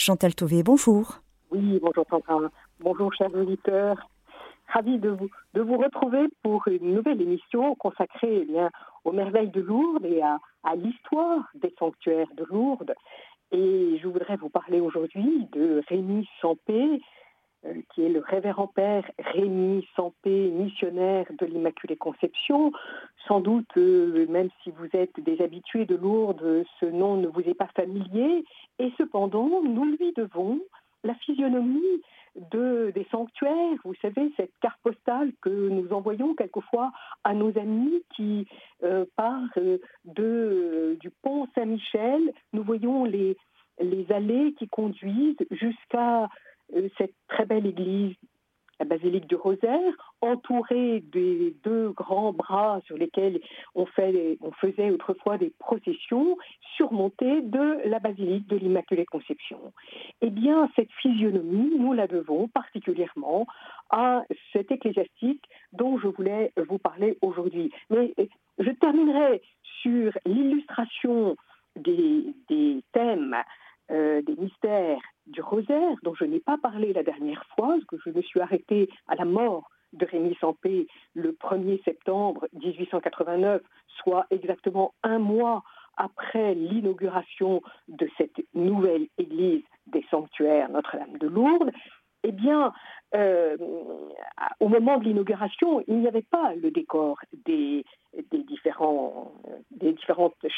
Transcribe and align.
Chantal 0.00 0.34
Tauvé, 0.34 0.62
bonjour. 0.62 1.20
Oui, 1.50 1.78
bonjour 1.82 2.06
Sandra. 2.08 2.48
Bonjour 2.78 3.12
chers 3.12 3.34
auditeurs. 3.34 4.08
Ravi 4.66 4.98
de 4.98 5.10
vous, 5.10 5.28
de 5.52 5.60
vous 5.60 5.76
retrouver 5.76 6.24
pour 6.42 6.66
une 6.68 6.94
nouvelle 6.94 7.20
émission 7.20 7.74
consacrée 7.74 8.38
eh 8.40 8.44
bien, 8.46 8.70
aux 9.04 9.12
merveilles 9.12 9.50
de 9.50 9.60
Lourdes 9.60 10.06
et 10.06 10.22
à, 10.22 10.38
l'histoire 10.74 11.44
des 11.54 11.74
sanctuaires 11.78 12.32
de 12.34 12.44
Lourdes. 12.44 12.94
Et 13.52 13.98
je 14.02 14.08
voudrais 14.08 14.36
vous 14.36 14.48
parler 14.48 14.80
aujourd'hui 14.80 15.46
de 15.52 15.82
Rémi 15.90 16.26
euh, 16.44 16.96
qui 17.92 18.04
est 18.04 18.08
le 18.08 18.20
révérend 18.20 18.68
père 18.68 19.04
Rémi 19.18 19.86
Sampé, 19.94 20.50
missionnaire 20.50 21.26
de 21.38 21.46
l'Immaculée 21.46 21.96
Conception. 21.96 22.72
Sans 23.28 23.40
doute, 23.40 23.76
euh, 23.76 24.26
même 24.28 24.48
si 24.62 24.70
vous 24.70 24.88
êtes 24.92 25.18
des 25.20 25.42
habitués 25.42 25.84
de 25.84 25.96
Lourdes, 25.96 26.64
ce 26.80 26.86
nom 26.86 27.16
ne 27.16 27.26
vous 27.26 27.40
est 27.40 27.54
pas 27.54 27.68
familier. 27.76 28.44
Et 28.78 28.92
cependant, 28.96 29.62
nous 29.62 29.84
lui 29.84 30.12
devons 30.16 30.60
la 31.04 31.14
physionomie 31.14 32.02
de, 32.52 32.92
des 32.94 33.06
sanctuaires, 33.10 33.78
vous 33.84 33.94
savez, 34.00 34.32
cette 34.36 34.52
carte 34.60 34.80
postale 34.82 35.32
que 35.42 35.68
nous 35.68 35.92
envoyons 35.92 36.34
quelquefois 36.34 36.92
à 37.24 37.34
nos 37.34 37.56
amis 37.58 38.02
qui 38.14 38.46
euh, 38.84 39.04
de, 40.04 40.96
du 41.00 41.10
pont 41.22 41.48
Saint-Michel. 41.54 42.32
Nous 42.52 42.62
voyons 42.62 43.04
les, 43.04 43.36
allées 44.10 44.54
qui 44.58 44.68
conduisent 44.68 45.36
jusqu'à 45.50 46.24
euh, 46.24 46.26
cette 46.98 47.14
très 47.28 47.46
belle 47.46 47.66
église, 47.66 48.14
la 48.80 48.86
basilique 48.86 49.26
du 49.26 49.36
Rosaire, 49.36 49.92
entourée 50.22 51.00
des 51.12 51.54
deux 51.62 51.90
grands 51.90 52.32
bras 52.32 52.80
sur 52.86 52.96
lesquels 52.96 53.40
on, 53.74 53.84
faisait 53.84 54.90
autrefois 54.90 55.36
des 55.36 55.52
processions, 55.58 56.38
surmontée 56.76 57.42
de 57.42 57.86
la 57.88 57.98
basilique 57.98 58.46
de 58.48 58.56
l'Immaculée 58.56 59.04
Conception. 59.04 59.72
Eh 60.22 60.30
bien, 60.30 60.68
cette 60.76 60.90
physionomie, 60.92 61.72
nous 61.78 61.92
la 61.92 62.06
devons 62.06 62.48
particulièrement 62.48 63.46
à 63.90 64.22
cet 64.52 64.70
ecclésiastique 64.70 65.44
dont 65.72 65.98
je 65.98 66.08
voulais 66.08 66.52
vous 66.56 66.78
parler 66.78 67.18
aujourd'hui. 67.20 67.70
Mais 67.90 68.14
euh, 68.18 68.26
je 68.58 68.70
terminerai 68.70 69.42
sur 69.82 70.12
l'illustration 70.24 71.36
des, 71.76 72.34
des 72.48 72.82
thèmes 72.92 73.36
euh, 73.90 74.22
des 74.22 74.36
mystères 74.36 75.00
du 75.30 75.40
rosaire, 75.40 75.96
dont 76.02 76.14
je 76.14 76.24
n'ai 76.24 76.40
pas 76.40 76.58
parlé 76.58 76.92
la 76.92 77.02
dernière 77.02 77.44
fois, 77.56 77.76
que 77.88 77.96
je 78.04 78.10
me 78.10 78.22
suis 78.22 78.40
arrêtée 78.40 78.88
à 79.08 79.14
la 79.14 79.24
mort 79.24 79.70
de 79.92 80.06
Rémi 80.06 80.36
Sampé 80.40 80.86
le 81.14 81.32
1er 81.32 81.82
septembre 81.84 82.46
1889, 82.52 83.62
soit 84.02 84.26
exactement 84.30 84.94
un 85.02 85.18
mois 85.18 85.62
après 85.96 86.54
l'inauguration 86.54 87.62
de 87.88 88.08
cette 88.16 88.40
nouvelle 88.54 89.08
église 89.18 89.62
des 89.86 90.04
sanctuaires 90.10 90.70
Notre-Dame 90.70 91.18
de 91.18 91.26
Lourdes, 91.26 91.72
eh 92.22 92.32
bien, 92.32 92.72
euh, 93.14 93.56
au 94.60 94.68
moment 94.68 94.98
de 94.98 95.04
l'inauguration, 95.04 95.82
il 95.88 96.00
n'y 96.00 96.08
avait 96.08 96.22
pas 96.22 96.54
le 96.54 96.70
décor 96.70 97.18
des, 97.46 97.84
différentes 98.32 99.32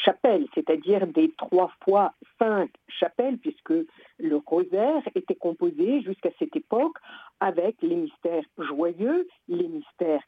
chapelles, 0.03 0.47
c'est-à-dire 0.53 1.07
des 1.07 1.31
trois 1.37 1.71
fois 1.83 2.13
cinq 2.39 2.69
chapelles, 2.87 3.37
puisque 3.37 3.73
le 4.19 4.35
rosaire 4.45 5.01
était 5.15 5.35
composé 5.35 6.01
jusqu'à 6.01 6.29
cette 6.39 6.55
époque 6.55 6.97
avec 7.39 7.75
les 7.81 7.95
mystères 7.95 8.45
joyeux, 8.57 9.27
les 9.47 9.67
mystères 9.67 10.23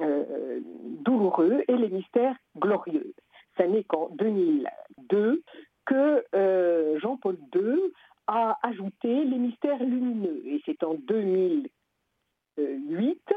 euh, 0.00 0.60
douloureux 1.04 1.62
et 1.68 1.76
les 1.76 1.88
mystères 1.88 2.36
glorieux. 2.58 3.14
Ça 3.56 3.66
n'est 3.66 3.84
qu'en 3.84 4.08
2002 4.12 5.42
que 5.84 6.24
euh, 6.34 6.98
Jean-Paul 7.00 7.36
II 7.54 7.92
a 8.26 8.58
ajouté 8.62 9.24
les 9.24 9.38
mystères 9.38 9.82
lumineux. 9.82 10.42
Et 10.46 10.62
c'est 10.64 10.82
en 10.84 10.94
2008 10.94 13.32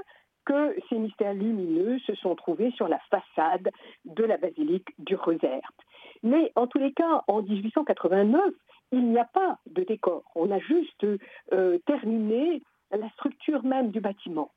que 0.45 0.75
ces 0.89 0.97
mystères 0.97 1.33
lumineux 1.33 1.99
se 1.99 2.15
sont 2.15 2.35
trouvés 2.35 2.71
sur 2.71 2.87
la 2.87 2.99
façade 3.09 3.69
de 4.05 4.23
la 4.23 4.37
basilique 4.37 4.89
du 4.99 5.15
Rosaire. 5.15 5.71
Mais 6.21 6.51
en 6.55 6.67
tous 6.67 6.79
les 6.79 6.93
cas, 6.93 7.23
en 7.27 7.41
1889, 7.41 8.53
il 8.91 9.09
n'y 9.09 9.19
a 9.19 9.25
pas 9.25 9.57
de 9.67 9.83
décor. 9.83 10.23
On 10.35 10.51
a 10.51 10.59
juste 10.59 11.05
euh, 11.53 11.77
terminé 11.85 12.61
la 12.91 13.09
structure 13.11 13.63
même 13.63 13.91
du 13.91 13.99
bâtiment. 13.99 14.51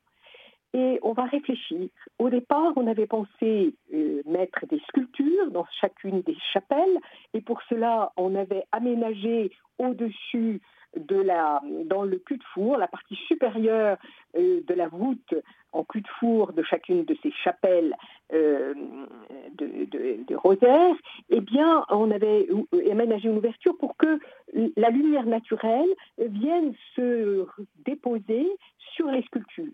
Et 0.76 0.98
on 1.02 1.14
va 1.14 1.24
réfléchir. 1.24 1.88
Au 2.18 2.28
départ, 2.28 2.74
on 2.76 2.86
avait 2.86 3.06
pensé 3.06 3.74
euh, 3.94 4.20
mettre 4.26 4.66
des 4.66 4.78
sculptures 4.88 5.50
dans 5.50 5.64
chacune 5.80 6.20
des 6.20 6.36
chapelles, 6.52 6.98
et 7.32 7.40
pour 7.40 7.62
cela, 7.70 8.12
on 8.18 8.34
avait 8.34 8.64
aménagé 8.72 9.52
au-dessus 9.78 10.60
de 10.94 11.16
la, 11.16 11.62
dans 11.86 12.02
le 12.02 12.18
cul 12.18 12.36
de 12.36 12.44
four, 12.52 12.76
la 12.76 12.88
partie 12.88 13.16
supérieure 13.26 13.96
euh, 14.36 14.60
de 14.66 14.74
la 14.74 14.88
voûte 14.88 15.34
en 15.72 15.82
cul 15.82 16.02
de 16.02 16.08
four 16.20 16.52
de 16.52 16.62
chacune 16.62 17.06
de 17.06 17.16
ces 17.22 17.32
chapelles 17.42 17.96
euh, 18.34 18.74
de, 19.54 20.34
rosaire, 20.34 20.94
eh 21.30 21.40
bien, 21.40 21.86
on 21.88 22.10
avait 22.10 22.48
aménagé 22.90 23.28
une 23.28 23.38
ouverture 23.38 23.78
pour 23.78 23.96
que 23.96 24.18
la 24.76 24.90
lumière 24.90 25.24
naturelle 25.24 25.88
vienne 26.18 26.74
se 26.94 27.46
déposer 27.86 28.46
sur 28.94 29.10
les 29.10 29.22
sculptures. 29.22 29.72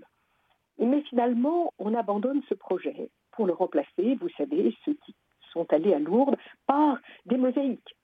Mais 0.82 1.02
finalement, 1.02 1.72
on 1.78 1.94
abandonne 1.94 2.42
ce 2.48 2.54
projet 2.54 3.08
pour 3.30 3.46
le 3.46 3.52
remplacer, 3.52 4.16
vous 4.20 4.28
savez, 4.36 4.76
ceux 4.84 4.94
qui 5.04 5.14
sont 5.52 5.72
allés 5.72 5.94
à 5.94 5.98
Lourdes, 5.98 6.36
par 6.66 6.98
des 7.26 7.36
mosaïques. 7.36 7.96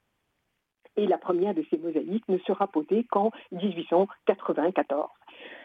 Et 0.97 1.07
la 1.07 1.19
première 1.19 1.55
de 1.55 1.65
ces 1.71 1.79
mosaïques 1.79 2.29
ne 2.29 2.39
sera 2.39 2.67
posée 2.67 3.05
qu'en 3.11 3.31
1894. 3.53 5.11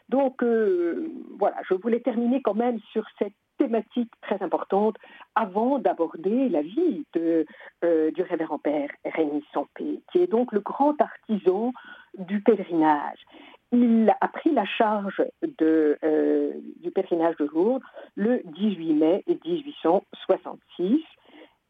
Donc 0.10 0.44
euh, 0.44 1.10
voilà, 1.40 1.58
je 1.70 1.76
voulais 1.76 2.02
terminer 2.02 2.42
quand 2.42 2.54
même 2.54 2.80
sur 2.92 3.06
cette 3.20 3.34
thématique 3.58 4.12
très 4.22 4.42
importante 4.42 4.96
avant 5.36 5.80
d'aborder 5.80 6.50
la 6.50 6.62
vie 6.62 7.06
euh, 7.16 8.12
du 8.12 8.22
révérend 8.22 8.60
père 8.60 8.90
Rémi 9.06 9.44
Sampé, 9.54 10.02
qui 10.12 10.20
est 10.20 10.28
donc 10.28 10.52
le 10.52 10.60
grand 10.60 11.00
artisan 11.00 11.74
du 12.18 12.42
pèlerinage. 12.42 13.20
Il 13.74 14.14
a 14.22 14.28
pris 14.28 14.52
la 14.52 14.66
charge 14.66 15.24
euh, 15.62 16.54
du 16.82 16.92
pèlerinage 16.92 17.36
de 17.38 17.46
Lourdes 17.46 17.82
le 18.16 18.42
18 18.46 18.94
mai 18.94 19.24
1866 19.28 21.02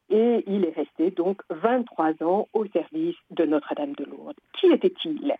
et 0.10 0.44
il 0.46 0.66
est 0.66 0.76
resté 0.76 1.12
donc 1.12 1.42
23 1.50 2.22
ans 2.24 2.50
au 2.52 2.66
service 2.68 3.16
de 3.32 3.46
Notre-Dame 3.46 3.94
de 3.94 4.04
Lourdes. 4.04 4.36
Qui 4.60 4.68
était-il? 4.68 5.34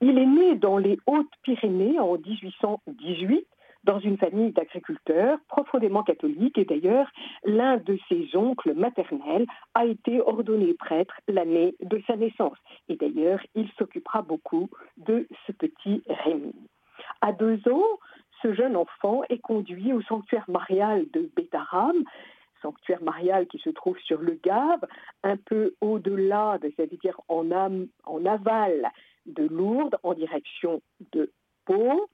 Il 0.00 0.18
est 0.18 0.26
né 0.26 0.54
dans 0.54 0.78
les 0.78 0.98
Hautes-Pyrénées 1.06 2.00
en 2.00 2.16
1818 2.16 3.46
dans 3.86 4.00
une 4.00 4.18
famille 4.18 4.52
d'agriculteurs 4.52 5.38
profondément 5.48 6.02
catholiques 6.02 6.58
et 6.58 6.64
d'ailleurs 6.64 7.08
l'un 7.44 7.76
de 7.78 7.98
ses 8.08 8.36
oncles 8.36 8.74
maternels 8.74 9.46
a 9.74 9.86
été 9.86 10.20
ordonné 10.20 10.74
prêtre 10.74 11.14
l'année 11.28 11.76
de 11.80 12.02
sa 12.06 12.16
naissance 12.16 12.58
et 12.88 12.96
d'ailleurs 12.96 13.40
il 13.54 13.70
s'occupera 13.78 14.22
beaucoup 14.22 14.68
de 14.96 15.26
ce 15.46 15.52
petit 15.52 16.02
Rémi. 16.08 16.54
À 17.20 17.32
deux 17.32 17.60
ans, 17.68 17.98
ce 18.42 18.52
jeune 18.52 18.76
enfant 18.76 19.22
est 19.30 19.38
conduit 19.38 19.92
au 19.92 20.02
sanctuaire 20.02 20.44
marial 20.48 21.06
de 21.12 21.30
Bétaram 21.36 21.96
sanctuaire 22.62 23.02
marial 23.02 23.46
qui 23.46 23.58
se 23.58 23.70
trouve 23.70 23.98
sur 23.98 24.20
le 24.20 24.40
Gave, 24.42 24.84
un 25.22 25.36
peu 25.36 25.74
au-delà, 25.80 26.58
c'est-à-dire 26.62 27.20
en, 27.28 27.48
en 27.52 28.26
aval 28.26 28.90
de 29.26 29.46
Lourdes, 29.46 29.96
en 30.02 30.14
direction 30.14 30.82
de 31.12 31.30
Pau. 31.64 32.08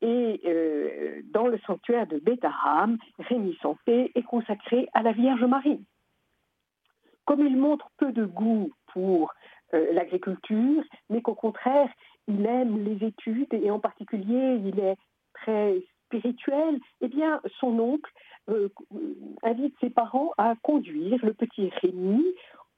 Et 0.00 0.40
euh, 0.46 1.22
dans 1.32 1.48
le 1.48 1.58
sanctuaire 1.66 2.06
de 2.06 2.18
Bétaram, 2.18 2.98
Rémi 3.18 3.56
Santé 3.60 4.12
est 4.14 4.22
consacré 4.22 4.88
à 4.94 5.02
la 5.02 5.12
Vierge 5.12 5.44
Marie. 5.44 5.84
Comme 7.24 7.44
il 7.44 7.56
montre 7.56 7.90
peu 7.98 8.12
de 8.12 8.24
goût 8.24 8.70
pour 8.92 9.34
euh, 9.74 9.92
l'agriculture, 9.92 10.82
mais 11.10 11.20
qu'au 11.20 11.34
contraire, 11.34 11.90
il 12.26 12.46
aime 12.46 12.84
les 12.84 13.06
études 13.06 13.52
et 13.52 13.70
en 13.70 13.80
particulier, 13.80 14.60
il 14.64 14.78
est 14.80 14.96
très 15.34 15.82
spirituel, 16.06 16.80
eh 17.00 17.08
bien, 17.08 17.40
son 17.60 17.78
oncle 17.78 18.10
euh, 18.48 18.68
invite 19.42 19.74
ses 19.80 19.90
parents 19.90 20.32
à 20.38 20.54
conduire 20.62 21.24
le 21.24 21.34
petit 21.34 21.70
Rémi 21.82 22.24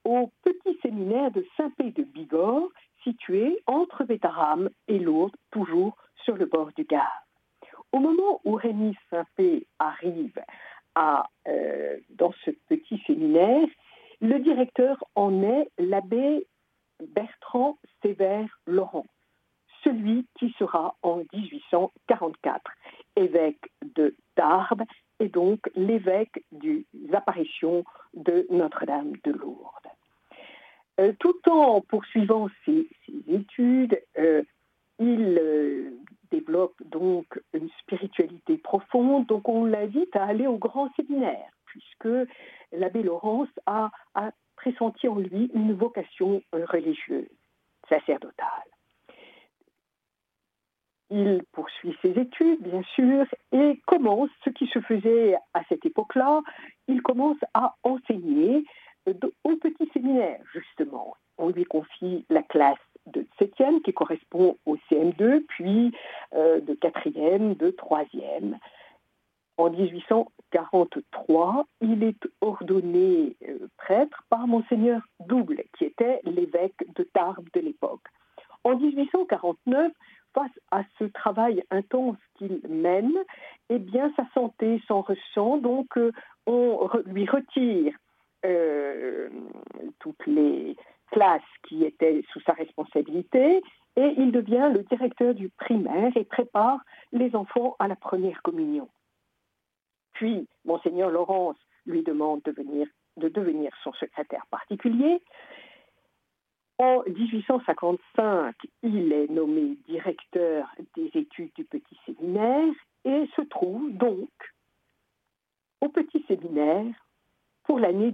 au 0.03 0.31
petit 0.43 0.77
séminaire 0.81 1.31
de 1.31 1.45
Saint-Pé 1.55 1.91
de 1.91 2.03
Bigorre, 2.03 2.67
situé 3.03 3.61
entre 3.67 4.03
Bétaram 4.03 4.69
et 4.87 4.99
Lourdes, 4.99 5.35
toujours 5.51 5.95
sur 6.23 6.35
le 6.35 6.45
bord 6.45 6.71
du 6.75 6.83
Gard. 6.83 7.25
Au 7.91 7.99
moment 7.99 8.41
où 8.45 8.55
Rémi 8.55 8.95
Saint-Pé 9.09 9.67
arrive 9.79 10.39
à, 10.95 11.29
euh, 11.47 11.97
dans 12.09 12.33
ce 12.45 12.51
petit 12.69 13.01
séminaire, 13.05 13.67
le 14.21 14.39
directeur 14.39 15.03
en 15.15 15.43
est 15.43 15.69
l'abbé 15.77 16.47
Bertrand 17.01 17.77
Sévère 18.01 18.59
Laurent, 18.67 19.07
celui 19.83 20.27
qui 20.37 20.53
sera 20.59 20.95
en 21.01 21.23
1844 21.33 22.71
évêque 23.15 23.71
de 23.95 24.15
Tarbes 24.35 24.83
et 25.19 25.27
donc 25.27 25.59
l'évêque 25.75 26.43
des 26.51 26.85
apparitions 27.13 27.83
de 28.13 28.45
Notre-Dame 28.49 29.13
de 29.23 29.31
Lourdes. 29.31 31.15
tout 31.19 31.49
en 31.49 31.81
poursuivant 31.81 32.47
ses, 32.65 32.87
études, 33.27 33.99
il 34.99 35.41
développe 36.31 36.75
donc 36.85 37.25
une 37.53 37.69
spiritualité 37.81 38.57
profonde, 38.57 39.25
donc 39.27 39.47
on 39.49 39.65
l'invite 39.65 40.15
à 40.15 40.25
aller 40.25 40.47
au 40.47 40.57
grand 40.57 40.89
séminaire, 40.95 41.51
puisque 41.65 42.29
l'abbé 42.71 43.03
Laurence 43.03 43.49
a, 43.65 43.91
a 44.15 44.31
pressenti 44.55 45.07
en 45.07 45.17
lui 45.17 45.51
une 45.53 45.73
vocation 45.73 46.41
religieuse, 46.53 47.29
sacerdotale. 47.89 48.71
Il 51.09 51.43
poursuit 51.51 51.97
ses 52.01 52.17
études, 52.17 52.61
bien 52.61 52.83
sûr, 52.95 53.25
et 53.51 53.81
commence 53.85 54.29
ce 54.45 54.49
qui 54.49 54.65
se 54.67 54.79
faisait 54.79 55.35
à 55.53 55.61
cette 55.67 55.85
époque-là. 55.85 56.41
Il 56.87 57.01
commence 57.01 57.37
à 57.53 57.75
enseigner 57.83 58.63
au 59.43 59.55
petit 59.57 59.89
séminaire, 59.91 60.39
justement. 60.53 61.17
On 61.37 61.49
lui 61.49 61.65
confie 61.65 62.25
la 62.29 62.43
classe 62.43 62.77
de 63.07 63.25
7e 63.39 63.81
qui 63.81 63.93
correspond 63.93 64.57
au 64.65 64.77
CM2, 64.89 65.43
puis 65.47 65.91
euh, 66.33 66.59
de 66.61 66.73
4e, 66.73 67.57
de 67.57 67.71
3e. 67.71 68.57
En 69.57 69.69
1843, 69.69 71.65
il 71.81 72.03
est 72.03 72.27
ordonné 72.41 73.35
euh, 73.47 73.67
prêtre 73.77 74.23
par 74.29 74.47
monseigneur 74.47 75.01
Double, 75.19 75.63
qui 75.77 75.85
était 75.85 76.19
l'évêque 76.23 76.83
de 76.95 77.03
Tarbes 77.03 77.49
de 77.53 77.59
l'époque. 77.59 78.07
En 78.63 78.75
1849, 78.77 79.91
face 80.33 80.51
à 80.71 80.83
ce 80.97 81.03
travail 81.05 81.63
intense 81.71 82.17
qu'il 82.35 82.61
mène, 82.69 83.13
eh 83.69 83.79
bien, 83.79 84.11
sa 84.15 84.25
santé 84.33 84.81
s'en 84.87 85.01
ressent, 85.01 85.57
donc 85.57 85.97
euh, 85.97 86.11
on 86.47 86.89
lui 87.05 87.25
retire 87.27 87.93
euh, 88.45 89.29
toutes 89.99 90.25
les 90.25 90.75
classes 91.11 91.41
qui 91.67 91.83
étaient 91.83 92.23
sous 92.31 92.41
sa 92.41 92.53
responsabilité 92.53 93.61
et 93.95 94.13
il 94.17 94.31
devient 94.31 94.71
le 94.73 94.83
directeur 94.83 95.33
du 95.33 95.49
primaire 95.49 96.15
et 96.15 96.23
prépare 96.23 96.79
les 97.11 97.35
enfants 97.35 97.75
à 97.79 97.87
la 97.87 97.95
première 97.95 98.41
communion. 98.41 98.89
Puis, 100.13 100.47
monseigneur 100.65 101.09
Laurence 101.09 101.57
lui 101.85 102.03
demande 102.03 102.41
de, 102.43 102.53
de 103.17 103.29
devenir 103.29 103.71
son 103.83 103.93
secrétaire 103.93 104.45
particulier 104.49 105.21
en 106.81 107.03
1855, 107.05 108.55
il 108.81 109.13
est 109.13 109.29
nommé 109.29 109.77
directeur 109.87 110.67
des 110.95 111.11
études 111.13 111.53
du 111.55 111.63
petit 111.63 111.95
séminaire 112.07 112.73
et 113.05 113.29
se 113.35 113.41
trouve 113.41 113.91
donc 113.91 114.31
au 115.79 115.89
petit 115.89 116.25
séminaire 116.27 116.91
pour 117.65 117.77
l'année 117.77 118.11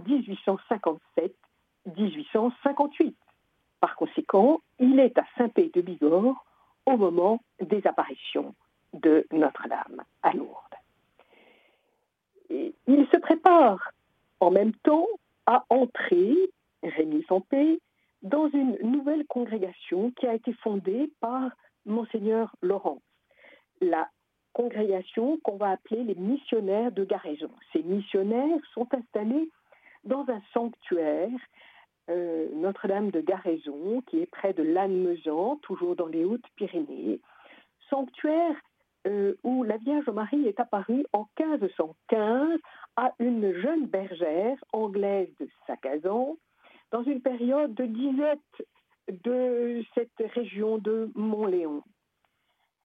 1857-1858. 1.88 3.14
Par 3.80 3.96
conséquent, 3.96 4.62
il 4.80 5.00
est 5.00 5.18
à 5.18 5.26
Saint-Pé-de-Bigorre 5.38 6.46
au 6.86 6.98
moment 6.98 7.42
des 7.62 7.86
apparitions 7.86 8.56
de 8.94 9.26
Notre-Dame 9.32 10.04
à 10.24 10.34
Lourdes. 10.34 10.64
il 12.50 13.08
se 13.12 13.18
prépare 13.18 13.92
en 14.40 14.52
même 14.52 14.74
temps 14.74 15.08
à 15.46 15.66
entrer, 15.70 16.36
Rémi 16.84 17.24
Sampé, 17.28 17.80
dans 18.24 18.50
une 18.50 18.78
nouvelle 18.82 19.26
congrégation 19.26 20.12
qui 20.12 20.28
a 20.28 20.34
été 20.34 20.54
fondée 20.54 21.12
par 21.20 21.52
Monseigneur 21.86 22.54
Laurence, 22.62 23.02
la 23.82 24.10
congrégation 24.54 25.38
qu'on 25.44 25.58
va 25.58 25.72
appeler 25.72 26.04
les 26.04 26.16
missionnaires 26.16 26.92
de 26.92 27.06
Garaison. 27.06 27.52
Ces 27.74 27.84
missionnaires 27.84 28.60
sont 28.74 28.88
installés 28.94 29.50
dans 30.04 30.26
un 30.30 30.42
sanctuaire, 30.54 31.30
euh, 32.10 32.48
Notre-Dame 32.54 33.12
de 33.12 33.22
Garaison, 33.22 34.02
qui 34.08 34.20
est 34.22 34.32
près 34.32 34.54
de 34.54 34.64
Lannemezan, 34.64 35.58
toujours 35.58 35.96
dans 35.96 36.08
les 36.08 36.24
Hautes-Pyrénées. 36.24 37.20
Sanctuaire 37.90 38.56
euh, 39.08 39.36
où 39.44 39.64
la 39.64 39.78
Vierge 39.78 40.10
Marie 40.10 40.48
est 40.48 40.60
apparue 40.60 41.06
en 41.14 41.28
1515 41.40 42.60
à 42.96 43.14
une 43.20 43.54
jeune 43.62 43.86
bergère 43.86 44.58
anglaise 44.74 45.30
de 45.40 45.48
Sagazan, 45.66 46.38
dans 46.92 47.04
une 47.04 47.22
période 47.22 47.74
de 47.74 47.86
disette 47.86 48.68
de 49.08 49.84
cette 49.94 50.32
région 50.34 50.78
de 50.78 51.10
Montléon. 51.16 51.84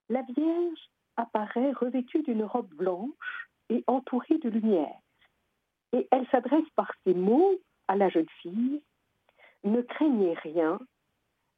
La 0.08 0.22
Vierge 0.22 0.90
apparaît 1.16 1.72
revêtue 1.72 2.22
d'une 2.22 2.44
robe 2.44 2.72
blanche 2.74 3.48
et 3.70 3.82
entourée 3.86 4.38
de 4.38 4.50
lumière. 4.50 4.98
Et 5.92 6.06
elle 6.10 6.26
s'adresse 6.30 6.68
par 6.76 6.92
ces 7.04 7.14
mots 7.14 7.54
à 7.88 7.96
la 7.96 8.08
jeune 8.08 8.28
fille 8.42 8.82
Ne 9.64 9.80
craignez 9.82 10.34
rien, 10.34 10.80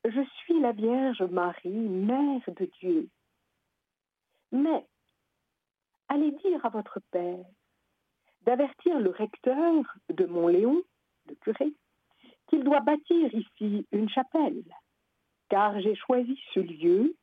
je 0.05 0.21
suis 0.39 0.61
la 0.61 0.73
Vierge 0.73 1.23
Marie, 1.23 1.71
Mère 1.71 2.43
de 2.49 2.69
Dieu. 2.81 3.09
Mais 4.53 4.87
allez 6.09 6.33
dire 6.33 6.65
à 6.67 6.69
votre 6.69 7.01
père 7.11 7.45
d'avertir 8.43 9.01
le 9.01 9.11
recteur 9.11 9.97
de 10.11 10.27
Montléon, 10.27 10.83
le 11.29 11.35
curé, 11.37 11.73
qu'il 12.49 12.63
doit 12.63 12.81
bâtir 12.81 13.35
ici 13.35 13.87
une 13.91 14.11
chapelle, 14.11 14.63
car 15.49 15.81
j'ai 15.81 15.95
choisi 15.95 16.39
ce 16.53 16.61
lieu 16.61 17.17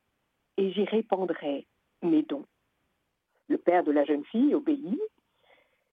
et 0.56 0.72
j'y 0.72 0.84
répandrai 0.84 1.64
mes 2.02 2.22
dons. 2.22 2.46
Le 3.48 3.58
père 3.58 3.84
de 3.84 3.92
la 3.92 4.04
jeune 4.04 4.24
fille 4.24 4.54
obéit, 4.54 5.00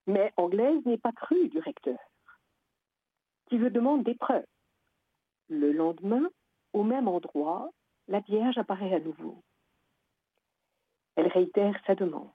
mais 0.07 0.33
Anglaise 0.35 0.83
n'est 0.85 0.97
pas 0.97 1.11
cru 1.11 1.47
du 1.49 1.59
recteur, 1.59 1.99
qui 3.49 3.59
veut 3.59 3.69
demande 3.69 4.03
des 4.03 4.15
preuves. 4.15 4.45
Le 5.49 5.71
lendemain, 5.71 6.29
au 6.73 6.83
même 6.83 7.07
endroit, 7.07 7.71
la 8.07 8.19
Vierge 8.19 8.57
apparaît 8.59 8.93
à 8.93 8.99
nouveau. 8.99 9.43
Elle 11.15 11.27
réitère 11.27 11.75
sa 11.87 11.95
demande. 11.95 12.29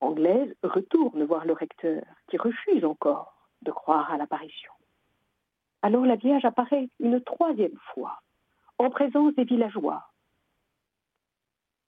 Anglaise 0.00 0.52
retourne 0.64 1.22
voir 1.24 1.44
le 1.44 1.52
recteur, 1.52 2.02
qui 2.28 2.36
refuse 2.36 2.84
encore 2.84 3.48
de 3.62 3.70
croire 3.70 4.10
à 4.10 4.16
l'apparition. 4.16 4.72
Alors 5.82 6.04
la 6.04 6.16
Vierge 6.16 6.44
apparaît 6.44 6.90
une 6.98 7.22
troisième 7.22 7.78
fois, 7.94 8.20
en 8.78 8.90
présence 8.90 9.34
des 9.36 9.44
villageois, 9.44 10.04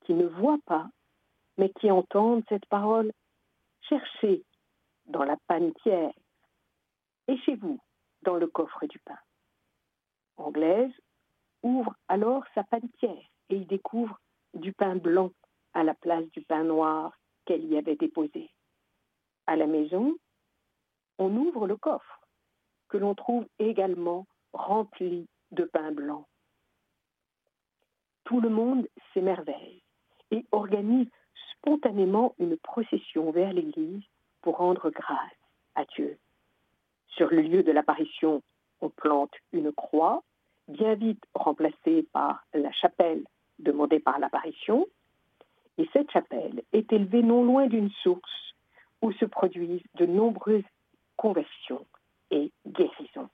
qui 0.04 0.14
ne 0.14 0.26
voient 0.26 0.62
pas, 0.64 0.88
mais 1.58 1.70
qui 1.70 1.90
entendent 1.90 2.44
cette 2.48 2.66
parole 2.66 3.12
Cherchez 3.88 4.42
dans 5.06 5.24
la 5.24 5.36
panetière 5.46 6.12
et 7.28 7.36
chez 7.38 7.56
vous 7.56 7.78
dans 8.24 8.36
le 8.36 8.46
coffre 8.46 8.86
du 8.86 8.98
pain. 8.98 9.18
Anglaise 10.36 10.92
ouvre 11.62 11.94
alors 12.08 12.42
sa 12.54 12.64
panetière 12.64 13.30
et 13.50 13.56
y 13.56 13.66
découvre 13.66 14.18
du 14.54 14.72
pain 14.72 14.96
blanc 14.96 15.30
à 15.74 15.84
la 15.84 15.94
place 15.94 16.24
du 16.32 16.42
pain 16.42 16.64
noir 16.64 17.16
qu'elle 17.44 17.64
y 17.64 17.76
avait 17.76 17.96
déposé. 17.96 18.50
À 19.46 19.56
la 19.56 19.66
maison, 19.66 20.16
on 21.18 21.36
ouvre 21.36 21.66
le 21.66 21.76
coffre 21.76 22.20
que 22.88 22.96
l'on 22.96 23.14
trouve 23.14 23.46
également 23.58 24.26
rempli 24.52 25.28
de 25.52 25.64
pain 25.64 25.92
blanc. 25.92 26.26
Tout 28.24 28.40
le 28.40 28.48
monde 28.48 28.88
s'émerveille 29.12 29.82
et 30.30 30.46
organise 30.50 31.10
spontanément 31.52 32.34
une 32.38 32.56
procession 32.56 33.30
vers 33.30 33.52
l'église 33.52 34.02
pour 34.40 34.56
rendre 34.58 34.90
grâce 34.90 35.40
à 35.74 35.84
Dieu. 35.84 36.18
Sur 37.16 37.28
le 37.30 37.42
lieu 37.42 37.62
de 37.62 37.72
l'apparition, 37.72 38.42
on 38.80 38.90
plante 38.90 39.32
une 39.52 39.72
croix, 39.72 40.22
bien 40.68 40.94
vite 40.94 41.22
remplacée 41.34 42.06
par 42.12 42.44
la 42.54 42.72
chapelle 42.72 43.24
demandée 43.58 44.00
par 44.00 44.18
l'apparition, 44.18 44.86
et 45.78 45.88
cette 45.92 46.10
chapelle 46.10 46.62
est 46.72 46.92
élevée 46.92 47.22
non 47.22 47.44
loin 47.44 47.66
d'une 47.66 47.90
source 48.02 48.54
où 49.02 49.12
se 49.12 49.24
produisent 49.24 49.82
de 49.94 50.06
nombreuses 50.06 50.64
conversions 51.16 51.86
et 52.30 52.50
guérison. 52.66 53.28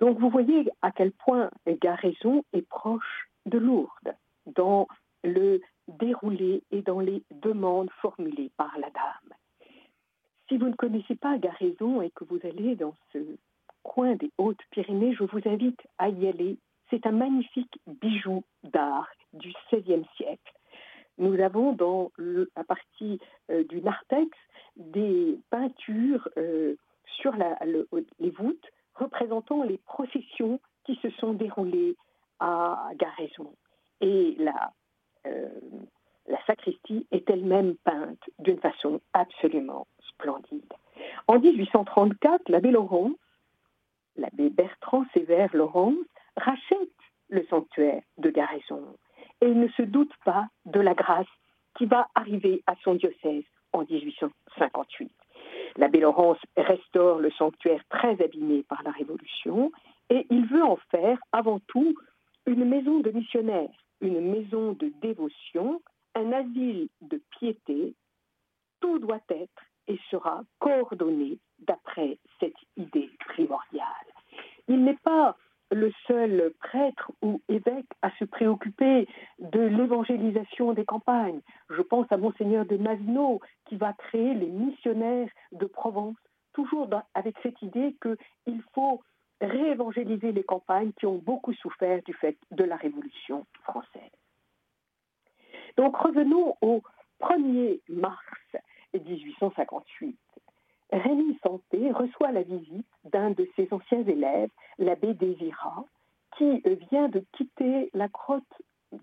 Donc 0.00 0.18
vous 0.18 0.30
voyez 0.30 0.70
à 0.82 0.92
quel 0.92 1.12
point 1.12 1.50
Garaison 1.66 2.44
est 2.52 2.66
proche 2.68 3.28
de 3.46 3.58
Lourdes 3.58 4.14
dans 4.46 4.88
le 5.24 5.60
déroulé 5.88 6.62
et 6.70 6.82
dans 6.82 7.00
les 7.00 7.22
demandes 7.30 7.90
formulées 8.02 8.50
par 8.56 8.78
la 8.78 8.90
dame. 8.90 9.36
Si 10.48 10.58
vous 10.58 10.68
ne 10.68 10.74
connaissez 10.74 11.16
pas 11.16 11.38
Garaison 11.38 12.02
et 12.02 12.10
que 12.10 12.24
vous 12.24 12.38
allez 12.44 12.76
dans 12.76 12.94
ce 13.12 13.18
coin 13.82 14.14
des 14.14 14.30
Hautes-Pyrénées, 14.38 15.14
je 15.14 15.24
vous 15.24 15.40
invite 15.46 15.80
à 15.98 16.08
y 16.08 16.28
aller. 16.28 16.56
C'est 16.90 17.06
un 17.06 17.12
magnifique 17.12 17.80
bijou 17.86 18.44
d'art 18.62 19.08
du 19.32 19.52
XVIe 19.72 20.04
siècle. 20.16 20.52
Nous 21.18 21.40
avons 21.40 21.72
dans 21.72 22.12
la 22.18 22.64
partie 22.64 23.18
euh, 23.50 23.64
du 23.64 23.80
narthex 23.80 24.30
des 24.76 25.38
peintures 25.50 26.28
euh, 26.36 26.76
sur 27.20 27.34
les 28.18 28.30
voûtes 28.30 28.72
représentant 28.94 29.62
les 29.62 29.78
processions 29.78 30.60
qui 30.84 30.96
se 30.96 31.10
sont 31.10 31.32
déroulées 31.32 31.96
à 32.38 32.90
Garaison. 32.96 33.54
Et 34.00 34.36
la, 34.38 34.72
euh, 35.26 35.48
la 36.26 36.44
sacristie 36.46 37.06
est 37.10 37.28
elle-même 37.30 37.76
peinte 37.76 38.22
d'une 38.38 38.58
façon 38.58 39.00
absolument 39.12 39.86
En 41.28 41.38
1834, 41.38 42.48
l'abbé 42.48 42.70
Laurent 42.70 43.12
l'abbé 44.16 44.50
Bertrand 44.50 45.04
Sévère 45.12 45.54
Laurence 45.54 45.94
rachète 46.36 46.90
le 47.28 47.44
sanctuaire 47.46 48.02
de 48.18 48.30
Garaison 48.30 48.96
et 49.40 49.46
il 49.46 49.58
ne 49.58 49.68
se 49.68 49.82
doute 49.82 50.12
pas 50.24 50.46
de 50.64 50.80
la 50.80 50.94
grâce 50.94 51.26
qui 51.76 51.86
va 51.86 52.08
arriver 52.14 52.62
à 52.66 52.74
son 52.82 52.94
diocèse 52.94 53.44
en 53.72 53.82
1858. 53.82 55.12
L'abbé 55.76 56.00
Laurence 56.00 56.38
restaure 56.56 57.18
le 57.18 57.30
sanctuaire 57.32 57.82
très 57.90 58.22
abîmé 58.22 58.62
par 58.62 58.82
la 58.82 58.90
Révolution 58.90 59.70
et 60.08 60.26
il 60.30 60.46
veut 60.46 60.64
en 60.64 60.76
faire 60.90 61.18
avant 61.32 61.60
tout 61.66 61.94
une 62.46 62.64
maison 62.64 63.00
de 63.00 63.10
missionnaires, 63.10 63.76
une 64.00 64.20
maison 64.20 64.72
de 64.72 64.90
dévotion, 65.02 65.82
un 66.14 66.32
asile 66.32 66.88
de 67.02 67.20
piété. 67.38 67.94
Tout 68.80 68.98
doit 68.98 69.20
être 69.28 69.65
et 69.88 69.98
sera 70.10 70.42
coordonné 70.58 71.38
d'après 71.60 72.18
cette 72.40 72.56
idée 72.76 73.10
primordiale. 73.20 73.86
Il 74.68 74.84
n'est 74.84 74.98
pas 75.02 75.36
le 75.72 75.92
seul 76.06 76.52
prêtre 76.60 77.10
ou 77.22 77.40
évêque 77.48 77.90
à 78.02 78.10
se 78.18 78.24
préoccuper 78.24 79.08
de 79.38 79.60
l'évangélisation 79.60 80.72
des 80.72 80.84
campagnes. 80.84 81.40
Je 81.70 81.82
pense 81.82 82.06
à 82.10 82.16
monseigneur 82.16 82.64
de 82.66 82.76
Mazenot 82.76 83.40
qui 83.66 83.76
va 83.76 83.92
créer 83.92 84.34
les 84.34 84.46
missionnaires 84.46 85.28
de 85.52 85.66
Provence, 85.66 86.16
toujours 86.52 86.88
avec 87.14 87.36
cette 87.42 87.60
idée 87.62 87.96
qu'il 88.00 88.62
faut 88.74 89.02
réévangéliser 89.40 90.32
les 90.32 90.44
campagnes 90.44 90.92
qui 90.92 91.06
ont 91.06 91.18
beaucoup 91.18 91.52
souffert 91.54 92.00
du 92.04 92.14
fait 92.14 92.38
de 92.52 92.64
la 92.64 92.76
Révolution 92.76 93.44
française. 93.64 94.02
Donc 95.76 95.96
revenons 95.96 96.56
au 96.60 96.82
1er 97.20 97.80
mars 97.88 98.56
1858. 98.98 100.18
Rémi 100.92 101.38
Santé 101.42 101.90
reçoit 101.90 102.32
la 102.32 102.42
visite 102.42 102.86
d'un 103.04 103.30
de 103.30 103.48
ses 103.56 103.68
anciens 103.72 104.04
élèves, 104.04 104.50
l'abbé 104.78 105.14
Désira, 105.14 105.84
qui 106.38 106.62
vient 106.90 107.08
de 107.08 107.24
quitter 107.32 107.90
la 107.94 108.08
grotte 108.08 108.44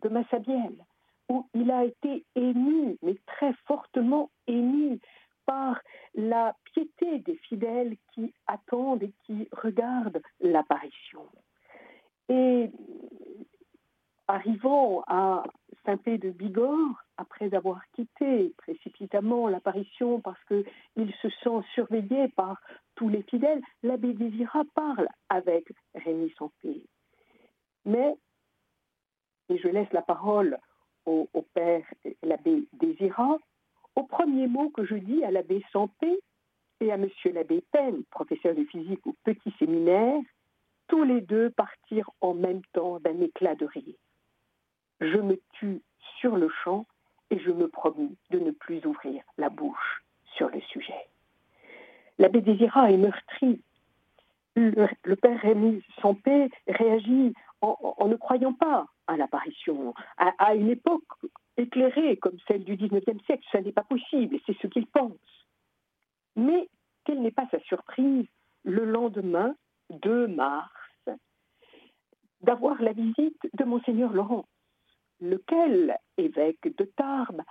de 0.01 0.09
Massabielle, 0.09 0.85
où 1.29 1.45
il 1.53 1.71
a 1.71 1.83
été 1.83 2.23
ému, 2.35 2.97
mais 3.01 3.15
très 3.25 3.53
fortement 3.65 4.29
ému, 4.47 4.99
par 5.45 5.81
la 6.15 6.55
piété 6.73 7.19
des 7.19 7.35
fidèles 7.35 7.97
qui 8.13 8.33
attendent 8.47 9.03
et 9.03 9.13
qui 9.25 9.47
regardent 9.51 10.21
l'apparition. 10.39 11.25
Et 12.29 12.71
arrivant 14.27 15.03
à 15.07 15.43
Saint-Pé 15.85 16.17
de 16.17 16.29
Bigorre, 16.29 17.03
après 17.17 17.53
avoir 17.53 17.81
quitté 17.93 18.53
précipitamment 18.57 19.47
l'apparition 19.49 20.21
parce 20.21 20.41
qu'il 20.45 21.13
se 21.21 21.29
sent 21.43 21.65
surveillé 21.73 22.29
par 22.29 22.61
tous 22.95 23.09
les 23.09 23.23
fidèles, 23.23 23.61
l'abbé 23.83 24.13
Désira 24.13 24.63
parle 24.75 25.07
avec 25.29 25.71
Rémi 25.93 26.31
Santé. 26.37 26.85
Mais, 27.85 28.15
et 29.49 29.57
je 29.57 29.67
laisse 29.67 29.91
la 29.91 30.01
parole 30.01 30.57
au, 31.05 31.27
père, 31.53 31.85
l'abbé 32.23 32.65
Désira, 32.73 33.37
au 33.95 34.03
premier 34.03 34.47
mot 34.47 34.69
que 34.69 34.85
je 34.85 34.95
dis 34.95 35.23
à 35.23 35.31
l'abbé 35.31 35.63
Santé 35.71 36.19
et 36.79 36.91
à 36.91 36.97
monsieur 36.97 37.31
l'abbé 37.33 37.63
Pen, 37.71 38.03
professeur 38.09 38.55
de 38.55 38.63
physique 38.63 39.05
au 39.05 39.15
petit 39.23 39.53
séminaire, 39.59 40.21
tous 40.87 41.03
les 41.03 41.21
deux 41.21 41.49
partirent 41.51 42.09
en 42.21 42.33
même 42.33 42.61
temps 42.73 42.99
d'un 42.99 43.19
éclat 43.21 43.55
de 43.55 43.65
rire. 43.65 43.95
Je 45.03 45.17
me 45.17 45.37
tue 45.51 45.81
sur 46.19 46.37
le 46.37 46.47
champ 46.63 46.85
et 47.29 47.37
je 47.37 47.51
me 47.51 47.67
promis 47.67 48.15
de 48.29 48.39
ne 48.39 48.51
plus 48.51 48.85
ouvrir 48.85 49.21
la 49.37 49.49
bouche 49.49 50.05
sur 50.37 50.47
le 50.47 50.61
sujet. 50.61 51.09
L'abbé 52.19 52.39
Désira 52.39 52.89
est 52.89 52.97
meurtri. 52.97 53.61
Le, 54.55 55.15
père 55.15 55.41
Rémy 55.41 55.83
Sampé 56.01 56.49
réagit 56.67 57.33
en, 57.59 58.07
ne 58.07 58.15
croyant 58.15 58.53
pas 58.53 58.87
à 59.07 59.17
l'apparition. 59.17 59.93
À, 60.17 60.55
une 60.55 60.69
époque 60.69 61.03
éclairée 61.57 62.15
comme 62.15 62.37
celle 62.47 62.63
du 62.63 62.77
XIXe 62.77 63.25
siècle, 63.25 63.45
ça 63.51 63.59
n'est 63.59 63.73
pas 63.73 63.83
possible, 63.83 64.37
c'est 64.45 64.57
ce 64.61 64.67
qu'il 64.67 64.87
pense. 64.87 65.11
Mais 66.37 66.69
quelle 67.03 67.21
n'est 67.21 67.31
pas 67.31 67.47
sa 67.51 67.59
surprise 67.61 68.27
le 68.63 68.85
lendemain 68.85 69.53
2 69.89 70.27
mars 70.27 70.71
d'avoir 72.41 72.81
la 72.81 72.93
visite 72.93 73.41
de 73.53 73.65
monseigneur 73.65 74.13
Laurent 74.13 74.45
lequel 75.23 75.97
évêque 76.17 76.75
de 76.77 76.85
Tarbes 76.85 77.41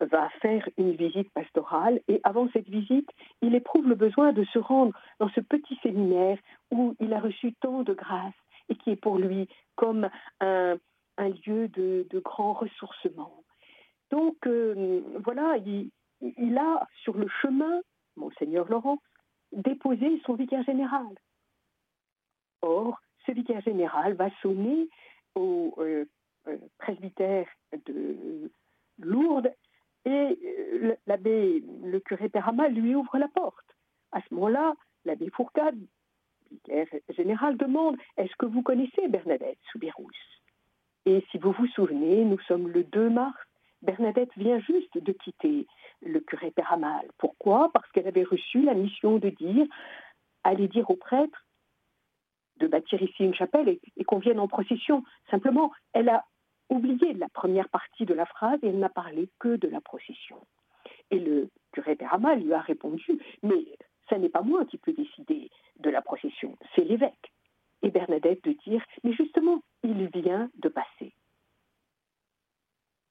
va 0.00 0.28
faire 0.40 0.68
une 0.76 0.92
visite 0.92 1.30
pastorale 1.32 2.00
et 2.08 2.20
avant 2.22 2.48
cette 2.52 2.68
visite, 2.68 3.08
il 3.40 3.54
éprouve 3.54 3.88
le 3.88 3.94
besoin 3.94 4.32
de 4.32 4.44
se 4.44 4.58
rendre 4.58 4.92
dans 5.18 5.28
ce 5.30 5.40
petit 5.40 5.78
séminaire 5.82 6.38
où 6.70 6.94
il 7.00 7.12
a 7.12 7.20
reçu 7.20 7.54
tant 7.60 7.82
de 7.82 7.94
grâce 7.94 8.34
et 8.68 8.74
qui 8.76 8.90
est 8.90 9.00
pour 9.00 9.18
lui 9.18 9.48
comme 9.74 10.08
un, 10.40 10.78
lieu 11.18 11.68
de, 11.68 12.06
grand 12.20 12.52
ressourcement. 12.52 13.42
Donc 14.10 14.36
euh, 14.46 15.02
voilà, 15.24 15.56
il, 15.58 16.58
a 16.58 16.86
sur 17.02 17.16
le 17.16 17.28
chemin, 17.40 17.80
monseigneur 18.16 18.68
Laurent, 18.68 18.98
déposé 19.52 20.20
son 20.26 20.34
vicaire 20.34 20.64
général. 20.64 21.06
Or, 22.62 23.00
ce 23.24 23.32
vicaire 23.32 23.62
général 23.62 24.14
va 24.14 24.28
sonner 24.42 24.88
au 25.34 25.74
euh, 25.78 26.04
presbytère 26.78 27.46
de 27.86 28.50
Lourdes 28.98 29.52
et 30.04 30.10
euh, 30.10 30.94
l'abbé, 31.06 31.62
le 31.82 31.98
curé 32.00 32.28
Perama, 32.28 32.68
lui 32.68 32.94
ouvre 32.94 33.18
la 33.18 33.28
porte. 33.28 33.76
À 34.12 34.20
ce 34.20 34.34
moment-là, 34.34 34.74
l'abbé 35.04 35.28
Fourcade, 35.30 35.78
vicaire 36.50 36.86
général, 37.10 37.56
demande 37.56 37.96
Est-ce 38.16 38.34
que 38.38 38.46
vous 38.46 38.62
connaissez 38.62 39.08
Bernadette 39.08 39.58
Soubirous? 39.72 40.10
Et 41.06 41.24
si 41.30 41.38
vous 41.38 41.52
vous 41.52 41.66
souvenez, 41.68 42.24
nous 42.24 42.38
sommes 42.40 42.68
le 42.68 42.84
2 42.84 43.10
mars. 43.10 43.36
Bernadette 43.82 44.30
vient 44.36 44.60
juste 44.60 44.96
de 44.96 45.12
quitter 45.12 45.66
le 46.02 46.20
curé 46.20 46.50
Péramal. 46.50 47.08
Pourquoi? 47.18 47.70
Parce 47.72 47.90
qu'elle 47.92 48.08
avait 48.08 48.24
reçu 48.24 48.62
la 48.62 48.74
mission 48.74 49.18
de 49.18 49.30
dire 49.30 49.66
Allez 50.44 50.68
dire 50.68 50.88
au 50.90 50.96
prêtre 50.96 51.44
de 52.58 52.66
bâtir 52.66 53.02
ici 53.02 53.24
une 53.24 53.34
chapelle 53.34 53.78
et 53.96 54.04
qu'on 54.04 54.18
vienne 54.18 54.40
en 54.40 54.48
procession. 54.48 55.02
Simplement, 55.30 55.72
elle 55.92 56.08
a 56.08 56.24
oublié 56.68 57.14
la 57.14 57.28
première 57.28 57.68
partie 57.68 58.04
de 58.04 58.14
la 58.14 58.26
phrase 58.26 58.58
et 58.62 58.68
elle 58.68 58.78
n'a 58.78 58.88
parlé 58.88 59.28
que 59.38 59.56
de 59.56 59.68
la 59.68 59.80
procession. 59.80 60.38
Et 61.10 61.18
le 61.18 61.48
curé 61.72 61.96
Perama 61.96 62.34
lui 62.34 62.52
a 62.52 62.60
répondu 62.60 63.18
Mais 63.42 63.64
ce 64.10 64.14
n'est 64.14 64.28
pas 64.28 64.42
moi 64.42 64.64
qui 64.64 64.78
peux 64.78 64.92
décider 64.92 65.50
de 65.78 65.90
la 65.90 66.02
procession, 66.02 66.56
c'est 66.74 66.84
l'évêque. 66.84 67.32
Et 67.82 67.90
Bernadette 67.90 68.42
de 68.44 68.52
dire 68.64 68.84
Mais 69.04 69.12
justement, 69.12 69.62
il 69.82 70.08
vient 70.08 70.50
de 70.56 70.68
passer. 70.68 71.12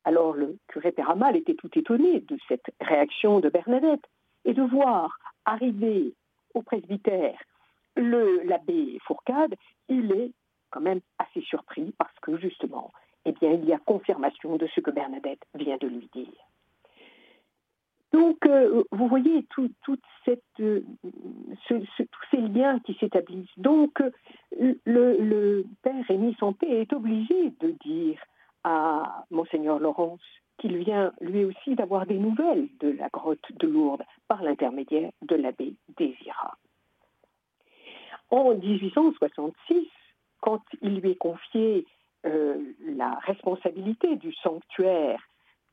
Alors 0.04 0.34
le 0.34 0.58
curé 0.68 0.92
Péramal 0.92 1.36
était 1.36 1.56
tout 1.56 1.72
étonné 1.78 2.20
de 2.20 2.38
cette 2.48 2.66
réaction 2.80 3.40
de 3.40 3.50
Bernadette 3.50 4.06
et 4.44 4.54
de 4.54 4.62
voir 4.62 5.18
arriver 5.46 6.14
au 6.54 6.62
presbytère 6.62 7.40
l'abbé 7.96 9.00
Fourcade, 9.06 9.56
il 9.90 10.12
est 10.12 10.32
quand 10.70 10.82
même 10.82 11.02
assez 11.18 11.42
surpris 11.42 11.94
parce 11.98 12.18
que 12.22 12.38
justement, 12.38 12.92
eh 13.26 13.32
bien, 13.32 13.52
il 13.52 13.66
y 13.66 13.74
a 13.74 13.80
confirmation 13.80 14.56
de 14.58 14.68
ce 14.68 14.82
que 14.82 14.92
Bernadette 14.92 15.44
vient 15.56 15.78
de 15.78 15.88
lui 15.88 16.10
dire. 16.14 16.46
Donc, 18.14 18.46
euh, 18.46 18.84
vous 18.92 19.08
voyez 19.08 19.44
tout, 19.50 19.70
euh, 19.90 20.82
tous 21.68 22.10
ces 22.32 22.38
liens 22.38 22.80
qui 22.80 22.94
s'établissent. 22.94 23.58
Donc, 23.58 24.02
le, 24.86 25.66
père 25.82 26.06
Rémi 26.08 26.34
Santé 26.40 26.82
est 26.82 26.94
obligé 26.94 27.52
de 27.60 27.72
dire 27.84 28.20
à 28.64 29.26
monseigneur 29.32 29.80
Laurence 29.80 30.22
qu'il 30.58 30.78
vient 30.78 31.12
lui 31.20 31.44
aussi 31.44 31.76
d'avoir 31.76 32.06
des 32.06 32.18
nouvelles 32.18 32.70
de 32.80 32.90
la 32.92 33.10
grotte 33.10 33.52
de 33.60 33.68
Lourdes 33.68 34.06
par 34.30 34.42
l'intermédiaire 34.44 35.12
de 35.22 35.36
l'abbé 35.36 35.74
Désira. 35.98 36.58
En 38.30 38.56
1866, 38.56 39.88
quand 40.40 40.62
il 40.82 41.02
lui 41.02 41.12
est 41.12 41.16
confié 41.16 41.80
euh, 41.80 41.86
la 42.26 43.20
responsabilité 43.26 44.16
du 44.16 44.34
sanctuaire, 44.34 45.20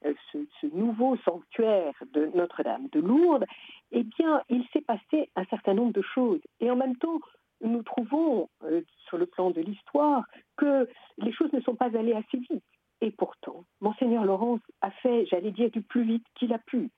euh, 0.05 0.15
ce, 0.33 0.67
nouveau 0.75 1.17
sanctuaire 1.19 1.95
de 2.13 2.31
Notre-Dame 2.35 2.89
de 2.93 3.01
Lourdes, 3.01 3.45
eh 3.93 4.03
bien, 4.03 4.43
il 4.49 4.67
s'est 4.73 4.81
passé 4.81 5.31
un 5.37 5.45
certain 5.47 5.75
nombre 5.75 5.93
de 5.93 6.03
choses. 6.03 6.41
Et 6.61 6.71
en 6.71 6.77
même 6.77 6.97
temps, 6.97 7.21
nous 7.61 7.83
trouvons, 7.83 8.49
euh, 8.65 8.83
sur 9.07 9.19
le 9.19 9.27
plan 9.27 9.51
de 9.51 9.61
l'histoire, 9.61 10.25
que 10.57 10.89
les 11.19 11.33
choses 11.33 11.53
ne 11.53 11.61
sont 11.61 11.77
pas 11.77 11.97
allées 11.97 12.15
assez 12.15 12.39
vite. 12.39 12.65
Et 13.01 13.11
pourtant, 13.11 13.65
Monseigneur 13.81 14.25
Laurence 14.25 14.61
a 14.81 14.91
fait, 14.91 15.27
j'allais 15.27 15.51
dire, 15.51 15.71
du 15.71 15.83
plus 15.83 16.05
vite 16.05 16.25
qu'il 16.35 16.53
a 16.53 16.59
pu, 16.59 16.91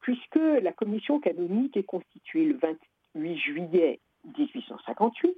puisque 0.00 0.36
la 0.36 0.72
commission 0.72 1.20
canonique 1.20 1.76
est 1.76 1.84
constituée 1.84 2.46
le 2.46 2.58
28 3.14 3.36
juillet 3.38 4.00
1858, 4.38 5.36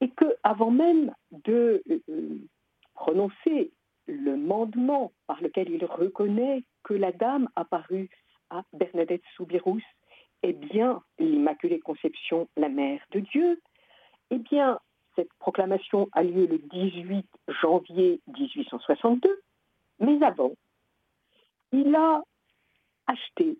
et 0.00 0.10
que 0.10 0.36
avant 0.42 0.70
même 0.70 1.12
de 1.32 1.82
prononcer 2.94 3.72
le 4.06 4.36
mandement 4.36 5.12
par 5.26 5.40
lequel 5.40 5.70
il 5.70 5.84
reconnaît 5.84 6.64
que 6.82 6.94
la 6.94 7.12
dame 7.12 7.48
apparue 7.56 8.10
à 8.50 8.64
Bernadette 8.72 9.22
Soubirous 9.36 9.80
est 10.42 10.52
bien 10.52 11.02
l'Immaculée 11.18 11.80
Conception, 11.80 12.48
la 12.56 12.68
mère 12.68 13.00
de 13.12 13.20
Dieu, 13.20 13.60
Eh 14.30 14.38
bien, 14.38 14.78
cette 15.16 15.32
proclamation 15.34 16.08
a 16.12 16.22
lieu 16.22 16.46
le 16.46 16.58
18 16.58 17.26
janvier 17.62 18.20
1862, 18.26 19.40
mais 20.00 20.22
avant, 20.22 20.52
il 21.72 21.94
a 21.94 22.22
acheté 23.06 23.58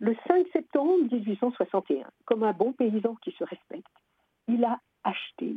le 0.00 0.16
5 0.26 0.46
septembre 0.52 0.98
1861, 1.10 2.08
comme 2.24 2.44
un 2.44 2.52
bon 2.52 2.72
paysan 2.72 3.16
qui 3.16 3.32
se 3.32 3.44
respecte, 3.44 3.86
il 4.46 4.64
a 4.64 4.80
acheté 5.04 5.56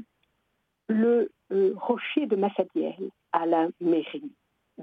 le 0.87 1.31
rocher 1.75 2.25
de 2.25 2.35
Massadiel 2.35 3.11
à 3.31 3.45
la 3.45 3.67
mairie 3.79 4.31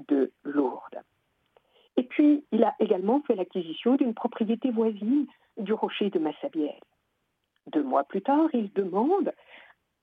de 0.07 0.31
Lourdes. 0.43 1.01
Et 1.97 2.03
puis, 2.03 2.45
il 2.51 2.63
a 2.63 2.75
également 2.79 3.21
fait 3.21 3.35
l'acquisition 3.35 3.95
d'une 3.95 4.13
propriété 4.13 4.71
voisine 4.71 5.27
du 5.57 5.73
rocher 5.73 6.09
de 6.09 6.19
Massabielle. 6.19 6.79
Deux 7.67 7.83
mois 7.83 8.03
plus 8.03 8.21
tard, 8.21 8.47
il 8.53 8.71
demande 8.73 9.33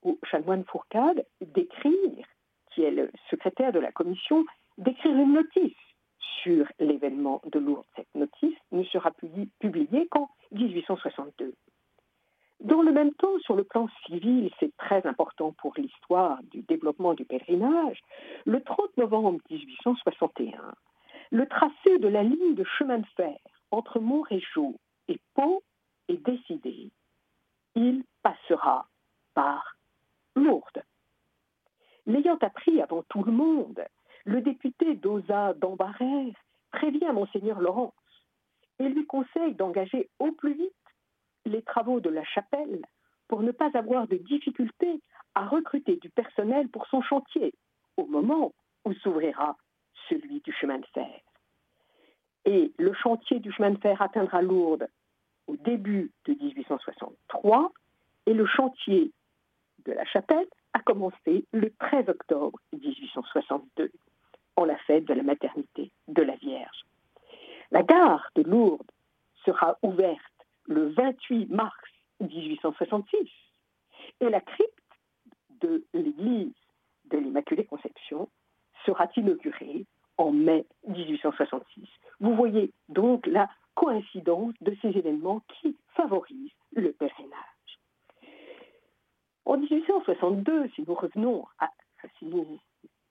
au 0.03 0.19
chanoine 0.31 0.65
Fourcade 0.65 1.25
d'écrire, 1.41 2.27
qui 2.71 2.83
est 2.83 2.91
le 2.91 3.11
secrétaire 3.31 3.73
de 3.73 3.79
la 3.79 3.93
commission, 3.93 4.45
d'écrire 4.79 5.17
une 5.17 5.33
notice 5.33 5.73
sur 6.43 6.67
l'événement 6.79 7.41
de 7.51 7.59
Lourdes. 7.59 7.87
Cette 7.97 8.15
notice 8.15 8.59
ne 8.73 8.85
sera 8.85 9.11
publiée 9.59 10.07
qu'en 10.09 10.29
1862. 10.53 11.55
Dans 12.61 12.83
le 12.83 12.93
même 12.93 13.13
temps, 13.15 13.39
sur 13.41 13.55
le 13.55 13.65
plan 13.65 13.89
civil, 14.07 14.51
c'est 14.59 14.75
très 14.77 15.07
important 15.07 15.53
pour 15.59 15.75
l'histoire 15.77 16.43
du 16.45 16.63
développement 16.63 17.15
du 17.15 17.25
pèlerinage, 17.25 18.01
le 18.47 18.63
30 18.63 18.97
novembre 18.97 19.41
1861, 19.51 20.75
le 21.33 21.47
tracé 21.47 21.99
de 21.99 22.09
la 22.09 22.23
ligne 22.23 22.55
de 22.55 22.65
chemin 22.79 22.99
de 22.99 23.07
fer 23.17 23.37
entre 23.71 24.01
Montrégeau 24.01 24.77
et 25.09 25.21
Pau 25.35 25.63
est 26.09 26.25
décidé. 26.25 26.91
Il 27.75 28.05
passera 28.23 28.89
par 29.35 29.77
Lourdes. 30.35 30.83
L'ayant 32.07 32.39
appris 32.41 32.81
avant 32.81 33.03
tout 33.09 33.23
le 33.23 33.33
monde, 33.33 33.85
le 34.25 34.41
député 34.41 34.95
d'Osa 34.95 35.53
d'Ambarère 35.55 36.35
prévient 36.71 37.11
Monseigneur 37.13 37.61
Laurence 37.61 37.93
et 38.79 38.89
lui 38.89 39.07
conseille 39.07 39.55
d'engager 39.55 40.09
au 40.19 40.33
plus 40.33 40.55
vite 40.55 40.73
les 41.47 41.63
travaux 41.63 42.01
de 42.01 42.11
la 42.11 42.25
chapelle 42.25 42.83
pour 43.29 43.43
ne 43.43 43.53
pas 43.53 43.71
avoir 43.75 44.07
de 44.07 44.17
difficultés 44.17 45.01
à 45.35 45.47
recruter 45.47 45.97
du 45.97 46.11
personnel 46.11 46.69
pour 46.69 46.87
son 46.87 47.03
chantier 47.03 47.55
au 47.97 48.07
moment 48.07 48.53
où 48.85 48.93
s'ouvrira 48.95 49.57
celui 50.09 50.41
du 50.41 50.53
chemin 50.53 50.79
de 50.79 50.87
fer. 50.95 51.21
Et 52.45 52.73
le 52.79 52.93
chantier 52.95 53.41
du 53.41 53.53
chemin 53.53 53.71
de 53.71 53.79
fer 53.79 54.01
atteindra 54.01 54.43
Lourdes 54.43 54.89
au 55.47 55.57
début 55.57 56.13
de 56.27 56.33
1863 56.33 57.73
et 58.27 58.35
le 58.35 58.47
chantier 58.47 59.13
de 59.85 59.93
la 59.93 60.05
chapelle 60.05 60.47
a 60.73 60.81
commencé 60.81 61.45
le 61.53 61.73
13 61.79 62.09
octobre 62.09 62.59
1862, 62.73 63.91
en 64.57 64.65
la 64.65 64.77
fête 64.79 65.05
de 65.05 65.15
la 65.15 65.23
maternité 65.23 65.91
de 66.09 66.23
la 66.23 66.37
Vierge. 66.37 66.85
La 67.71 67.83
gare 67.83 68.31
de 68.35 68.43
Lourdes 68.43 68.91
sera 69.45 69.79
ouverte 69.83 70.36
le 70.67 70.89
28 70.91 71.51
mars 71.51 71.77
1866 72.21 73.29
et 74.21 74.29
la 74.29 74.41
crypte 74.41 74.73
de 75.61 75.85
l'église 75.93 76.53
de 77.07 77.19
l'Immaculée 77.19 77.65
Conception 77.65 78.29
sera 78.85 79.09
inaugurée 79.17 79.87
en 80.19 80.33
mai 80.33 80.67
1866. 80.89 81.89
Vous 82.21 82.35
voyez 82.35 82.73
donc 82.89 83.27
la 83.27 83.49
coïncidence 83.75 84.55
de 84.61 84.75
ces 84.81 84.89
événements 84.89 85.43
qui 85.61 85.77
favorisent 85.95 86.51
le 86.75 86.93
pèlerinage. 86.93 87.57
En 89.45 89.59
1862, 89.59 90.71
si 90.75 90.85
nous 90.87 92.59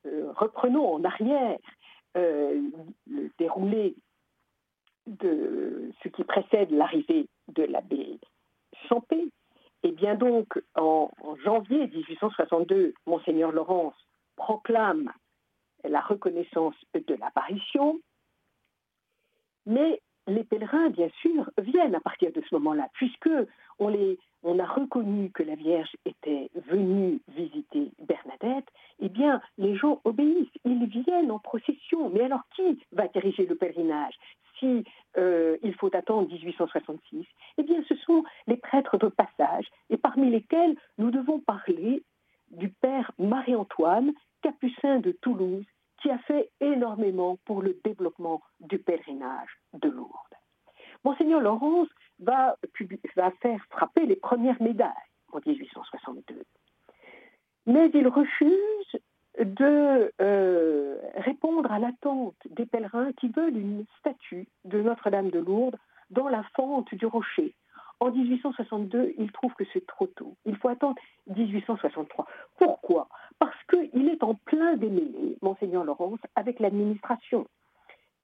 euh, 0.05 0.31
reprenons 0.33 0.93
en 0.95 1.03
arrière 1.03 1.57
euh, 2.17 2.61
le 3.07 3.31
déroulé 3.37 3.95
de 5.07 5.91
ce 6.03 6.09
qui 6.09 6.23
précède 6.23 6.71
l'arrivée 6.71 7.27
de 7.49 7.63
l'abbé 7.63 8.19
Sampé, 8.89 9.29
et 9.83 9.91
bien 9.91 10.15
donc 10.15 10.61
en, 10.75 11.09
janvier 11.43 11.87
1862, 11.87 12.93
Monseigneur 13.05 13.51
Laurence 13.51 13.95
proclame 14.35 15.11
la 15.83 16.01
reconnaissance 16.01 16.75
de 16.93 17.15
l'apparition, 17.15 17.99
mais 19.65 20.01
les 20.27 20.43
pèlerins, 20.43 20.89
bien 20.89 21.09
sûr, 21.21 21.49
viennent 21.59 21.95
à 21.95 21.99
partir 21.99 22.31
de 22.31 22.41
ce 22.41 22.55
moment-là, 22.55 22.89
puisque 22.93 23.29
on, 23.79 23.93
on 24.43 24.59
a 24.59 24.65
reconnu 24.65 25.31
que 25.31 25.43
la 25.43 25.55
Vierge 25.55 25.95
était 26.05 26.49
venue 26.55 27.19
visiter 27.27 27.91
Bernadette, 27.99 28.67
eh 28.99 29.09
bien, 29.09 29.41
les 29.57 29.75
gens 29.75 30.01
obéissent, 30.03 30.47
ils 30.63 30.85
viennent 30.87 31.31
en 31.31 31.39
procession. 31.39 32.09
Mais 32.09 32.21
alors, 32.21 32.41
qui 32.55 32.79
va 32.91 33.07
diriger 33.07 33.45
le 33.45 33.55
pèlerinage? 33.55 34.15
Si 34.59 34.83
euh, 35.17 35.57
il 35.63 35.73
faut 35.75 35.95
attendre 35.95 36.27
1866 36.29 37.25
Eh 37.57 37.63
bien, 37.63 37.83
ce 37.87 37.95
sont 37.95 38.23
les 38.47 38.57
prêtres 38.57 38.97
de 38.97 39.07
passage, 39.07 39.65
et 39.89 39.97
parmi 39.97 40.29
lesquels 40.29 40.75
nous 40.97 41.11
devons 41.11 41.39
parler 41.39 42.03
du 42.51 42.69
père 42.69 43.11
Marie-Antoine, 43.17 44.13
capucin 44.41 44.99
de 44.99 45.11
Toulouse, 45.11 45.65
qui 46.01 46.09
a 46.09 46.17
fait 46.19 46.49
énormément 46.59 47.37
pour 47.45 47.61
le 47.61 47.79
développement 47.83 48.41
du 48.59 48.77
pèlerinage 48.77 49.49
de 49.73 49.89
Lourdes. 49.89 50.35
Monseigneur 51.03 51.39
Laurence 51.39 51.87
va, 52.19 52.57
va 53.15 53.31
faire 53.41 53.63
frapper 53.69 54.05
les 54.05 54.15
premières 54.15 54.61
médailles 54.61 54.91
en 55.31 55.39
1862. 55.45 56.43
Mais 57.67 57.89
il 57.93 58.07
refuse 58.07 59.01
de 59.39 60.13
euh, 60.21 60.97
répondre 61.15 61.71
à 61.71 61.79
l'attente 61.79 62.35
des 62.49 62.65
pèlerins 62.65 63.11
qui 63.13 63.29
veulent 63.29 63.57
une 63.57 63.85
statue 63.99 64.47
de 64.63 64.81
Notre-Dame 64.81 65.29
de 65.29 65.39
Lourdes 65.39 65.77
dans 66.09 66.29
la 66.29 66.43
fente 66.55 66.93
du 66.93 67.05
rocher. 67.05 67.53
En 67.99 68.11
1862, 68.11 69.13
il 69.17 69.31
trouve 69.31 69.53
que 69.53 69.63
c'est 69.71 69.85
trop 69.87 70.07
tôt. 70.07 70.35
Il 70.45 70.57
faut 70.57 70.67
attendre 70.67 70.95
1863. 71.27 72.27
Pourquoi? 72.57 73.07
Parce 73.39 73.57
qu'il 73.69 74.09
est 74.09 74.21
en 74.23 74.35
plein 74.35 74.75
démêlé, 74.75 75.37
Monseigneur 75.41 75.83
Laurence, 75.83 76.19
avec 76.35 76.59
l'administration, 76.59 77.47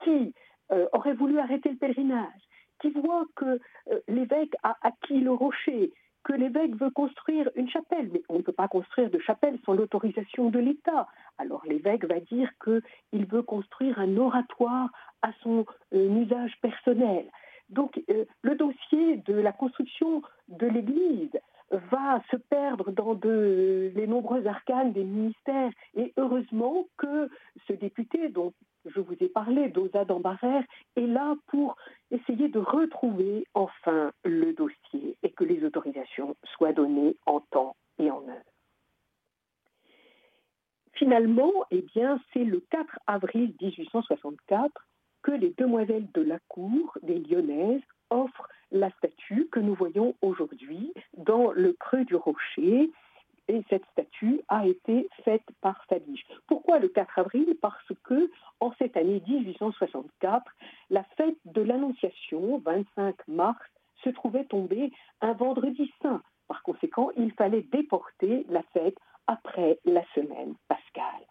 qui 0.03 0.33
euh, 0.71 0.87
aurait 0.91 1.13
voulu 1.13 1.39
arrêter 1.39 1.69
le 1.69 1.77
pèlerinage, 1.77 2.41
qui 2.81 2.91
voit 2.91 3.25
que 3.35 3.59
euh, 3.89 3.99
l'évêque 4.07 4.55
a 4.63 4.77
acquis 4.81 5.19
le 5.19 5.31
rocher, 5.31 5.91
que 6.23 6.33
l'évêque 6.33 6.75
veut 6.75 6.91
construire 6.91 7.49
une 7.55 7.69
chapelle, 7.69 8.09
mais 8.13 8.21
on 8.29 8.37
ne 8.37 8.41
peut 8.41 8.51
pas 8.51 8.67
construire 8.67 9.09
de 9.09 9.19
chapelle 9.19 9.57
sans 9.65 9.73
l'autorisation 9.73 10.49
de 10.49 10.59
l'État. 10.59 11.07
Alors 11.37 11.63
l'évêque 11.65 12.05
va 12.05 12.19
dire 12.19 12.49
qu'il 12.63 13.25
veut 13.25 13.41
construire 13.41 13.99
un 13.99 14.17
oratoire 14.17 14.89
à 15.21 15.31
son 15.41 15.65
euh, 15.93 16.21
usage 16.21 16.57
personnel. 16.61 17.25
Donc 17.69 18.01
euh, 18.09 18.25
le 18.41 18.55
dossier 18.55 19.17
de 19.17 19.33
la 19.33 19.51
construction 19.51 20.21
de 20.49 20.67
l'Église 20.67 21.31
va 21.71 22.21
se 22.29 22.35
perdre 22.35 22.91
dans 22.91 23.17
les 23.23 24.07
nombreux 24.07 24.45
arcanes 24.45 24.93
des 24.93 25.03
ministères. 25.03 25.71
Et 25.95 26.13
heureusement 26.17 26.87
que 26.97 27.29
ce 27.67 27.73
député 27.73 28.29
dont 28.29 28.53
je 28.85 28.99
vous 28.99 29.15
ai 29.19 29.29
parlé, 29.29 29.69
Dosa 29.69 30.05
d'Ambarère, 30.05 30.63
est 30.95 31.07
là 31.07 31.35
pour 31.47 31.75
essayer 32.09 32.49
de 32.49 32.59
retrouver 32.59 33.45
enfin 33.53 34.11
le 34.23 34.53
dossier 34.53 35.15
et 35.23 35.31
que 35.31 35.43
les 35.43 35.63
autorisations 35.63 36.35
soient 36.55 36.73
données 36.73 37.15
en 37.25 37.39
temps 37.39 37.75
et 37.99 38.09
en 38.09 38.27
heure. 38.27 38.43
Finalement, 40.93 41.51
eh 41.71 41.81
bien, 41.95 42.19
c'est 42.33 42.43
le 42.43 42.59
4 42.69 42.99
avril 43.07 43.55
1864 43.61 44.87
que 45.23 45.31
les 45.31 45.51
demoiselles 45.57 46.07
de 46.13 46.21
la 46.21 46.39
cour 46.47 46.97
des 47.01 47.19
Lyonnaises 47.19 47.81
offrent 48.09 48.47
la 48.71 48.89
statue 48.91 49.47
que 49.51 49.59
nous 49.59 49.75
voyons 49.75 50.15
aujourd'hui 50.21 50.93
dans 51.17 51.51
le 51.51 51.73
creux 51.73 52.05
du 52.05 52.15
rocher. 52.15 52.89
Et 53.47 53.63
cette 53.69 53.85
statue 53.91 54.41
a 54.47 54.65
été 54.65 55.09
faite 55.25 55.43
par 55.61 55.83
Fadige. 55.85 56.25
Pourquoi 56.47 56.79
le 56.79 56.87
4 56.87 57.19
avril? 57.19 57.57
Parce 57.61 57.91
que 58.03 58.29
en 58.59 58.71
cette 58.79 58.95
année 58.95 59.21
1864, 59.27 60.45
la 60.89 61.03
fête 61.17 61.37
de 61.45 61.61
l'Annonciation, 61.61 62.59
25 62.59 63.15
mars, 63.27 63.59
se 64.03 64.09
trouvait 64.09 64.45
tomber 64.45 64.91
un 65.21 65.33
vendredi 65.33 65.91
saint. 66.01 66.21
Par 66.47 66.63
conséquent, 66.63 67.11
il 67.17 67.31
fallait 67.33 67.63
déporter 67.71 68.45
la 68.49 68.63
fête 68.73 68.97
après 69.27 69.79
la 69.85 70.03
semaine 70.13 70.55
pascale. 70.67 71.30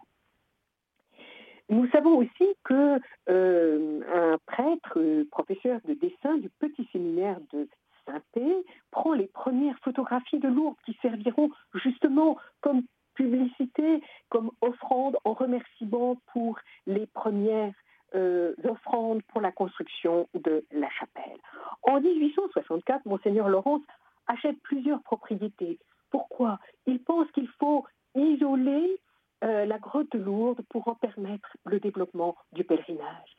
Nous 1.71 1.89
savons 1.91 2.17
aussi 2.17 2.57
que 2.65 2.99
euh, 3.29 4.01
un 4.13 4.39
prêtre, 4.47 4.95
euh, 4.99 5.25
professeur 5.31 5.81
de 5.87 5.95
dessin 5.95 6.37
du 6.39 6.49
petit 6.59 6.87
séminaire 6.91 7.39
de 7.53 7.69
Saint-Pé, 8.05 8.65
prend 8.91 9.13
les 9.13 9.29
premières 9.29 9.79
photographies 9.79 10.41
de 10.41 10.49
Lourdes 10.49 10.77
qui 10.85 10.99
serviront 11.01 11.51
justement 11.75 12.37
comme 12.61 12.83
publicité, 13.15 14.03
comme 14.31 14.51
offrande 14.63 15.17
en 15.25 15.33
remerciement 15.33 16.17
pour 16.33 16.59
les 16.87 17.07
premières 17.07 17.75
euh, 18.17 18.53
offrandes 18.65 19.23
pour 19.29 19.41
la 19.41 19.53
construction 19.53 20.29
de 20.35 20.65
la 20.73 20.91
chapelle. 20.91 21.39
En 21.83 22.01
1864, 22.01 23.07
Monseigneur 23.07 23.49
Laurence 23.49 23.83
achète 24.27 24.61
plusieurs 24.63 25.03
propriétés 25.03 25.79
Pourquoi? 26.11 26.59
Il 26.87 26.99
pense 27.01 27.31
qu'il 27.31 27.49
faut 27.61 27.87
isoler 28.17 28.99
euh, 29.45 29.65
la 29.65 29.79
grotte 29.79 30.13
de 30.13 30.19
Lourdes 30.19 30.61
pour 30.69 30.89
en 30.89 30.95
permettre 30.95 31.57
le 31.65 31.81
développement 31.81 32.37
du 32.53 32.65
pèlerinage. 32.65 33.37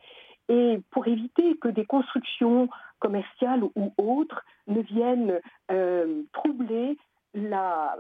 Et 0.50 0.80
pour 0.92 1.08
éviter 1.08 1.56
que 1.58 1.68
des 1.68 1.86
constructions 1.86 2.68
commerciales 3.00 3.64
ou 3.64 3.94
autres 3.98 4.44
ne 4.68 4.82
viennent 4.82 5.40
euh, 5.72 6.24
troubler 6.34 6.98
la, 7.34 7.96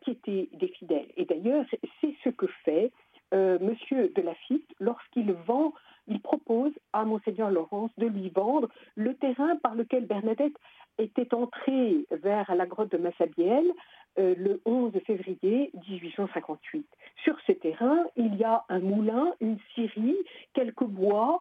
piété 0.00 0.48
des 0.54 0.68
fidèles. 0.68 1.08
Et 1.16 1.24
d'ailleurs, 1.24 1.64
c'est 2.00 2.14
ce 2.24 2.30
que 2.30 2.46
fait 2.64 2.90
euh, 3.34 3.58
Monsieur 3.60 4.12
de 4.14 4.22
Lafitte 4.22 4.68
lorsqu'il 4.80 5.32
vend, 5.32 5.72
il 6.08 6.20
propose 6.20 6.72
à 6.92 7.04
Monseigneur 7.04 7.50
Laurence 7.50 7.92
de 7.98 8.06
lui 8.06 8.30
vendre 8.30 8.68
le 8.96 9.14
terrain 9.14 9.56
par 9.62 9.74
lequel 9.74 10.06
Bernadette 10.06 10.56
était 10.98 11.32
entrée 11.34 12.06
vers 12.10 12.54
la 12.54 12.66
grotte 12.66 12.92
de 12.92 12.98
Massabielle 12.98 13.70
euh, 14.18 14.34
le 14.36 14.60
11 14.66 14.92
février 15.06 15.70
1858. 15.88 16.86
Sur 17.24 17.34
ce 17.46 17.52
terrain, 17.52 18.04
il 18.16 18.34
y 18.36 18.44
a 18.44 18.62
un 18.68 18.80
moulin, 18.80 19.32
une 19.40 19.58
scierie, 19.72 20.18
quelques 20.52 20.84
bois, 20.84 21.40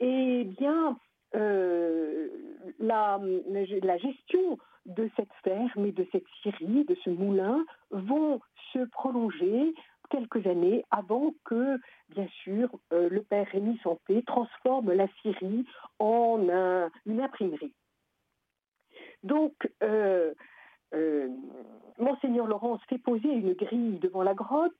et 0.00 0.42
bien 0.42 0.98
euh, 1.36 2.26
la, 2.80 3.20
gestion 3.98 4.58
de 4.86 5.08
cette 5.14 5.32
ferme 5.44 5.86
et 5.86 5.92
de 5.92 6.04
cette 6.10 6.26
scierie, 6.40 6.84
de 6.86 6.96
ce 7.04 7.10
moulin, 7.10 7.64
vont 7.92 8.40
se 8.72 8.84
prolonger 8.86 9.72
quelques 10.10 10.44
années 10.48 10.84
avant 10.90 11.34
que, 11.44 11.78
bien 12.08 12.26
sûr, 12.42 12.68
euh, 12.92 13.08
le 13.08 13.22
père 13.22 13.46
Rémy 13.52 13.78
Santé 13.84 14.24
transforme 14.24 14.92
la 14.92 15.06
scierie 15.20 15.66
en 16.00 16.40
une 17.06 17.20
imprimerie. 17.20 17.74
Donc, 19.22 19.54
Monseigneur 21.98 22.46
Laurence 22.46 22.80
fait 22.88 22.98
poser 22.98 23.28
une 23.28 23.54
grille 23.54 23.98
devant 23.98 24.22
la 24.22 24.34
grotte 24.34 24.72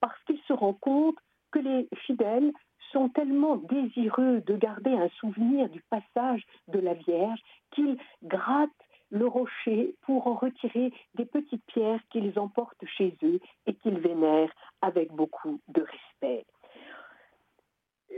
parce 0.00 0.18
qu'il 0.24 0.40
se 0.48 0.52
rend 0.52 0.74
compte 0.74 1.16
que 1.52 1.58
les 1.58 1.88
fidèles 2.06 2.52
sont 2.92 3.08
tellement 3.08 3.56
désireux 3.56 4.40
de 4.40 4.56
garder 4.56 4.92
un 4.92 5.08
souvenir 5.20 5.68
du 5.68 5.82
passage 5.90 6.44
de 6.68 6.78
la 6.78 6.94
Vierge 6.94 7.40
qu'ils 7.72 7.98
grattent 8.24 8.70
le 9.10 9.26
rocher 9.26 9.94
pour 10.02 10.26
en 10.26 10.34
retirer 10.34 10.92
des 11.14 11.24
petites 11.24 11.64
pierres 11.66 12.00
qu'ils 12.10 12.38
emportent 12.38 12.84
chez 12.96 13.16
eux 13.22 13.40
et 13.66 13.74
qu'ils 13.74 13.98
vénèrent 13.98 14.52
avec 14.82 15.12
beaucoup 15.12 15.60
de 15.68 15.82
respect. 15.82 16.46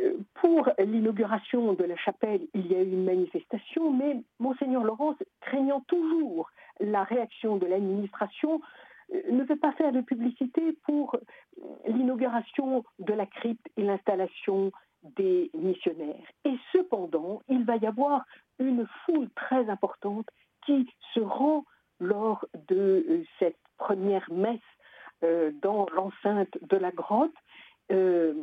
Euh, 0.00 0.16
pour 0.35 0.70
l'inauguration 0.78 1.74
de 1.74 1.85
la 1.85 1.96
chapelle, 1.96 2.40
il 2.55 2.66
y 2.66 2.74
a 2.74 2.83
eu 2.83 2.90
une 2.90 3.05
manifestation, 3.05 3.92
mais 3.92 4.22
Monseigneur 4.38 4.85
Laurence, 4.85 5.16
craignant 5.40 5.81
toujours 5.87 6.50
la 6.81 7.05
réaction 7.05 7.57
de 7.57 7.66
l'administration, 7.66 8.61
euh, 9.12 9.20
ne 9.31 9.44
veut 9.44 9.57
pas 9.57 9.72
faire 9.72 9.92
de 9.92 10.00
publicité 10.00 10.72
pour 10.85 11.16
l'inauguration 11.87 12.85
de 12.98 13.12
la 13.12 13.26
crypte 13.26 13.66
et 13.76 13.83
l'installation 13.83 14.72
des 15.16 15.50
missionnaires. 15.55 16.26
Et 16.44 16.57
cependant, 16.72 17.42
il 17.48 17.64
va 17.64 17.76
y 17.76 17.87
avoir 17.87 18.24
une 18.59 18.87
foule 19.05 19.28
très 19.35 19.68
importante 19.68 20.26
qui 20.64 20.88
se 21.12 21.20
rend 21.20 21.64
lors 22.00 22.46
de 22.68 23.05
euh, 23.09 23.24
cette 23.38 23.59
première 23.78 24.31
messe 24.31 24.61
dans 25.62 25.87
l'enceinte 25.94 26.59
de 26.62 26.76
la 26.76 26.90
grotte 26.90 27.31
euh, 27.92 28.35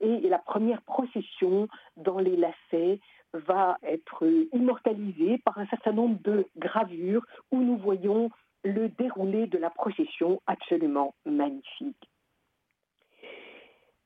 et 0.00 0.28
la 0.28 0.38
première 0.38 0.82
procession 0.82 1.68
dans 1.96 2.18
les 2.18 2.36
lacets 2.36 3.00
va 3.32 3.78
être 3.82 4.26
immortalisée 4.52 5.38
par 5.38 5.58
un 5.58 5.66
certain 5.66 5.92
nombre 5.92 6.18
de 6.22 6.46
gravures 6.56 7.24
où 7.52 7.60
nous 7.60 7.76
voyons 7.76 8.30
le 8.64 8.88
déroulé 8.88 9.46
de 9.46 9.58
la 9.58 9.70
procession 9.70 10.40
absolument 10.46 11.14
magnifique. 11.24 12.10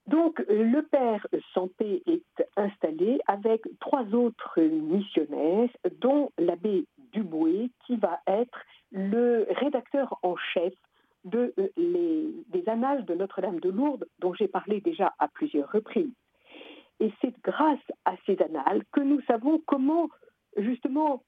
Donc 0.06 0.42
le 0.48 0.82
père 0.82 1.24
Santé 1.54 2.02
est 2.06 2.44
installé 2.56 3.20
avec 3.26 3.62
trois 3.78 4.04
autres 4.12 4.60
missionnaires, 4.60 5.68
dont 6.00 6.30
l'abbé 6.36 6.86
Duboué, 7.12 7.70
qui 7.86 7.96
va 7.96 8.18
être 8.26 8.58
le 8.90 9.46
rédacteur 9.50 10.18
en 10.22 10.36
chef 10.36 10.74
euh, 11.34 11.50
des 11.76 12.68
annales 12.68 13.04
de 13.04 13.14
Notre-Dame 13.14 13.60
de 13.60 13.70
Lourdes, 13.70 14.06
dont 14.20 14.32
j'ai 14.34 14.48
parlé 14.48 14.80
déjà 14.80 15.12
à 15.18 15.28
plusieurs 15.28 15.70
reprises. 15.70 16.14
Et 16.98 17.12
c'est 17.20 17.34
grâce 17.42 17.78
à 18.04 18.14
ces 18.26 18.40
annales 18.42 18.84
que 18.92 19.00
nous 19.00 19.20
savons 19.22 19.60
comment, 19.66 20.08
justement, 20.56 21.22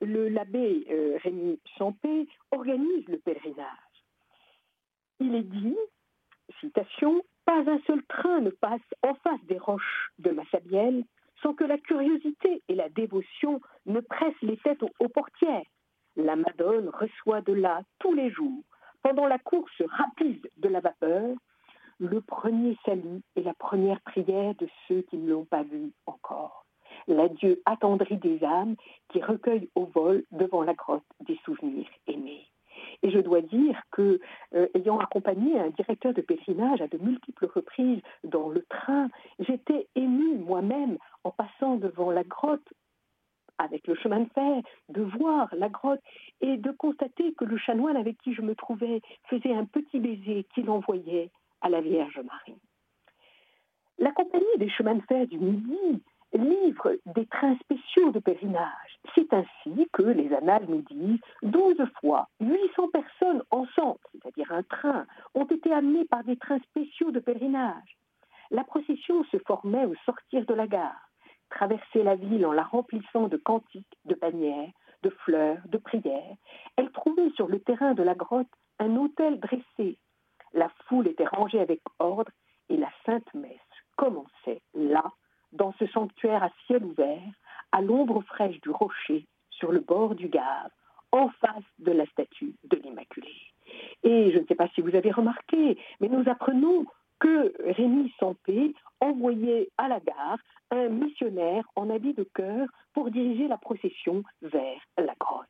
l'abbé 0.00 0.86
euh, 0.90 1.18
Rémy 1.22 1.60
Champé 1.76 2.28
organise 2.50 3.08
le 3.08 3.18
pèlerinage. 3.18 3.66
Il 5.20 5.34
est 5.34 5.42
dit, 5.42 5.76
citation, 6.60 7.22
Pas 7.44 7.68
un 7.68 7.80
seul 7.86 8.02
train 8.04 8.40
ne 8.40 8.50
passe 8.50 8.80
en 9.02 9.14
face 9.14 9.44
des 9.44 9.58
roches 9.58 10.12
de 10.18 10.30
Massabielle 10.30 11.04
sans 11.42 11.54
que 11.54 11.64
la 11.64 11.78
curiosité 11.78 12.62
et 12.68 12.74
la 12.74 12.88
dévotion 12.88 13.60
ne 13.86 14.00
pressent 14.00 14.42
les 14.42 14.56
têtes 14.58 14.82
aux 14.82 15.08
portières. 15.08 15.66
La 16.14 16.36
Madone 16.36 16.88
reçoit 16.88 17.40
de 17.40 17.52
là 17.52 17.82
tous 17.98 18.14
les 18.14 18.30
jours 18.30 18.62
pendant 19.02 19.26
la 19.26 19.38
course 19.38 19.82
rapide 19.88 20.48
de 20.58 20.68
la 20.68 20.80
vapeur, 20.80 21.36
le 21.98 22.20
premier 22.20 22.76
salut 22.84 23.22
et 23.36 23.42
la 23.42 23.54
première 23.54 24.00
prière 24.00 24.54
de 24.56 24.68
ceux 24.88 25.02
qui 25.02 25.16
ne 25.16 25.30
l'ont 25.30 25.44
pas 25.44 25.62
vu 25.62 25.92
encore. 26.06 26.64
L'adieu 27.08 27.60
attendri 27.64 28.16
des 28.16 28.42
âmes 28.44 28.76
qui 29.08 29.22
recueillent 29.22 29.70
au 29.74 29.86
vol 29.86 30.24
devant 30.30 30.62
la 30.62 30.74
grotte 30.74 31.04
des 31.20 31.38
souvenirs 31.44 31.88
aimés. 32.06 32.46
Et 33.02 33.10
je 33.10 33.18
dois 33.18 33.40
dire 33.40 33.80
que, 33.90 34.20
euh, 34.54 34.68
ayant 34.74 34.98
accompagné 34.98 35.58
un 35.58 35.70
directeur 35.70 36.14
de 36.14 36.20
pèlerinage 36.20 36.80
à 36.80 36.88
de 36.88 36.98
multiples 36.98 37.46
reprises 37.46 38.00
dans 38.24 38.48
le 38.48 38.64
train, 38.68 39.08
j'étais 39.38 39.88
émue 39.94 40.38
moi-même 40.38 40.98
en 41.24 41.30
passant 41.30 41.76
devant 41.76 42.10
la 42.10 42.24
grotte 42.24 42.72
avec 43.62 43.86
le 43.86 43.94
chemin 43.94 44.20
de 44.20 44.30
fer, 44.30 44.62
de 44.88 45.02
voir 45.02 45.48
la 45.56 45.68
grotte 45.68 46.02
et 46.40 46.56
de 46.56 46.70
constater 46.70 47.32
que 47.34 47.44
le 47.44 47.56
chanoine 47.56 47.96
avec 47.96 48.18
qui 48.18 48.34
je 48.34 48.42
me 48.42 48.54
trouvais 48.54 49.00
faisait 49.28 49.54
un 49.54 49.64
petit 49.64 50.00
baiser 50.00 50.46
qu'il 50.54 50.68
envoyait 50.70 51.30
à 51.60 51.68
la 51.68 51.80
Vierge 51.80 52.20
Marie. 52.24 52.60
La 53.98 54.12
compagnie 54.12 54.44
des 54.58 54.68
chemins 54.68 54.96
de 54.96 55.02
fer 55.02 55.26
du 55.26 55.38
Midi 55.38 56.02
livre 56.34 56.96
des 57.06 57.26
trains 57.26 57.56
spéciaux 57.56 58.10
de 58.10 58.18
pèlerinage. 58.18 58.98
C'est 59.14 59.32
ainsi 59.32 59.88
que 59.92 60.02
les 60.02 60.32
annales 60.32 60.66
nous 60.68 60.82
disent 60.82 61.20
12 61.42 61.76
fois 62.00 62.28
800 62.40 62.88
personnes 62.88 63.42
ensemble, 63.50 63.98
c'est-à-dire 64.12 64.50
un 64.52 64.62
train, 64.62 65.06
ont 65.34 65.44
été 65.44 65.72
amenées 65.72 66.04
par 66.06 66.24
des 66.24 66.36
trains 66.36 66.60
spéciaux 66.60 67.10
de 67.10 67.20
pèlerinage. 67.20 67.98
La 68.50 68.64
procession 68.64 69.24
se 69.24 69.38
formait 69.46 69.86
au 69.86 69.94
sortir 70.06 70.44
de 70.46 70.54
la 70.54 70.66
gare 70.66 71.01
traverser 71.52 72.02
la 72.02 72.16
ville 72.16 72.46
en 72.46 72.52
la 72.52 72.64
remplissant 72.64 73.28
de 73.28 73.36
cantiques, 73.36 73.98
de 74.04 74.14
bannières, 74.14 74.72
de 75.02 75.10
fleurs, 75.10 75.58
de 75.66 75.78
prières, 75.78 76.36
elle 76.76 76.90
trouvait 76.90 77.30
sur 77.30 77.48
le 77.48 77.60
terrain 77.60 77.94
de 77.94 78.02
la 78.02 78.14
grotte 78.14 78.50
un 78.78 78.96
autel 78.96 79.38
dressé. 79.40 79.98
La 80.52 80.70
foule 80.86 81.08
était 81.08 81.26
rangée 81.26 81.60
avec 81.60 81.80
ordre 81.98 82.30
et 82.68 82.76
la 82.76 82.90
sainte 83.04 83.32
messe 83.34 83.58
commençait 83.96 84.62
là, 84.74 85.04
dans 85.52 85.72
ce 85.78 85.86
sanctuaire 85.86 86.42
à 86.42 86.50
ciel 86.66 86.84
ouvert, 86.84 87.32
à 87.72 87.80
l'ombre 87.82 88.22
fraîche 88.22 88.60
du 88.60 88.70
rocher, 88.70 89.26
sur 89.50 89.70
le 89.70 89.80
bord 89.80 90.14
du 90.14 90.28
Gave, 90.28 90.70
en 91.12 91.28
face 91.28 91.70
de 91.78 91.92
la 91.92 92.06
statue 92.06 92.54
de 92.64 92.76
l'Immaculée. 92.76 93.40
Et 94.02 94.32
je 94.32 94.38
ne 94.38 94.46
sais 94.46 94.54
pas 94.54 94.68
si 94.74 94.80
vous 94.80 94.94
avez 94.96 95.10
remarqué, 95.10 95.78
mais 96.00 96.08
nous 96.08 96.28
apprenons 96.28 96.86
que 97.22 97.54
Rémi 97.72 98.12
Sampé 98.18 98.74
envoyait 99.00 99.68
à 99.78 99.86
la 99.86 100.00
gare 100.00 100.38
un 100.72 100.88
missionnaire 100.88 101.64
en 101.76 101.88
habit 101.88 102.14
de 102.14 102.24
cœur 102.34 102.66
pour 102.94 103.12
diriger 103.12 103.46
la 103.46 103.58
procession 103.58 104.24
vers 104.42 104.80
la 104.98 105.14
grotte. 105.20 105.46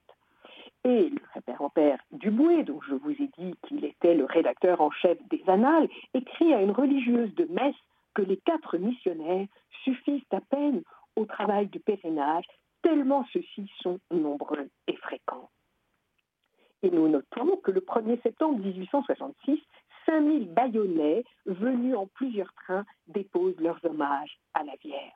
Et 0.85 1.09
le 1.09 1.21
révérend-père 1.33 1.99
Duboué, 2.11 2.65
dont 2.65 2.81
je 2.87 2.95
vous 2.95 3.13
ai 3.13 3.31
dit 3.39 3.55
qu'il 3.67 3.87
était 3.87 4.15
le 4.15 4.27
rédacteur 4.27 4.83
en 4.83 4.91
chef 4.91 5.17
des 5.31 5.43
annales, 5.47 5.89
écrit 6.13 6.53
à 6.53 6.61
une 6.61 6.73
religieuse 6.73 7.35
de 7.37 7.47
Metz 7.47 7.75
que 8.15 8.21
les 8.21 8.37
quatre 8.37 8.77
missionnaires 8.77 9.47
suffisent 9.83 10.21
à 10.31 10.43
peine 10.43 10.83
au 11.17 11.25
travail 11.25 11.69
du 11.69 11.81
pèlerinage, 11.81 12.45
tellement 12.83 13.25
ceux-ci 13.33 13.71
sont 13.81 13.99
nombreux 14.11 14.69
et 14.89 14.97
fréquents. 14.97 15.49
Et 16.83 16.91
nous 16.91 17.09
notons 17.09 17.57
que 17.59 17.71
le 17.71 17.81
1er 17.81 18.21
septembre 18.23 18.59
1866, 18.59 19.59
5000 20.07 20.49
Bayonnais 20.49 21.25
venus 21.47 21.97
en 21.97 22.07
plusieurs 22.07 22.53
trains 22.55 22.85
déposent 23.09 23.61
leurs 23.61 23.85
hommages 23.85 24.39
à 24.55 24.63
la 24.65 24.75
Vierge. 24.83 25.13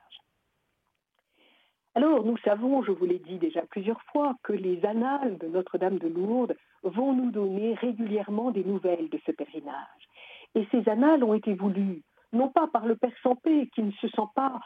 Alors, 1.95 2.23
nous 2.23 2.37
savons, 2.37 2.83
je 2.83 2.91
vous 2.91 3.05
l'ai 3.05 3.19
dit 3.19 3.39
déjà 3.39 3.63
plusieurs 3.63 4.01
fois, 4.11 4.35
que 4.43 4.53
les 4.53 4.85
annales 4.85 5.37
de 5.39 5.47
Notre-Dame 5.47 5.97
de 5.97 6.07
Lourdes 6.07 6.55
vont 6.83 7.13
nous 7.13 7.31
donner 7.31 7.73
régulièrement 7.73 8.51
des 8.51 8.63
nouvelles 8.63 9.09
de 9.09 9.19
ce 9.25 9.31
pèlerinage. 9.31 10.07
Et 10.53 10.67
ces 10.71 10.87
annales 10.89 11.23
ont 11.23 11.33
été 11.33 11.55
voulues, 11.55 12.03
non 12.33 12.49
pas 12.49 12.67
par 12.67 12.85
le 12.85 12.95
Père 12.95 13.17
Sampé, 13.23 13.67
qui 13.73 13.81
ne 13.81 13.91
se 13.93 14.07
sent 14.09 14.29
pas 14.35 14.59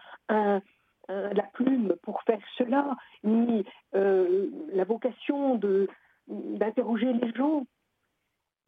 la 1.10 1.44
plume 1.54 1.96
pour 2.04 2.22
faire 2.24 2.42
cela, 2.58 2.96
ni 3.24 3.66
euh, 3.96 4.48
la 4.74 4.84
vocation 4.84 5.60
d'interroger 6.28 7.14
les 7.14 7.32
gens, 7.34 7.66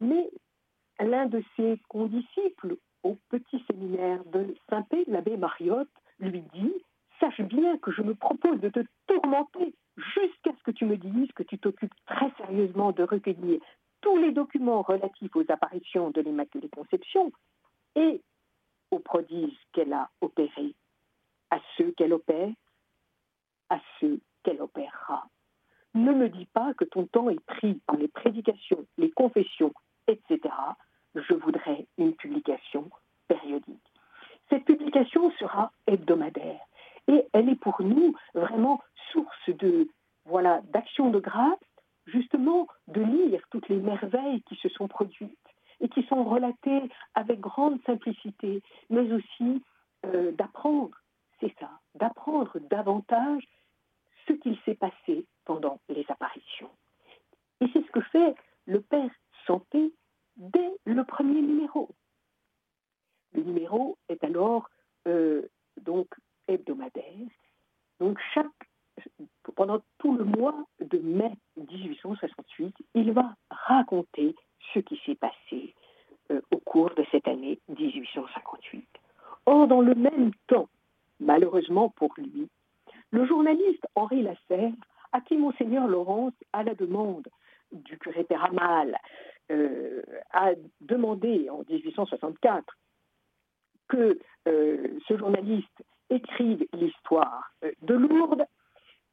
Mais 0.00 0.30
l'un 1.00 1.26
de 1.26 1.42
ses 1.56 1.78
condisciples 1.88 2.76
au 3.02 3.18
petit 3.28 3.62
séminaire 3.70 4.24
de 4.26 4.54
Saint-Pé, 4.70 5.04
l'abbé 5.06 5.36
Mariotte, 5.36 5.88
lui 6.18 6.42
dit 6.54 6.72
Sache 7.20 7.40
bien 7.42 7.78
que 7.78 7.92
je 7.92 8.02
me 8.02 8.14
propose 8.14 8.60
de 8.60 8.68
te 8.68 8.80
tourmenter 9.06 9.74
jusqu'à 9.96 10.50
ce 10.58 10.62
que 10.64 10.70
tu 10.72 10.84
me 10.84 10.96
dises 10.96 11.30
que 11.32 11.42
tu 11.42 11.58
t'occupes 11.58 11.94
très 12.06 12.30
sérieusement 12.38 12.92
de 12.92 13.04
recueillir 13.04 13.60
tous 14.00 14.16
les 14.16 14.32
documents 14.32 14.82
relatifs 14.82 15.34
aux 15.36 15.44
apparitions 15.48 16.10
de 16.10 16.20
l'Immaculée 16.20 16.68
Conception 16.68 17.32
et 17.94 18.20
aux 18.90 18.98
prodiges 18.98 19.56
qu'elle 19.72 19.92
a 19.92 20.10
opérés, 20.20 20.74
à 21.50 21.58
ceux 21.76 21.92
qu'elle 21.92 22.12
opère, 22.12 22.50
à 23.70 23.80
ceux 24.00 24.20
qu'elle 24.42 24.60
opérera. 24.60 25.26
Ne 25.94 26.12
me 26.12 26.28
dis 26.28 26.46
pas 26.46 26.74
que 26.74 26.84
ton 26.84 27.06
temps 27.06 27.30
est 27.30 27.44
pris 27.46 27.74
par 27.86 27.96
les 27.96 28.08
prédications, 28.08 28.84
les 28.98 29.10
confessions, 29.10 29.72
etc. 30.08 30.54
Je 31.14 31.34
voudrais 31.34 31.86
une 31.98 32.14
publication 32.14 32.90
périodique. 33.28 33.92
Cette 34.50 34.64
publication 34.64 35.30
sera 35.32 35.72
hebdomadaire 35.86 36.60
et 37.08 37.24
elle 37.32 37.48
est 37.48 37.60
pour 37.60 37.82
nous 37.82 38.14
vraiment 38.34 38.82
source 39.12 39.48
de 39.48 39.88
voilà 40.26 40.60
d'action 40.72 41.10
de 41.10 41.18
grâce, 41.18 41.58
justement 42.06 42.66
de 42.88 43.02
lire 43.02 43.42
toutes 43.50 43.68
les 43.68 43.76
merveilles 43.76 44.42
qui 44.42 44.56
se 44.56 44.68
sont 44.70 44.88
produites 44.88 45.38
et 45.80 45.88
qui 45.88 46.02
sont 46.04 46.24
relatées 46.24 46.90
avec 47.14 47.40
grande 47.40 47.82
simplicité, 47.84 48.62
mais 48.90 49.10
aussi 49.12 49.62
euh, 50.06 50.32
d'apprendre, 50.32 50.96
c'est 51.40 51.54
ça, 51.58 51.70
d'apprendre 51.94 52.58
davantage 52.70 53.44
ce 54.26 54.32
qu'il 54.34 54.58
s'est 54.64 54.74
passé 54.74 55.26
pendant 55.44 55.78
les 55.88 56.04
apparitions. 56.08 56.70
Et 57.60 57.66
c'est 57.72 57.84
ce 57.84 57.90
que 57.90 58.00
fait 58.00 58.34
le 58.66 58.80
Père 58.80 59.10
Santé 59.46 59.92
dès 60.36 60.70
le 60.84 61.04
premier 61.04 61.40
numéro. 61.40 61.88
Le 63.32 63.42
numéro 63.42 63.98
est 64.08 64.22
alors 64.24 64.68
euh, 65.06 65.42
hebdomadaire. 66.48 67.28
Donc 68.00 68.18
pendant 69.56 69.80
tout 69.98 70.16
le 70.16 70.24
mois 70.24 70.54
de 70.80 70.98
mai 70.98 71.32
1868, 71.56 72.74
il 72.94 73.12
va 73.12 73.34
raconter 73.50 74.34
ce 74.72 74.80
qui 74.80 75.00
s'est 75.04 75.14
passé 75.14 75.74
euh, 76.30 76.40
au 76.52 76.58
cours 76.58 76.90
de 76.94 77.04
cette 77.10 77.28
année 77.28 77.58
1858. 77.68 78.86
Or, 79.46 79.66
dans 79.68 79.80
le 79.80 79.94
même 79.94 80.32
temps, 80.46 80.68
malheureusement 81.20 81.90
pour 81.90 82.14
lui, 82.16 82.48
le 83.10 83.26
journaliste 83.26 83.86
Henri 83.94 84.22
Lasserre, 84.22 84.72
à 85.12 85.20
qui 85.20 85.36
Monseigneur 85.36 85.86
Laurence, 85.86 86.32
à 86.52 86.62
la 86.62 86.74
demande 86.74 87.28
du 87.74 87.98
curé 87.98 88.24
Péramal, 88.24 88.96
euh, 89.50 90.00
a 90.32 90.52
demandé 90.80 91.50
en 91.50 91.64
1864 91.68 92.64
que 93.88 94.18
euh, 94.48 94.98
ce 95.06 95.18
journaliste 95.18 95.84
écrive 96.08 96.66
l'histoire 96.72 97.50
euh, 97.62 97.72
de 97.82 97.94
Lourdes, 97.94 98.46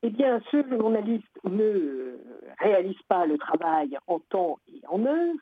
eh 0.04 0.10
bien, 0.10 0.42
ce 0.50 0.66
journaliste 0.70 1.40
ne 1.44 2.18
réalise 2.60 3.02
pas 3.10 3.26
le 3.26 3.38
travail 3.38 3.98
en 4.08 4.20
temps 4.20 4.60
et 4.74 4.82
en 4.88 5.06
heure, 5.06 5.36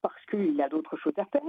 parce 0.00 0.24
qu'il 0.30 0.60
a 0.62 0.70
d'autres 0.70 0.96
choses 0.96 1.18
à 1.18 1.26
faire, 1.26 1.42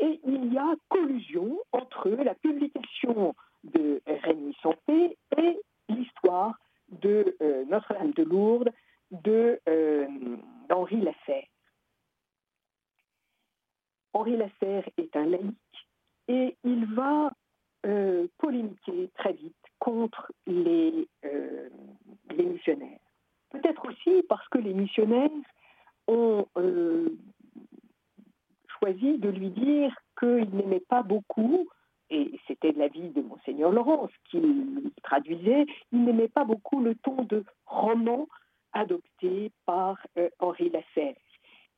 et 0.00 0.20
il 0.26 0.52
y 0.52 0.58
a 0.58 0.74
collusion 0.88 1.56
entre 1.70 2.10
la 2.10 2.34
publication 2.34 3.34
de 3.62 4.02
Rémi 4.06 4.56
Santé 4.60 5.16
et 5.38 5.60
l'histoire 5.88 6.58
de 6.88 7.36
Notre-Dame 7.70 8.10
de 8.10 8.24
Lourdes 8.24 8.72
de, 9.12 9.60
euh, 9.68 10.06
d'Henri 10.68 11.00
Lasserre. 11.00 11.46
Henri 14.14 14.36
Lasserre 14.36 14.88
est 14.98 15.14
un 15.16 15.26
laïc 15.26 15.56
et 16.28 16.56
il 16.64 16.86
va 16.94 17.32
euh, 17.86 18.26
polémiquer 18.38 19.10
très 19.16 19.32
vite 19.32 19.54
contre 19.78 20.32
les, 20.46 21.08
les 22.30 22.44
missionnaires. 22.44 23.00
Peut-être 23.50 23.86
aussi 23.88 24.22
parce 24.28 24.46
que 24.48 24.58
les 24.58 24.74
missionnaires 24.74 25.30
ont 26.08 26.46
choisi 28.78 29.18
de 29.18 29.28
lui 29.28 29.50
dire 29.50 29.94
qu'il 30.18 30.48
n'aimait 30.54 30.80
pas 30.80 31.02
beaucoup 31.02 31.68
et 32.10 32.38
c'était 32.46 32.72
de 32.72 32.78
l'avis 32.78 33.08
de 33.08 33.22
Monseigneur 33.22 33.72
Laurence 33.72 34.10
qu'il 34.30 34.90
traduisait, 35.02 35.64
il 35.92 36.04
n'aimait 36.04 36.28
pas 36.28 36.44
beaucoup 36.44 36.80
le 36.80 36.94
ton 36.96 37.22
de 37.22 37.44
roman 37.64 38.28
adopté 38.72 39.50
par 39.66 39.98
euh, 40.18 40.28
Henri 40.38 40.70
Lasserre. 40.70 41.16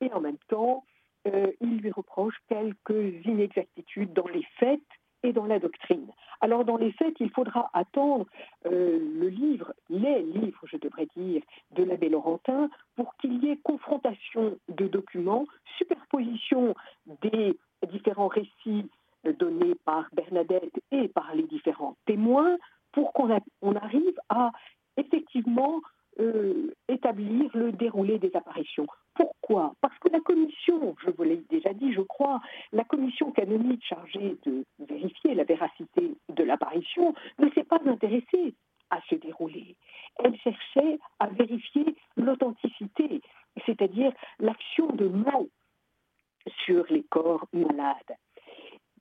Et 0.00 0.12
en 0.12 0.20
même 0.20 0.38
temps, 0.48 0.84
euh, 1.26 1.52
il 1.60 1.78
lui 1.78 1.90
reproche 1.90 2.34
quelques 2.48 3.24
inexactitudes 3.24 4.12
dans 4.12 4.28
les 4.28 4.44
faits 4.58 4.80
et 5.22 5.32
dans 5.32 5.46
la 5.46 5.58
doctrine. 5.58 6.06
Alors 6.42 6.64
dans 6.64 6.76
les 6.76 6.92
faits, 6.92 7.14
il 7.20 7.30
faudra 7.30 7.70
attendre 7.72 8.26
euh, 8.66 8.98
le 8.98 9.28
livre, 9.28 9.72
les 9.88 10.22
livres, 10.22 10.60
je 10.64 10.76
devrais 10.76 11.08
dire, 11.16 11.42
de 11.70 11.82
l'abbé 11.82 12.10
Laurentin 12.10 12.68
pour 12.96 13.16
qu'il 13.16 13.42
y 13.42 13.50
ait 13.50 13.56
confrontation 13.56 14.58
de 14.68 14.86
documents, 14.86 15.46
superposition 15.78 16.74
des 17.22 17.58
différents 17.90 18.28
récits 18.28 18.90
donnés 19.38 19.74
par 19.86 20.08
Bernadette 20.12 20.78
et 20.90 21.08
par 21.08 21.34
les 21.34 21.44
différents 21.44 21.96
témoins 22.04 22.58
pour 22.92 23.12
qu'on 23.14 23.28
on 23.62 23.76
arrive 23.76 24.18
à 24.28 24.52
effectivement 24.96 25.80
euh, 26.20 26.72
établir 26.88 27.50
le 27.54 27.72
déroulé 27.72 28.18
des 28.18 28.34
apparitions. 28.34 28.86
Pourquoi? 29.14 29.74
Parce 29.80 29.98
que 29.98 30.08
la 30.08 30.20
commission, 30.20 30.94
je 31.04 31.10
vous 31.10 31.22
l'ai 31.22 31.42
déjà 31.50 31.72
dit, 31.72 31.92
je 31.92 32.00
crois, 32.00 32.40
la 32.72 32.84
commission 32.84 33.32
canonique 33.32 33.84
chargée 33.84 34.36
de 34.44 34.64
vérifier 34.78 35.34
la 35.34 35.44
véracité 35.44 36.14
de 36.28 36.44
l'apparition 36.44 37.14
ne 37.38 37.50
s'est 37.50 37.64
pas 37.64 37.80
intéressée 37.86 38.54
à 38.90 39.00
se 39.08 39.14
dérouler. 39.16 39.76
Elle 40.22 40.36
cherchait 40.38 40.98
à 41.18 41.26
vérifier 41.26 41.96
l'authenticité, 42.16 43.20
c'est-à-dire 43.66 44.12
l'action 44.38 44.86
de 44.88 45.08
mots 45.08 45.48
sur 46.64 46.84
les 46.90 47.04
corps 47.04 47.46
malades. 47.52 48.16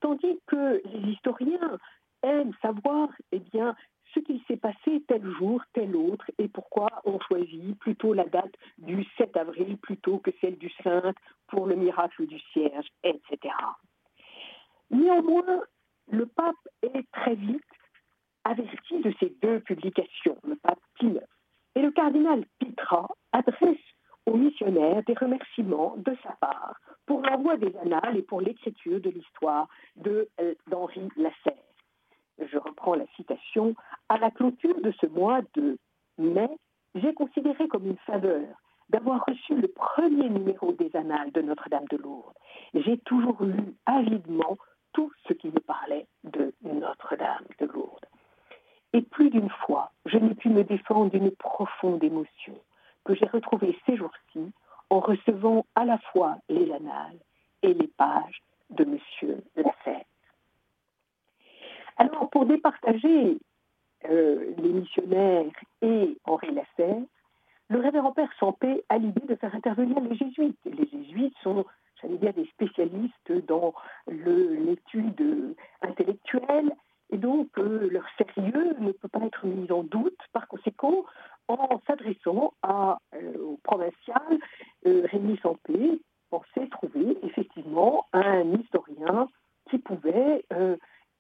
Tandis 0.02 0.39
que 0.47 0.82
les 0.86 1.12
historiens 1.12 1.78
aiment 2.23 2.54
savoir 2.62 3.10
eh 3.32 3.39
bien, 3.39 3.76
ce 4.13 4.19
qu'il 4.19 4.41
s'est 4.47 4.58
passé 4.58 5.04
tel 5.08 5.23
jour, 5.38 5.62
tel 5.73 5.95
autre, 5.95 6.26
et 6.38 6.47
pourquoi 6.47 6.88
on 7.06 7.19
choisit 7.19 7.78
plutôt 7.80 8.13
la 8.13 8.26
date 8.26 8.54
du 8.78 9.06
7 9.17 9.36
avril 9.38 9.78
plutôt 9.78 10.19
que 10.19 10.32
celle 10.41 10.58
du 10.58 10.69
5 10.84 11.15
pour 11.47 11.65
le 11.65 11.76
miracle 11.76 12.26
du 12.26 12.39
cierge, 12.52 12.88
etc. 13.04 13.54
Néanmoins, 14.91 15.63
le 16.12 16.26
pape 16.26 16.56
est 16.82 17.10
très 17.12 17.36
vite 17.36 17.63
averti 18.43 18.99
de 18.99 19.13
ces 19.19 19.34
deux 19.41 19.60
publications, 19.62 20.38
le 20.43 20.56
pape 20.58 20.80
Pie 20.99 21.17
Et 21.76 21.82
le 21.82 21.91
cardinal 21.91 22.45
Pitra 22.60 23.08
adresse 23.32 23.78
aux 24.26 24.38
missionnaires 24.38 25.04
des 25.04 25.13
remerciements 25.13 25.95
de 25.97 26.15
sa 26.23 26.34
part 26.34 26.80
pour 27.06 27.21
l'envoi 27.21 27.58
des 27.58 27.76
annales 27.78 28.17
et 28.17 28.21
pour 28.21 28.41
l'écriture 28.41 28.99
de 28.99 29.10
l'histoire 29.10 29.67
euh, 30.08 30.26
d'Henri 30.67 31.10
Lasserre. 31.17 31.73
Je 32.39 32.58
reprends 32.58 32.96
la 32.96 33.06
citation. 33.15 33.76
À 34.10 34.17
la 34.17 34.32
clôture 34.32 34.80
de 34.82 34.91
ce 35.00 35.06
mois 35.08 35.41
de 35.56 35.78
mai, 36.17 36.50
j'ai 36.96 37.13
considéré 37.13 37.67
comme 37.67 37.88
une 37.88 37.98
faveur 37.98 38.48
d'avoir 38.89 39.24
reçu 39.26 39.56
le 39.56 39.67
premier 39.67 40.30
numéro 40.30 40.72
des 40.74 40.96
annales 40.96 41.32
de 41.32 41.41
Notre-Dame 41.41 41.86
de 41.89 41.98
Lourdes. 41.98 42.38
J'ai 42.74 42.98
toujours 43.00 43.41
lu 43.43 43.76
avidement 43.86 44.58
tout 44.93 45.12
ce 45.28 45.34
qui 45.34 45.48
me 45.48 45.60
parlait 45.60 46.06
de 46.24 46.54
Notre-Dame 46.63 47.46
de 47.60 47.65
Lourdes. 47.65 48.06
Et 48.93 49.02
plus 49.02 49.32
d'une 49.32 49.50
fois, 49.50 49.91
je 50.06 50.17
n'ai 50.17 50.36
pu 50.36 50.50
me 50.50 50.63
défendre 50.63 51.10
d'une 51.10 51.32
profonde 51.32 52.04
émotion 52.04 52.54
que 53.06 53.15
j'ai 53.15 53.26
retrouvée 53.26 53.78
ces 53.86 53.98
jours-ci 53.98 54.52
en 54.89 55.00
recevant 55.00 55.65
à 55.76 55.86
la 55.86 55.98
fois 55.98 56.38
les 56.50 56.72
annales 56.72 57.19
et 57.63 57.74
les 57.74 57.88
pages 57.88 58.41
de 58.69 58.84
M. 58.84 59.00
Lasserre. 59.56 60.06
Alors, 61.98 62.30
pour 62.30 62.46
départager 62.46 63.38
euh, 64.10 64.54
les 64.58 64.70
missionnaires 64.70 65.46
et 65.82 66.18
Henri 66.26 66.54
Lasserre, 66.54 67.04
le 67.70 67.80
révérend 67.80 68.12
Père 68.12 68.32
Sampé 68.40 68.84
a 68.90 68.98
l'idée 68.98 69.26
de 69.28 69.36
faire 69.36 69.56
intervenir 69.56 70.00
les 70.02 70.16
jésuites. 70.16 70.60
Les 70.66 70.88
jésuites 70.88 71.36
sont, 71.42 71.66
j'allais 72.02 72.18
dire, 72.18 72.34
des 72.34 72.46
spécialistes 72.48 73.32
dans 73.48 73.74
l'étude 74.08 75.56
intellectuelle, 75.82 76.72
et 77.12 77.18
donc 77.18 77.48
euh, 77.58 77.90
leur 77.90 78.06
sérieux 78.18 78.76
ne 78.80 78.92
peut 78.92 79.08
pas 79.08 79.22
être 79.26 79.46
mis 79.46 79.72
en 79.72 79.84
doute. 79.84 80.20
Par 80.34 80.48
conséquent, 80.48 81.06
en 81.48 81.80
s'adressant 81.88 82.54
euh, 82.66 82.96
au 83.40 83.58
provincial 83.64 84.40
Rémi 84.86 85.38
Santé, 85.42 86.02
pensait 86.30 86.68
trouver 86.70 87.18
effectivement 87.24 88.06
un 88.14 88.44
historien 88.54 89.28
qui 89.70 89.78
pouvait 89.78 90.44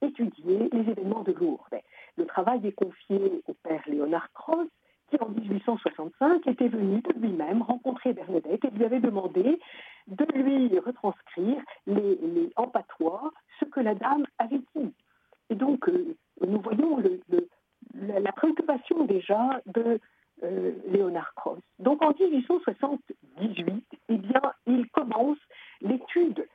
étudier 0.03 0.69
les 0.71 0.91
événements 0.91 1.23
de 1.23 1.31
Lourdes. 1.31 1.81
Le 2.17 2.25
travail 2.25 2.65
est 2.67 2.73
confié 2.73 3.43
au 3.47 3.53
père 3.53 3.81
Léonard 3.87 4.31
Cross, 4.33 4.67
qui 5.09 5.17
en 5.21 5.29
1865 5.29 6.47
était 6.47 6.67
venu 6.67 7.01
de 7.01 7.13
lui-même 7.19 7.61
rencontrer 7.61 8.13
Bernadette 8.13 8.65
et 8.65 8.69
lui 8.71 8.85
avait 8.85 8.99
demandé 8.99 9.59
de 10.07 10.25
lui 10.33 10.79
retranscrire 10.79 11.61
les, 11.87 12.49
en 12.55 12.67
patois 12.67 13.31
ce 13.59 13.65
que 13.65 13.79
la 13.79 13.95
dame 13.95 14.25
avait 14.37 14.61
dit. 14.75 14.93
Et 15.49 15.55
donc, 15.55 15.87
euh, 15.89 16.15
nous 16.45 16.59
voyons 16.61 17.01
la, 17.93 18.31
préoccupation 18.31 19.05
déjà 19.05 19.61
de 19.67 19.99
euh, 20.43 20.71
Léonard 20.87 21.33
Cross. 21.35 21.59
Donc, 21.79 22.01
en 22.01 22.13
1878, 22.19 23.85
eh 24.09 24.17
bien, 24.17 24.41
il 24.65 24.89
commence 24.89 25.37
l'étude 25.81 26.47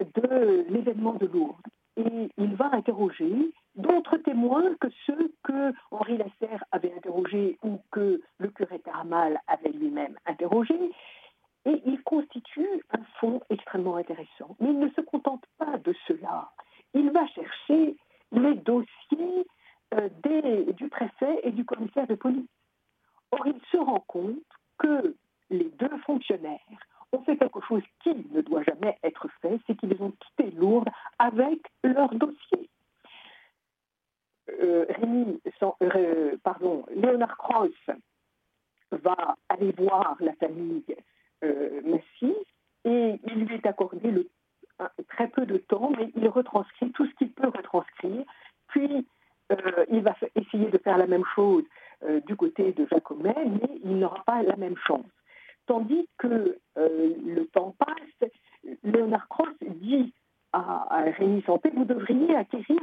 de 0.00 0.64
l'événement 0.68 1.14
de 1.14 1.26
Lourdes 1.26 1.66
et 1.96 2.30
il 2.38 2.54
va 2.56 2.70
interroger 2.72 3.52
d'autres 3.76 4.16
témoins 4.18 4.74
que 4.80 4.88
ceux 5.06 5.32
que 5.42 5.72
Henri 5.90 6.16
Lasserre 6.16 6.64
avait 6.72 6.92
interrogés 6.94 7.58
ou 7.62 7.80
que 7.90 8.20
le 8.38 8.48
curé 8.48 8.78
Taramal 8.80 9.38
avait 9.46 9.70
lui-même 9.70 10.16
interrogé. 10.26 10.74
Et 11.66 11.82
il 11.86 12.02
constitue 12.02 12.68
un 12.92 13.02
fond 13.20 13.40
extrêmement 13.48 13.96
intéressant. 13.96 14.56
Mais 14.60 14.70
il 14.70 14.78
ne 14.78 14.90
se 14.90 15.00
contente 15.00 15.44
pas 15.58 15.78
de 15.78 15.94
cela. 16.06 16.50
Il 16.92 17.10
va 17.10 17.26
chercher 17.28 17.96
les 18.32 18.54
dossiers 18.56 19.46
euh, 19.94 20.08
du 20.72 20.88
préfet 20.88 21.40
et 21.42 21.52
du 21.52 21.64
commissaire 21.64 22.06
de 22.06 22.14
police. 22.14 22.48
Or, 23.30 23.46
il 23.46 23.60
se 23.70 23.76
rend 23.76 24.04
compte 24.06 24.36
que 24.78 25.14
les 25.50 25.70
deux 25.78 25.96
fonctionnaires 26.04 26.60
ont 27.12 27.22
fait 27.22 27.36
quelque 27.36 27.60
chose 27.66 27.82
qui 28.02 28.14
ne 28.32 28.40
doit 28.40 28.62
jamais 28.62 28.98
être 29.02 29.28
fait, 29.40 29.58
c'est 29.66 29.76
qu'ils 29.76 30.00
ont 30.02 30.12
quitté 30.12 30.50
Lourdes 30.52 30.88
avec 31.18 31.60
leur 31.82 32.14
dossier. 32.14 32.68
Euh, 34.60 34.84
euh, 35.82 36.36
pardon, 36.42 36.84
Léonard 36.94 37.36
Cross 37.36 37.70
va 38.90 39.36
aller 39.48 39.72
voir 39.72 40.16
la 40.20 40.32
famille 40.34 40.84
euh, 41.42 41.80
Massy 41.84 42.34
et 42.84 43.18
il 43.26 43.44
lui 43.44 43.54
est 43.54 43.66
accordé 43.66 44.28
très 45.08 45.28
peu 45.28 45.46
de 45.46 45.56
temps, 45.56 45.90
mais 45.96 46.10
il 46.16 46.28
retranscrit 46.28 46.90
tout 46.92 47.06
ce 47.06 47.14
qu'il 47.14 47.32
peut 47.32 47.48
retranscrire. 47.48 48.24
Puis 48.68 49.06
il 49.90 50.00
va 50.02 50.14
essayer 50.34 50.70
de 50.70 50.78
faire 50.78 50.98
la 50.98 51.06
même 51.06 51.24
chose 51.34 51.64
du 52.26 52.34
côté 52.36 52.72
de 52.72 52.86
Jacomet, 52.86 53.34
mais 53.36 53.80
il 53.84 53.98
n'aura 53.98 54.22
pas 54.24 54.42
la 54.42 54.56
même 54.56 54.76
chance. 54.86 55.06
Tandis 55.66 56.08
que 56.18 56.58
le 56.76 57.46
temps 57.52 57.74
passe, 57.78 58.30
Léonard 58.82 59.28
Cross 59.28 59.54
dit 59.62 60.12
à, 60.54 61.04
Rémi 61.18 61.42
Santé, 61.42 61.70
vous 61.74 61.84
devriez 61.84 62.34
acquérir 62.36 62.80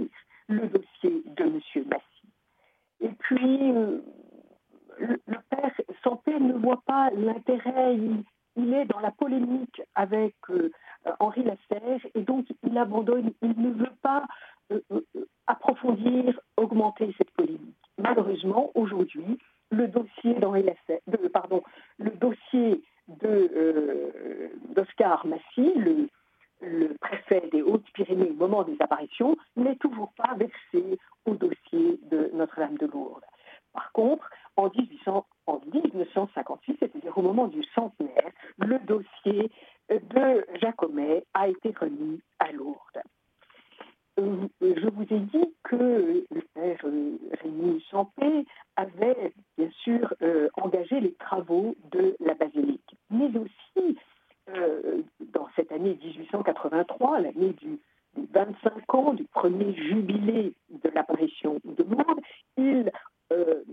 le 0.47 0.67
dossier 0.67 1.23
de 1.25 1.43
M. 1.43 1.59
Massy. 1.89 2.21
Et 2.99 3.09
puis, 3.19 3.71
euh, 3.71 3.99
le, 4.99 5.17
père 5.49 5.71
Santé 6.03 6.37
ne 6.39 6.53
voit 6.53 6.81
pas 6.85 7.09
l'intérêt, 7.11 7.95
il, 8.57 8.73
est 8.73 8.85
dans 8.85 8.99
la 8.99 9.11
polémique 9.11 9.81
avec 9.95 10.35
euh, 10.49 10.71
Henri 11.19 11.43
Lasserre 11.43 12.05
et 12.13 12.21
donc 12.21 12.45
il 12.63 12.77
abandonne, 12.77 13.31
il 13.41 13.57
ne 13.57 13.71
veut 13.71 13.95
pas 14.01 14.25
euh, 14.71 14.81
approfondir, 15.47 16.39
augmenter 16.57 17.15
cette 17.17 17.31
polémique. 17.31 17.77
Malheureusement, 17.97 18.71
aujourd'hui, 18.75 19.39
le 19.71 19.87
dossier 19.87 20.33
d'Henri 20.35 20.65
pardon, 21.31 21.63
le 21.97 22.11
dossier 22.11 22.83
d'Oscar 24.75 25.25
Massy, 25.25 25.73
le, 25.75 26.09
le 26.61 26.95
des 27.51 27.61
Hautes-Pyrénées 27.61 28.31
au 28.31 28.33
moment 28.33 28.63
des 28.63 28.75
apparitions 28.79 29.37
n'est 29.55 29.77
toujours 29.77 30.11
pas 30.13 30.35
versé 30.35 30.99
au 31.25 31.35
dossier 31.35 31.99
de 32.11 32.29
Notre-Dame 32.33 32.77
de 32.77 32.87
Lourdes. 32.87 33.23
Par 33.73 33.91
contre, 33.93 34.29
en, 34.57 34.69
1800, 34.69 35.25
en 35.47 35.61
1958, 35.73 36.77
c'est-à-dire 36.79 37.17
au 37.17 37.21
moment 37.21 37.47
du 37.47 37.63
centenaire, 37.73 38.31
le 38.57 38.79
dossier 38.79 39.49
de 39.89 40.45
Jacomet 40.59 41.23
a 41.33 41.47
été 41.47 41.73
remis 41.79 42.21
à 42.39 42.51
Lourdes. 42.51 43.01
Euh, 44.19 44.47
je 44.61 44.89
vous 44.89 45.03
ai 45.03 45.19
dit 45.19 45.53
que 45.63 46.25
le 46.29 46.41
père 46.53 46.79
euh, 46.83 47.17
Rémi 47.41 47.81
Champé 47.89 48.45
avait 48.75 49.33
bien 49.57 49.69
sûr 49.83 50.13
euh, 50.21 50.49
engagé 50.55 50.99
les 50.99 51.13
travaux 51.13 51.75
de 51.91 52.17
la 52.19 52.33
basilique, 52.33 52.95
mais 53.09 53.29
aussi 53.37 53.97
euh, 54.49 55.01
dans 55.81 55.87
cette 55.87 55.99
année 55.99 55.99
1883, 56.03 57.19
l'année 57.19 57.53
du, 57.53 57.79
des 58.15 58.27
25 58.33 58.95
ans 58.95 59.13
du 59.13 59.23
premier 59.25 59.73
jubilé 59.73 60.53
de 60.69 60.89
l'apparition 60.93 61.59
de 61.63 61.83
Lourdes, 61.83 62.19
il 62.57 62.91
euh, 63.31 63.63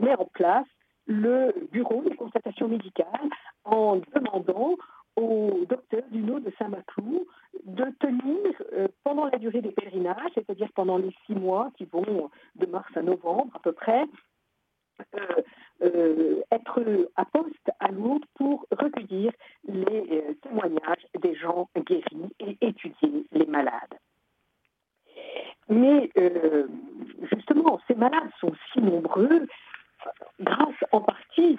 met 0.00 0.14
en 0.14 0.26
place 0.32 0.66
le 1.06 1.52
bureau 1.72 2.02
de 2.02 2.14
constatation 2.14 2.68
médicale 2.68 3.28
en 3.64 4.00
demandant 4.14 4.74
au 5.16 5.64
docteur 5.68 6.02
Duno 6.10 6.40
de 6.40 6.52
Saint-Maclou 6.58 7.26
de 7.64 7.84
tenir 8.00 8.62
euh, 8.72 8.88
pendant 9.04 9.26
la 9.26 9.38
durée 9.38 9.62
des 9.62 9.70
pèlerinages, 9.70 10.32
c'est-à-dire 10.34 10.68
pendant 10.74 10.98
les 10.98 11.14
six 11.26 11.34
mois 11.34 11.70
qui 11.76 11.84
vont 11.86 12.30
de 12.56 12.66
mars 12.66 12.90
à 12.96 13.02
novembre 13.02 13.50
à 13.54 13.60
peu 13.60 13.72
près, 13.72 14.04
euh, 15.82 16.42
être 16.50 17.08
à 17.16 17.24
poste 17.26 17.70
à 17.80 17.88
Lourdes 17.88 18.24
pour 18.34 18.66
recueillir 18.70 19.32
les 19.68 20.04
euh, 20.10 20.34
témoignages 20.42 21.06
des 21.20 21.34
gens 21.34 21.68
guéris 21.76 22.34
et 22.40 22.56
étudier 22.60 23.24
les 23.32 23.46
malades. 23.46 23.98
Mais 25.68 26.10
justement, 27.32 27.80
ces 27.88 27.96
malades 27.96 28.30
sont 28.40 28.52
si 28.72 28.80
nombreux 28.80 29.48
grâce 30.40 30.84
en 30.92 31.00
partie 31.00 31.58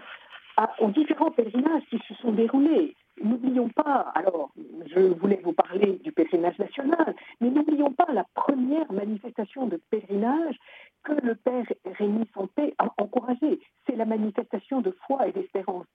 aux 0.79 0.89
différents 0.89 1.31
pèlerinages 1.31 1.83
qui 1.89 1.99
se 2.07 2.13
sont 2.15 2.31
déroulés. 2.31 2.95
N'oublions 3.23 3.69
pas, 3.69 4.11
alors 4.13 4.51
je 4.85 4.99
voulais 4.99 5.39
vous 5.43 5.53
parler 5.53 5.99
du 6.03 6.11
pèlerinage 6.11 6.57
national, 6.59 7.15
mais 7.41 7.49
n'oublions 7.49 7.91
pas 7.91 8.07
la 8.13 8.25
première 8.35 8.91
manifestation 8.91 9.65
de 9.65 9.81
pèlerinage 9.89 10.55
que 11.03 11.13
le 11.13 11.35
père 11.35 11.65
Rémi 11.97 12.27
Santé 12.33 12.75
a 12.77 12.89
encouragée. 12.97 13.59
C'est 13.85 13.95
la 13.95 14.05
manifestation 14.05 14.81
de 14.81 14.95
foi 15.05 15.27
et 15.27 15.31
d'espérance 15.31 15.85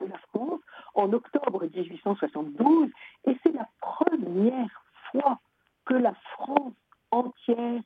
en 0.94 1.12
octobre 1.12 1.64
1872 1.64 2.90
et 3.26 3.36
c'est 3.42 3.52
la 3.52 3.68
première 3.80 4.84
fois 5.10 5.38
que 5.84 5.94
la 5.94 6.14
France 6.34 6.74
entière 7.10 7.80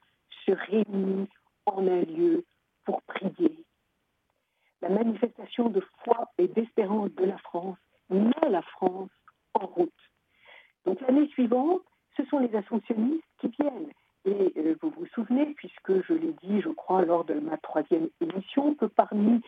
se 0.45 0.53
réunit 0.53 1.29
en 1.67 1.87
un 1.87 2.03
lieu 2.03 2.45
pour 2.85 3.03
prier. 3.03 3.65
La 4.83 4.89
manifestation 4.89 5.69
de 5.69 5.83
foi 6.05 6.29
et 6.39 6.49
d'espérance 6.49 7.11
de 7.17 7.25
la 7.25 7.39
France 7.39 7.79
met 8.11 8.49
la 8.49 8.63
France 8.63 9.11
en 9.55 9.67
route. 9.67 9.93
Donc 10.85 11.01
l'année 11.01 11.29
suivante, 11.29 11.83
ce 12.17 12.25
sont 12.27 12.39
les 12.39 12.55
assomptionnistes 12.55 13.25
qui 13.41 13.49
viennent. 13.49 13.91
Et 14.25 14.53
euh, 14.57 14.77
vous 14.83 14.91
vous 14.91 15.07
souvenez, 15.15 15.47
puisque 15.57 16.03
je 16.07 16.13
l'ai 16.13 16.35
dit, 16.43 16.61
je 16.61 16.69
crois, 16.69 17.05
lors 17.05 17.25
de 17.25 17.35
ma 17.35 17.57
troisième 17.59 18.09
émission, 18.21 18.75
que 18.75 18.87
parmi 18.87 19.41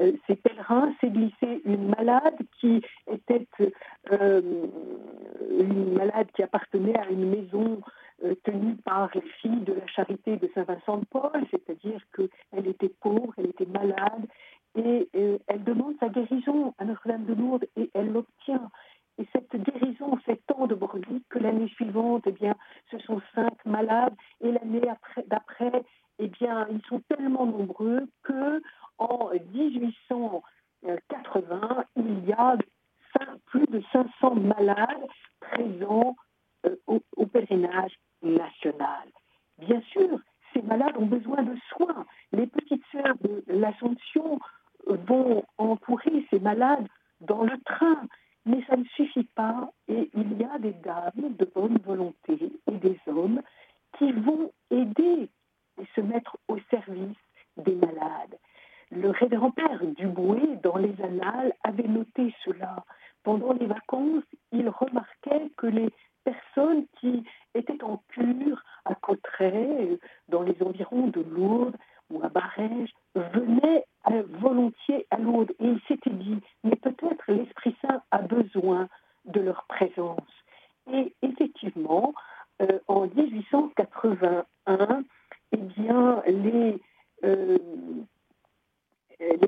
euh, 0.00 0.12
ces 0.26 0.36
pèlerins 0.36 0.92
s'est 1.00 1.10
glissée 1.10 1.62
une 1.64 1.88
malade 1.88 2.38
qui 2.60 2.80
était 3.10 3.46
euh, 4.12 4.66
une 5.58 5.94
malade 5.94 6.28
qui 6.34 6.42
appartenait 6.42 6.98
à 6.98 7.08
une 7.08 7.28
maison 7.28 7.80
tenue 8.44 8.76
par 8.84 9.08
les 9.14 9.22
filles 9.40 9.62
de 9.62 9.72
la 9.72 9.86
charité 9.86 10.36
de 10.98 11.19
du 60.00 60.58
dans 60.62 60.76
les 60.76 60.94
annales 61.02 61.52
avait 61.62 61.88
noté 61.88 62.34
cela. 62.44 62.84
Pendant 63.22 63.52
les 63.52 63.66
vacances, 63.66 64.24
il 64.52 64.68
remarquait 64.68 65.50
que 65.58 65.66
les 65.66 65.90
personnes 66.24 66.86
qui 67.00 67.24
étaient 67.54 67.84
en 67.84 68.02
cure 68.08 68.62
à 68.86 68.94
Cotteret, 68.94 69.98
dans 70.28 70.42
les 70.42 70.56
environs 70.62 71.08
de 71.08 71.20
Lourdes 71.20 71.76
ou 72.10 72.22
à 72.22 72.28
Barège, 72.28 72.90
venaient 73.14 73.84
volontiers 74.40 75.06
à 75.10 75.18
Lourdes. 75.18 75.52
Et 75.60 75.66
il 75.66 75.80
s'était 75.86 76.10
dit, 76.10 76.40
mais 76.64 76.76
peut-être 76.76 77.22
l'Esprit 77.28 77.76
Saint 77.82 78.02
a 78.10 78.18
besoin 78.18 78.88
de 79.26 79.40
leur 79.40 79.64
présence. 79.68 80.32
Et 80.92 81.14
effectivement, 81.22 82.14
euh, 82.62 82.78
en 82.88 83.06
1881, 83.06 85.04
eh 85.52 85.56
bien, 85.56 86.22
les, 86.26 86.80
euh, 87.24 87.58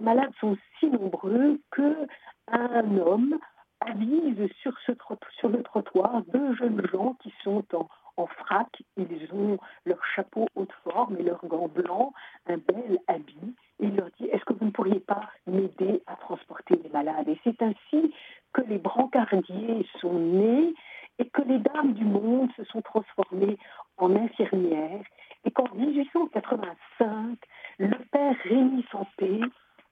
malades 0.03 0.33
sont 0.41 0.57
si 0.79 0.87
nombreux 0.87 1.61
que 1.71 2.07
un 2.49 2.99
homme 2.99 3.39
avise 3.81 4.49
sur, 4.61 4.75
le 5.49 5.63
trottoir 5.63 6.23
deux 6.33 6.55
jeunes 6.57 6.87
gens 6.93 7.15
qui 7.23 7.33
sont 7.43 7.65
en, 7.75 7.89
en 8.17 8.27
frac. 8.27 8.83
Ils 8.97 9.29
ont 9.33 9.59
leur 9.87 10.05
chapeau 10.15 10.47
haute 10.55 10.73
forme 10.85 11.17
et 11.19 11.23
leurs 11.23 11.45
gants 11.47 11.69
blancs, 11.69 12.13
un 12.47 12.59
bel 12.59 12.99
habit. 13.09 13.55
il 13.81 13.97
leur 13.97 14.09
dit 14.19 14.27
Est-ce 14.27 14.45
que 14.45 14.53
vous 14.53 14.67
ne 14.67 14.71
pourriez 14.71 15.01
pas 15.01 15.31
m'aider 15.47 16.03
à 16.07 16.17
transporter 16.17 16.77
les 16.83 16.91
malades? 16.91 17.29
Et 17.29 17.39
c'est 17.45 17.61
ainsi 17.63 18.15
que 18.53 18.63
les 18.63 18.79
brancardiers 18.79 19.87
sont 20.01 20.19
nés 20.19 20.75
et 21.19 21.29
que 21.29 21.43
les 21.43 21.59
dames 21.59 21.93
du 21.93 22.05
monde 22.05 22.51
se 22.57 22.65
sont 22.65 22.83
transformées 22.83 23.59
en 23.99 24.15
infirmières 24.17 25.05
et 25.45 25.51
qu'en 25.51 25.69
1885, 25.75 27.39
le 27.79 27.97
père 28.11 28.37
Rémi 28.45 28.85
Santé 28.91 29.41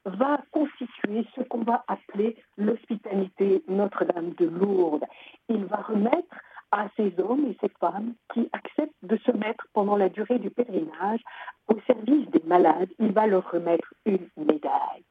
va 0.05 0.41
constituer 0.51 1.27
ce 1.35 1.43
qu'on 1.43 1.63
va 1.63 1.85
appeler 1.89 2.37
l'hospitalité 2.57 3.63
Notre-Dame 3.69 4.31
de 4.39 4.47
Lourdes. 4.47 5.05
Il 5.49 5.65
va 5.67 5.77
remettre 5.77 6.37
à 6.73 6.89
ces 6.97 7.13
hommes 7.19 7.47
et 7.47 7.57
ces 7.61 7.73
femmes 7.81 8.15
qui 8.33 8.49
acceptent 8.53 8.95
de 9.03 9.17
se 9.19 9.33
mettre 9.33 9.67
pendant 9.73 9.97
la 9.97 10.09
durée 10.09 10.39
du 10.39 10.51
pèlerinage 10.51 11.21
au 11.69 11.79
service 11.87 12.29
des 12.31 12.43
malades, 12.47 12.91
il 12.99 13.13
va 13.13 13.27
leur 13.27 13.51
remettre 13.51 13.93
une 14.07 14.29
médaille. 14.37 15.05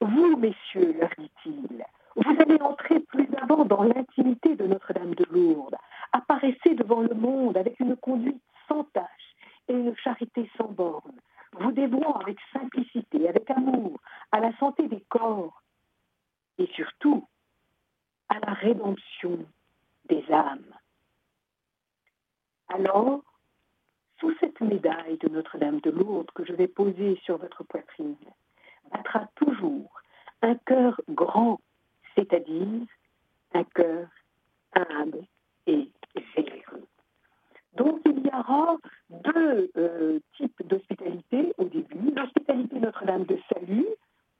Vous, 0.00 0.36
messieurs, 0.36 0.96
leur 0.98 1.10
dit-il, 1.18 1.84
vous 2.16 2.36
allez 2.40 2.60
entrer 2.60 3.00
plus 3.00 3.28
avant 3.40 3.64
dans 3.64 3.84
l'intimité 3.84 4.56
de 4.56 4.66
Notre-Dame 4.66 5.14
de 5.14 5.24
Lourdes. 5.30 5.76
Apparaissez 6.12 6.74
devant 6.74 7.00
le 7.00 7.14
monde 7.14 7.56
avec 7.56 7.78
une 7.78 7.96
conduite 7.96 8.42
sans 8.66 8.84
tâche 8.92 9.36
et 9.68 9.72
une 9.72 9.96
charité 9.96 10.50
sans 10.56 10.68
borne, 10.68 11.20
vous 11.52 11.72
dévouant 11.72 12.14
avec 12.14 12.38
simplicité, 12.52 13.28
avec 13.28 13.39
à 14.32 14.40
la 14.40 14.56
santé 14.58 14.88
des 14.88 15.00
corps 15.08 15.62
et 16.58 16.66
surtout 16.74 17.26
à 18.28 18.38
la 18.38 18.52
rédemption 18.52 19.38
des 20.08 20.24
âmes. 20.30 20.74
Alors, 22.68 23.22
sous 24.20 24.34
cette 24.38 24.60
médaille 24.60 25.18
de 25.18 25.28
Notre-Dame 25.28 25.80
de 25.80 25.90
Lourdes 25.90 26.30
que 26.34 26.44
je 26.44 26.52
vais 26.52 26.68
poser 26.68 27.18
sur 27.24 27.38
votre 27.38 27.64
poitrine, 27.64 28.16
battra 28.92 29.26
toujours 29.34 29.90
un 30.42 30.54
cœur 30.54 31.00
grand, 31.08 31.60
c'est-à-dire 32.14 32.86
un 33.54 33.64
cœur 33.64 34.08
humble 34.74 35.24
et 35.66 35.90
généreux. 36.36 36.59
Donc 37.80 38.00
il 38.04 38.26
y 38.26 38.28
aura 38.28 38.76
deux 39.08 39.70
euh, 39.78 40.18
types 40.36 40.62
d'hospitalité 40.66 41.54
au 41.56 41.64
début. 41.64 42.10
L'hospitalité 42.14 42.78
Notre-Dame 42.78 43.24
de 43.24 43.38
Salut, 43.50 43.86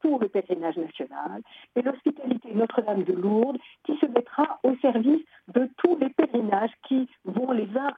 pour 0.01 0.21
le 0.21 0.29
pèlerinage 0.29 0.77
national 0.77 1.41
et 1.75 1.81
l'hospitalité 1.81 2.53
Notre-Dame 2.53 3.05
de 3.05 3.15
Lourdes 3.15 3.57
qui 3.85 3.97
se 3.97 4.05
mettra 4.05 4.61
au 4.63 4.77
service 4.77 5.25
de 5.49 5.71
tous 5.79 5.97
les 5.97 6.11
pèlerinages 6.11 6.75
qui 6.87 7.09
vont 7.25 7.53
les 7.53 7.69
uns 7.79 7.95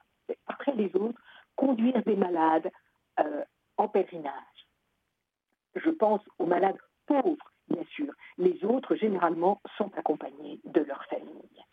après 0.47 0.73
les 0.75 0.89
autres 0.95 1.19
conduire 1.57 2.01
des 2.03 2.15
malades 2.15 2.71
euh, 3.19 3.43
en 3.75 3.89
pèlerinage. 3.89 4.31
Je 5.75 5.89
pense 5.89 6.21
aux 6.39 6.45
malades 6.45 6.79
pauvres, 7.05 7.51
bien 7.67 7.83
sûr. 7.95 8.13
Les 8.37 8.63
autres, 8.63 8.95
généralement, 8.95 9.61
sont 9.77 9.91
accompagnés 9.97 10.61
de 10.63 10.79
leur 10.79 11.03
famille. 11.05 11.65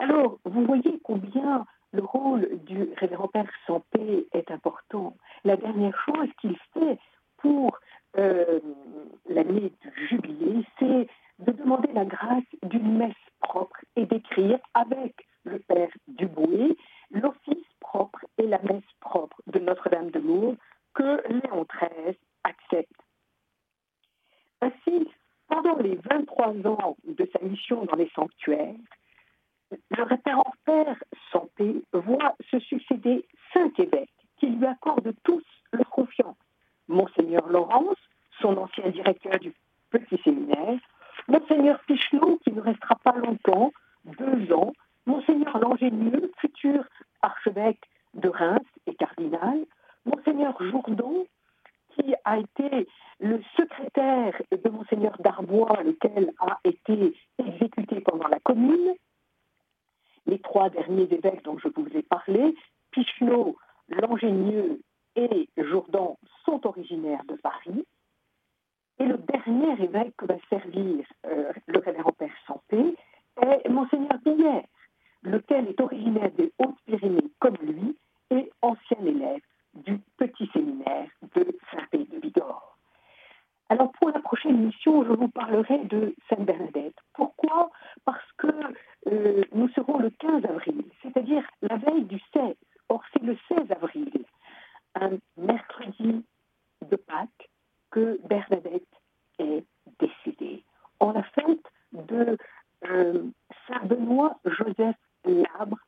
Alors, 0.00 0.40
vous 0.44 0.64
voyez 0.64 0.98
combien 1.04 1.64
le 1.92 2.02
rôle 2.02 2.48
du 2.64 2.88
révérend 2.96 3.28
Père 3.28 3.50
Santé 3.66 4.26
est 4.32 4.50
important. 4.50 5.16
La 5.44 5.56
dernière 5.56 5.98
chose 6.04 6.28
qu'il 6.40 6.56
fait 6.74 6.98
pour 7.38 7.78
euh, 8.16 8.60
l'année 9.28 9.72
du 9.80 10.08
jubilé, 10.08 10.64
c'est 10.78 11.08
de 11.38 11.52
demander 11.52 11.92
la 11.92 12.04
grâce 12.04 12.44
d'une 12.62 12.96
messe 12.96 13.14
propre 13.40 13.78
et 13.96 14.06
d'écrire 14.06 14.58
avec 14.74 15.14
le 15.44 15.58
Père 15.60 15.90
Duboué 16.08 16.76
l'office 17.10 17.64
propre 17.80 18.26
et 18.36 18.46
la 18.46 18.60
messe 18.62 18.82
propre 19.00 19.40
de 19.46 19.58
Notre-Dame 19.58 20.10
de 20.10 20.18
Lourdes 20.18 20.58
que 20.94 21.22
Léon 21.28 21.64
XIII 21.64 22.16
accepte. 22.44 23.00
Ainsi, 24.60 25.08
pendant 25.48 25.76
les 25.76 25.96
23 25.96 26.54
ans 26.66 26.96
de 27.04 27.28
sa 27.32 27.38
mission 27.44 27.84
dans 27.84 27.96
les 27.96 28.10
sanctuaires, 28.14 28.74
le 29.90 30.02
référent 30.02 30.52
Père 30.64 30.96
Santé 31.32 31.82
voit 31.92 32.34
se 32.50 32.58
succéder 32.60 33.26
cinq 33.52 33.78
évêques 33.78 34.08
qui 34.38 34.46
lui 34.46 34.66
accordent 34.66 35.14
tous 35.24 35.44
leur 35.72 35.88
confiance. 35.90 36.36
Monseigneur 36.88 37.46
Laurence, 37.48 37.98
son 38.40 38.56
ancien 38.56 38.88
directeur 38.90 39.38
du 39.38 39.52
petit 39.90 40.18
séminaire, 40.22 40.78
Monseigneur 41.26 41.78
Pichelot, 41.86 42.38
qui 42.44 42.52
ne 42.52 42.60
restera 42.60 42.94
pas 43.04 43.16
longtemps, 43.16 43.72
deux 44.04 44.52
ans, 44.52 44.72
Monseigneur 45.06 45.58
Langénieux, 45.58 46.32
futur 46.38 46.84
archevêque 47.22 47.82
de 48.14 48.28
Reims 48.28 48.66
et 48.86 48.94
cardinal, 48.94 49.64
Monseigneur 50.06 50.56
Jourdan, 50.62 51.24
qui 51.90 52.14
a 52.24 52.38
été 52.38 52.88
le 53.20 53.42
secrétaire 53.56 54.40
de 54.52 54.70
Monseigneur 54.70 55.16
Darbois, 55.18 55.82
lequel 55.82 56.32
a 56.38 56.58
été 56.64 57.14
exécuté 57.38 58.00
pendant 58.00 58.28
la 58.28 58.38
commune, 58.40 58.94
les 60.26 60.38
trois 60.38 60.70
derniers 60.70 61.08
évêques 61.10 61.42
dont 61.44 61.58
je 61.58 61.68
vous 61.68 61.88
ai 61.94 62.02
parlé, 62.02 62.54
Pichelot, 62.92 63.56
Langénieux 63.88 64.80
et 65.16 65.48
Jourdan 65.56 66.18
sont 66.44 66.66
originaires 66.66 67.24
de 67.28 67.34
Paris. 67.34 67.84
Et 68.98 69.04
le 69.04 69.16
dernier 69.16 69.82
évêque 69.82 70.14
que 70.16 70.26
va 70.26 70.36
servir 70.50 71.04
euh, 71.26 71.52
le 71.66 71.78
révérend 71.78 72.12
Père 72.12 72.34
Santé 72.46 72.96
est 73.40 73.68
Monseigneur 73.68 74.18
Billère, 74.24 74.64
lequel 75.22 75.68
est 75.68 75.80
originaire 75.80 76.30
des 76.32 76.52
Hautes-Pyrénées 76.58 77.30
comme 77.38 77.56
lui 77.62 77.96
et 78.30 78.50
ancien 78.60 78.98
élève 79.04 79.40
du 79.74 79.98
petit 80.16 80.50
séminaire 80.52 81.08
de 81.34 81.46
Saint-Pé 81.70 82.06
de 82.10 82.18
Bigorre. 82.18 82.76
Alors 83.70 83.92
pour 83.92 84.10
la 84.10 84.20
prochaine 84.20 84.56
émission, 84.56 85.04
je 85.04 85.12
vous 85.12 85.28
parlerai 85.28 85.78
de 85.84 86.14
Sainte 86.28 86.44
Bernadette. 86.44 86.96
Pourquoi 87.14 87.70
Parce 88.04 88.32
que 88.38 88.48
euh, 89.06 89.44
nous 89.52 89.68
serons 89.70 89.98
le 89.98 90.10
15 90.10 90.44
avril, 90.44 90.84
c'est-à-dire 91.02 91.44
la 91.62 91.76
veille 91.76 92.04
du 92.04 92.20
16. 92.32 92.54
Or, 92.88 93.02
c'est 93.12 93.22
le 93.22 93.36
16 93.48 93.70
avril, 93.70 94.24
un 94.94 95.18
mercredi 95.36 96.24
de 96.90 96.96
Pâques, 96.96 97.50
que 97.90 98.18
Bernadette 98.26 98.82
est 99.38 99.64
décédée. 99.98 100.62
En 101.00 101.12
la 101.12 101.22
fête 101.22 101.64
de 101.92 102.36
euh, 102.86 103.22
Saint 103.66 103.84
Benoît 103.84 104.38
Joseph 104.44 104.96
Labre, 105.24 105.78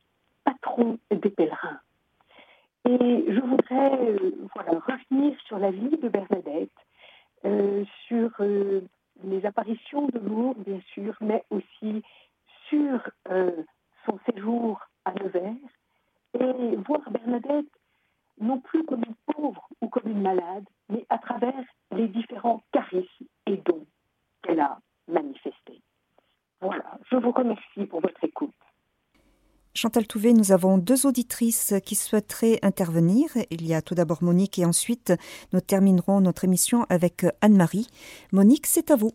patron 0.43 0.99
des 1.11 1.29
pèlerins. 1.29 1.79
Et 2.85 3.25
je 3.27 3.39
voudrais 3.39 3.99
euh, 3.99 4.31
voilà, 4.55 4.79
revenir 4.79 5.39
sur 5.45 5.59
la 5.59 5.71
vie 5.71 5.97
de 5.97 6.09
Bernadette, 6.09 6.69
euh, 7.45 7.83
sur 8.07 8.29
les 9.23 9.45
apparitions 9.45 10.07
de 10.07 10.19
Lourdes, 10.19 10.63
bien 10.65 10.81
sûr, 10.93 11.15
mais 11.21 11.43
aussi 11.49 12.03
sur 13.27 13.63
son 14.05 14.19
séjour 14.31 14.79
à 15.05 15.13
Nevers, 15.13 15.55
et 16.39 16.75
voir 16.87 17.01
Bernadette 17.11 17.65
non 18.39 18.59
plus 18.59 18.83
comme 18.85 19.03
une 19.05 19.33
pauvre 19.33 19.67
ou 19.81 19.89
comme 19.89 20.09
une 20.09 20.21
malade, 20.21 20.65
mais 20.89 21.05
à 21.09 21.17
travers 21.17 21.63
les 21.91 22.07
différents 22.07 22.63
charismes 22.71 23.25
et 23.45 23.57
dons 23.57 23.85
qu'elle 24.41 24.59
a 24.59 24.79
manifestés. 25.07 25.81
Voilà, 26.59 26.99
je 27.09 27.17
vous 27.17 27.31
remercie 27.31 27.85
pour 27.89 28.01
votre 28.01 28.23
écoute. 28.23 28.53
Chantal 29.73 30.05
Touvet, 30.05 30.33
nous 30.33 30.51
avons 30.51 30.77
deux 30.77 31.05
auditrices 31.05 31.73
qui 31.85 31.95
souhaiteraient 31.95 32.59
intervenir. 32.61 33.29
Il 33.51 33.65
y 33.65 33.73
a 33.73 33.81
tout 33.81 33.95
d'abord 33.95 34.21
Monique 34.21 34.59
et 34.59 34.65
ensuite 34.65 35.13
nous 35.53 35.61
terminerons 35.61 36.19
notre 36.19 36.43
émission 36.43 36.85
avec 36.89 37.25
Anne-Marie. 37.41 37.87
Monique, 38.33 38.67
c'est 38.67 38.91
à 38.91 38.95
vous. 38.97 39.11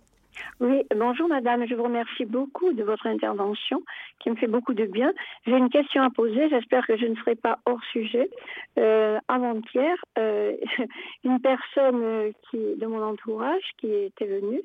Oui, 0.61 0.84
bonjour 0.95 1.28
madame, 1.28 1.66
je 1.66 1.74
vous 1.74 1.82
remercie 1.82 2.24
beaucoup 2.24 2.72
de 2.72 2.82
votre 2.82 3.07
intervention 3.07 3.82
qui 4.20 4.30
me 4.30 4.37
fait 4.37 4.47
beaucoup 4.47 4.74
de 4.74 4.84
bien. 4.87 5.12
J'ai 5.47 5.57
une 5.57 5.70
question 5.70 6.03
à 6.03 6.11
poser, 6.11 6.49
j'espère 6.49 6.87
que 6.87 6.97
je 6.97 7.07
ne 7.07 7.14
serai 7.16 7.34
pas 7.34 7.59
hors 7.66 7.82
sujet. 7.93 8.30
Euh, 8.78 9.18
Avant-hier, 9.28 9.97
euh, 10.18 10.57
une 11.24 11.41
personne 11.41 12.03
euh, 12.03 12.32
qui, 12.51 12.59
de 12.76 12.87
mon 12.87 13.03
entourage 13.03 13.64
qui 13.78 13.93
était 13.93 14.26
venue 14.26 14.62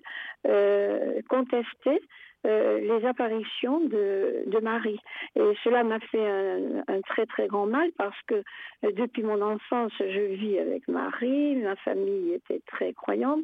euh, 0.47 1.21
contester 1.29 2.01
euh, 2.45 2.79
les 2.79 3.05
apparitions 3.05 3.81
de, 3.81 4.59
Marie. 4.61 4.99
Et 5.35 5.53
cela 5.63 5.83
m'a 5.83 5.99
fait 5.99 6.27
un, 6.27 6.83
un, 6.87 7.01
très 7.01 7.25
très 7.25 7.47
grand 7.47 7.67
mal 7.67 7.89
parce 7.97 8.19
que 8.27 8.35
euh, 8.83 8.91
depuis 8.93 9.21
mon 9.21 9.41
enfance, 9.41 9.91
je 9.99 10.33
vis 10.35 10.57
avec 10.57 10.87
Marie, 10.87 11.55
ma 11.57 11.75
famille 11.77 12.33
était 12.33 12.61
très 12.67 12.93
croyante 12.93 13.43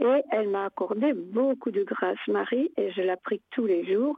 et 0.00 0.22
elle 0.32 0.48
m'a 0.48 0.66
accordé 0.66 1.12
beaucoup 1.12 1.70
de 1.70 1.84
grâce, 1.84 2.18
Marie, 2.26 2.70
et 2.76 2.90
je 2.90 3.02
la 3.02 3.16
prie 3.16 3.40
tous 3.52 3.66
les 3.66 3.84
jours, 3.92 4.16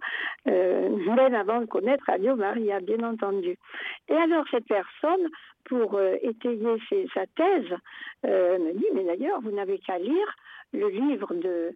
euh, 0.49 0.89
même 0.89 1.35
avant 1.35 1.61
de 1.61 1.67
connaître 1.67 2.05
Radio 2.07 2.35
Maria, 2.35 2.81
bien 2.81 3.03
entendu. 3.03 3.57
Et 4.09 4.15
alors 4.15 4.45
cette 4.51 4.67
personne 4.67 5.29
pour 5.65 5.99
étayer 6.23 6.77
sa 7.15 7.27
thèse, 7.27 7.75
me 8.23 8.73
dit, 8.75 8.85
mais 8.95 9.05
d'ailleurs, 9.05 9.41
vous 9.41 9.51
n'avez 9.51 9.79
qu'à 9.79 9.99
lire 9.99 10.37
le 10.75 10.89
livre 10.89 11.33
de, 11.35 11.73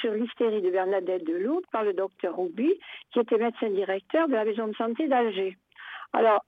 sur 0.00 0.12
l'hystérie 0.12 0.60
de 0.62 0.70
Bernadette 0.70 1.24
Delourde 1.24 1.64
par 1.72 1.84
le 1.84 1.94
docteur 1.94 2.34
Rouby, 2.34 2.74
qui 3.12 3.20
était 3.20 3.38
médecin 3.38 3.70
directeur 3.70 4.28
de 4.28 4.34
la 4.34 4.44
maison 4.44 4.66
de 4.68 4.74
santé 4.74 5.08
d'Alger. 5.08 5.56
Alors, 6.14 6.42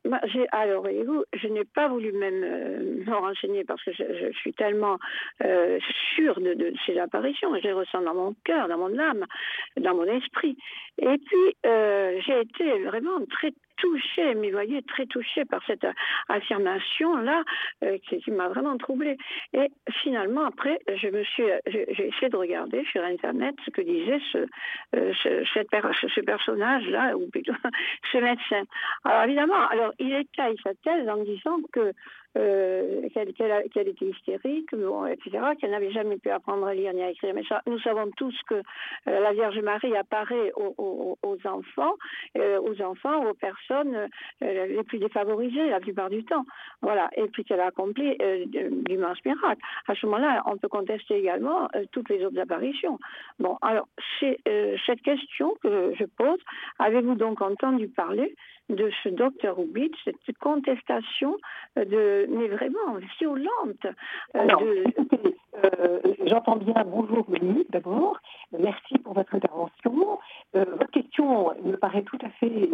alors 0.53 0.81
voyez-vous, 0.81 1.25
je 1.35 1.49
n'ai 1.49 1.65
pas 1.65 1.89
voulu 1.89 2.13
même 2.13 2.43
euh, 2.43 3.05
me 3.05 3.15
renseigner 3.15 3.63
parce 3.65 3.83
que 3.85 3.93
je, 3.93 4.33
suis 4.33 4.55
tellement 4.55 4.99
euh, 5.45 5.79
sûre 6.15 6.41
de, 6.41 6.73
ces 6.87 6.99
apparitions, 6.99 7.55
je 7.57 7.65
les 7.65 7.73
ressens 7.73 8.01
dans 8.01 8.15
mon 8.15 8.35
cœur, 8.45 8.69
dans 8.69 8.79
mon 8.79 8.99
âme, 8.99 9.27
dans 9.79 9.95
mon 9.95 10.05
esprit. 10.05 10.57
Et 10.99 11.19
puis, 11.19 11.57
euh, 11.67 12.19
j'ai 12.25 12.41
été 12.41 12.85
vraiment 12.85 13.21
très 13.31 13.53
touchée, 13.81 14.35
mais 14.35 14.51
voyez, 14.51 14.83
très 14.83 15.07
touchée 15.07 15.45
par 15.45 15.63
cette 15.67 15.87
affirmation-là 16.29 17.43
euh, 17.85 17.99
qui, 17.99 18.31
m'a 18.31 18.49
vraiment 18.49 18.77
troublée. 18.77 19.17
Et 19.53 19.71
finalement, 20.03 20.45
après, 20.45 20.79
je 20.95 21.09
me 21.09 21.25
suis, 21.25 21.45
j'ai 21.67 22.09
essayé 22.09 22.29
de 22.29 22.37
regarder 22.37 22.85
sur 22.91 23.03
Internet 23.03 23.55
ce 23.65 23.71
que 23.71 23.83
disait 23.83 24.21
ce, 24.33 24.39
euh, 24.97 25.13
ce, 25.23 25.45
ce 25.45 26.21
personnage-là, 26.21 27.17
ou 27.17 27.29
plutôt 27.31 27.53
ce 28.13 28.19
médecin. 28.19 28.63
Alors 29.05 29.25
évidemment, 29.25 29.67
alors 29.69 29.93
il 29.99 30.13
étaye 30.15 30.57
sa 30.63 30.75
thèse 30.75 31.09
en 31.09 31.23
disant 31.25 31.59
que 31.73 31.93
euh, 32.39 33.09
qu'elle 33.13 33.89
était 33.89 34.07
hystérique, 34.07 34.73
etc., 34.73 35.39
qu'elle 35.61 35.73
n'avait 35.73 35.91
jamais 35.91 36.17
pu 36.17 36.31
apprendre 36.31 36.65
à 36.65 36.75
lire 36.75 36.93
ni 36.93 37.03
à 37.03 37.11
écrire. 37.11 37.35
Mais 37.35 37.43
ça, 37.49 37.61
nous 37.67 37.81
savons 37.81 38.09
tous 38.17 38.37
que 38.49 38.55
euh, 38.55 38.61
la 39.05 39.33
Vierge 39.33 39.59
Marie 39.59 39.97
apparaît 39.97 40.53
aux, 40.55 41.19
enfants, 41.45 41.95
euh, 42.39 42.61
aux 42.61 42.81
enfants, 42.83 43.29
aux 43.29 43.35
personnes 43.35 44.09
les 44.41 44.83
plus 44.85 44.99
défavorisées 44.99 45.71
la 45.71 45.81
plupart 45.81 46.09
du 46.09 46.25
temps. 46.25 46.45
Voilà. 46.83 47.11
Et 47.17 47.27
puis 47.27 47.45
qu'elle 47.45 47.61
a 47.61 47.67
accompli 47.67 48.17
d'immenses 48.87 49.19
miracles. 49.25 49.63
À 49.89 49.95
ce 49.95 50.07
moment-là, 50.07 50.43
on 50.47 50.57
peut 50.57 50.69
contester 50.69 51.19
également 51.19 51.69
toutes 51.91 52.09
les 52.11 52.25
autres 52.25 52.39
apparitions. 52.39 52.99
Bon, 53.39 53.59
alors, 53.63 53.89
c'est 54.21 54.39
cette 54.87 55.03
question 55.03 55.57
que 55.63 55.95
je 55.99 56.05
pose. 56.05 56.39
Avez-vous 56.79 57.17
donc 57.17 57.43
entendu 57.43 57.89
parler 57.89 58.35
de 58.71 58.91
ce 59.03 59.09
docteur 59.09 59.57
Rubitsch, 59.57 59.99
cette 60.05 60.39
contestation 60.39 61.37
de, 61.77 62.27
mais 62.31 62.49
vraiment 62.49 62.97
violente. 63.19 63.87
Euh, 64.37 64.85
euh, 65.65 66.01
j'entends 66.27 66.57
bien. 66.57 66.85
Bonjour 66.87 67.29
Monique 67.29 67.71
d'abord. 67.71 68.19
Merci 68.59 68.99
pour 68.99 69.15
votre 69.15 69.35
intervention. 69.35 70.19
Euh, 70.57 70.65
votre 70.79 70.91
question 70.91 71.53
me 71.65 71.77
paraît 71.77 72.03
tout 72.03 72.19
à 72.25 72.31
fait 72.31 72.69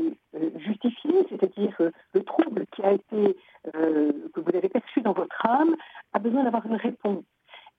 justifiée, 0.59 1.26
c'est-à-dire 1.30 1.76
le 2.12 2.22
trouble 2.22 2.66
qui 2.74 2.82
a 2.82 2.92
été 2.92 3.36
que 3.72 4.40
vous 4.40 4.57
avez 4.57 4.68
perçu 4.68 5.01
dans 5.01 5.12
votre 5.12 5.44
âme 5.44 5.74
a 6.12 6.18
besoin 6.18 6.44
d'avoir 6.44 6.64
une 6.66 6.76
réponse. 6.76 7.24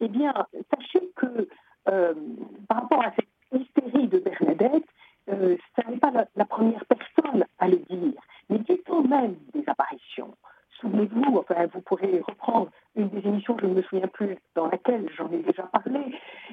Eh 0.02 0.10
bien, 0.10 0.34
sachez 0.74 1.10
que 1.16 1.48
par 1.86 2.82
rapport 2.82 3.04
à 3.04 3.12
cette 3.16 3.62
hystérie 3.62 4.08
de 4.08 4.20
Bernadette, 4.20 4.84
euh, 5.30 5.58
n'est 5.88 5.98
pas 5.98 6.12
la, 6.36 6.46
première 6.46 6.84
personne 6.86 7.46
à 7.60 7.68
le 7.68 7.78
dire, 7.78 8.22
mais 8.50 8.60
temps 8.60 9.04
même 9.04 9.36
des 9.54 9.64
apparitions. 9.68 10.36
Souvenez-vous, 10.80 11.44
vous 11.74 11.82
pourrez 11.82 12.20
reprendre 12.20 12.70
une 12.96 13.10
des 13.10 13.28
émissions, 13.28 13.58
je 13.60 13.66
ne 13.66 13.74
me 13.74 13.82
souviens 13.82 14.08
plus 14.08 14.38
dans 14.56 14.68
laquelle 14.68 15.10
j'en 15.18 15.30
ai 15.32 15.40
déjà 15.40 15.64
parlé, 15.64 16.00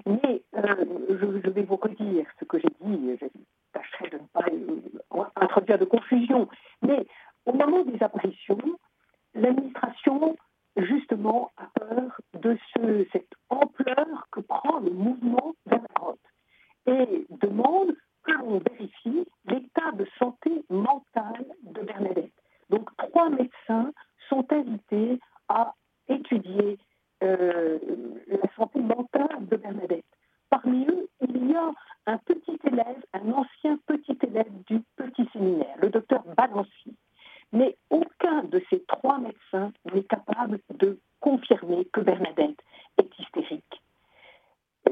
mais 0.07 0.43
euh, 0.57 0.85
je, 1.11 1.51
vais 1.51 1.63
vous 1.63 1.77
redire 1.77 2.27
ce 2.41 2.45
que 2.45 2.59
j'ai 2.59 2.71
dit, 2.81 3.19
je 3.21 3.27
tâcherai 3.73 4.11
de 4.11 4.17
ne 4.17 4.27
pas 4.33 4.47
euh, 4.51 5.25
introduire 5.37 5.79
de 5.79 5.85
confusion, 5.85 6.49
mais 6.83 7.07
au 7.45 7.53
moment 7.53 7.85
des 7.85 8.03
apparitions, 8.03 8.59
l'administration, 9.35 10.37
justement, 10.77 11.53
a 11.59 11.67
peur 11.79 12.21
de 12.41 12.57
ce, 12.75 13.07
cette 13.13 13.33
ampleur 13.51 14.27
que 14.33 14.41
prend 14.41 14.81
le 14.81 14.91
mouvement 14.91 15.55
vers 15.67 15.81
et 16.87 17.27
demande 17.31 17.95
l'on 18.45 18.59
vérifie 18.59 19.27
l'état 19.47 19.93
de 19.93 20.07
santé 20.19 20.51
mentale 20.71 21.47
de 21.63 21.81
Bernadette. 21.83 22.33
Donc, 22.71 22.89
trois 22.97 23.31
médecins 23.31 23.93
sont 24.29 24.47
invités 24.51 25.19
à 25.49 25.75
étudier 26.09 26.79
euh, 27.23 27.79
la 28.27 28.55
santé 28.57 28.81
mentale 28.81 29.47
de 29.47 29.57
Bernadette. 29.57 30.05
Parmi 30.51 30.87
eux, 30.87 31.09
il 31.21 31.51
y 31.51 31.55
a 31.55 31.73
un 32.07 32.19
petit 32.19 32.59
élève, 32.65 33.03
un 33.13 33.33
ancien 33.33 33.79
petit 33.87 34.19
élève 34.23 34.51
du 34.67 34.81
petit 34.97 35.29
séminaire, 35.33 35.77
le 35.81 35.91
docteur 35.91 36.23
Balancy. 36.37 36.97
Mais 37.53 37.77
aucun 37.91 38.45
de 38.45 38.63
ces 38.69 38.83
trois 38.85 39.19
médecins 39.19 39.73
n'est 39.93 40.05
capable 40.05 40.59
de 40.71 40.99
confirmer 41.21 41.85
que 41.87 42.01
Bernadette 42.01 42.61
est 42.99 43.19
hystérique. 43.19 43.83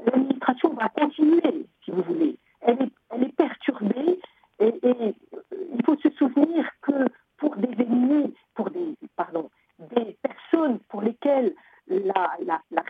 L'administration 0.07 0.71
va 0.75 0.89
continuer, 0.89 1.67
si 1.85 1.91
vous 1.91 2.03
voulez, 2.03 2.37
elle 2.61 2.79
est, 2.83 3.37
perturbée 3.37 4.21
et, 4.61 4.75
il 4.83 5.85
faut 5.85 5.97
se 5.97 6.11
souvenir 6.11 6.69
que 6.83 7.09
pour 7.39 7.57
des 7.57 7.83
ennemis, 7.83 8.35
pour 8.55 8.71
des, 8.71 8.95
pardon, 9.17 9.51
des 9.79 10.17
personnes 10.23 10.79
pour 10.89 11.03
lesquelles 11.03 11.55
la, 11.89 12.37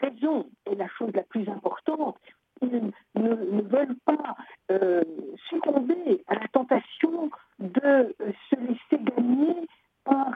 raison 0.00 0.46
est 0.66 0.74
la 0.74 0.88
chose 0.88 1.10
la 1.14 1.22
plus 1.22 1.48
importante, 1.48 2.18
ils 2.60 2.92
ne, 3.14 3.62
veulent 3.62 3.96
pas 4.04 4.36
euh, 4.70 5.02
succomber 5.48 6.22
à 6.28 6.34
la 6.34 6.48
tentation 6.48 7.30
de 7.58 8.14
se 8.50 8.56
laisser 8.56 9.02
gagner 9.04 9.66
par 10.04 10.32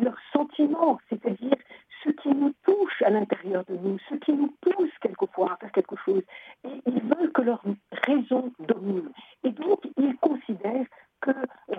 leurs 0.00 0.18
sentiments, 0.32 0.98
c'est-à-dire 1.08 1.56
ce 2.04 2.10
qui 2.10 2.28
nous 2.28 2.52
touche 2.64 3.02
à 3.02 3.10
l'intérieur 3.10 3.64
de 3.64 3.76
nous, 3.76 3.98
ce 4.08 4.14
qui 4.16 4.32
nous 4.32 4.54
pousse 4.60 4.90
quelquefois 5.00 5.52
à 5.52 5.56
faire 5.56 5.72
quelque 5.72 5.96
chose. 6.04 6.22
Et 6.64 6.82
ils 6.86 7.02
veulent 7.02 7.32
que 7.32 7.42
leur 7.42 7.62
raison 8.06 8.52
domine. 8.60 9.10
Et 9.44 9.50
donc, 9.50 9.80
ils 9.96 10.16
considèrent 10.16 10.86
que 11.20 11.32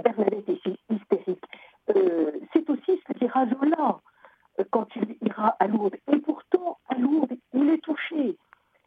Bernadette 0.03 0.49
est 0.49 0.93
hystérique. 0.93 1.45
Euh, 1.95 2.31
c'est 2.53 2.61
dira 3.29 3.45
Zola 3.45 3.99
euh, 4.59 4.63
quand 4.71 4.87
il 4.95 5.17
ira 5.21 5.55
à 5.59 5.67
Lourdes. 5.67 5.95
Et 6.11 6.17
pourtant, 6.19 6.77
à 6.89 6.95
Lourdes, 6.95 7.35
il 7.53 7.69
est 7.69 7.83
touché. 7.83 8.37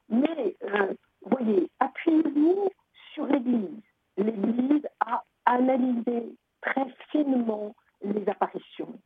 Mais, 0.08 0.56
euh, 0.64 0.94
voyez, 1.22 1.70
appuyez-vous 1.80 2.68
sur 3.14 3.26
l'Église. 3.26 3.82
L'Église 4.16 4.86
a 5.00 5.22
analysé 5.46 6.36
très 6.60 6.86
finement 7.10 7.74
les 8.02 8.28
apparitions. 8.28 8.98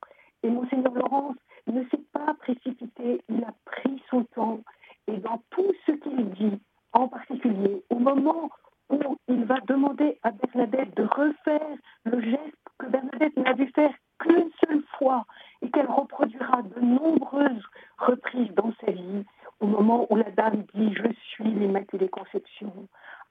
Et 0.43 0.49
Monseigneur 0.49 0.95
Laurence 0.95 1.37
ne 1.66 1.82
s'est 1.84 2.05
pas 2.12 2.34
précipité, 2.41 3.22
il 3.28 3.45
a 3.45 3.53
pris 3.64 4.03
son 4.11 4.24
temps. 4.24 4.61
Et 5.07 5.16
dans 5.18 5.43
tout 5.51 5.72
ce 5.87 5.93
qu'il 5.93 6.30
dit, 6.30 6.59
en 6.93 7.09
particulier 7.09 7.82
au 7.91 7.99
moment 7.99 8.51
où 8.89 9.16
il 9.28 9.45
va 9.45 9.61
demander 9.66 10.18
à 10.22 10.30
Bernadette 10.30 10.97
de 10.97 11.03
refaire 11.03 11.76
le 12.05 12.20
geste 12.20 12.57
que 12.78 12.87
Bernadette 12.87 13.37
n'a 13.37 13.55
dû 13.55 13.66
faire 13.68 13.93
qu'une 14.18 14.51
seule 14.64 14.82
fois 14.99 15.24
et 15.62 15.70
qu'elle 15.70 15.91
reproduira 15.91 16.62
de 16.62 16.80
nombreuses 16.80 17.64
reprises 17.99 18.53
dans 18.55 18.72
sa 18.80 18.93
vie, 18.93 19.24
au 19.61 19.66
moment 19.66 20.07
où 20.11 20.16
la 20.16 20.30
dame 20.30 20.64
dit 20.74 20.95
Je 20.95 21.12
suis 21.30 21.45
l'Immaculée 21.45 22.09
Conception. 22.09 22.72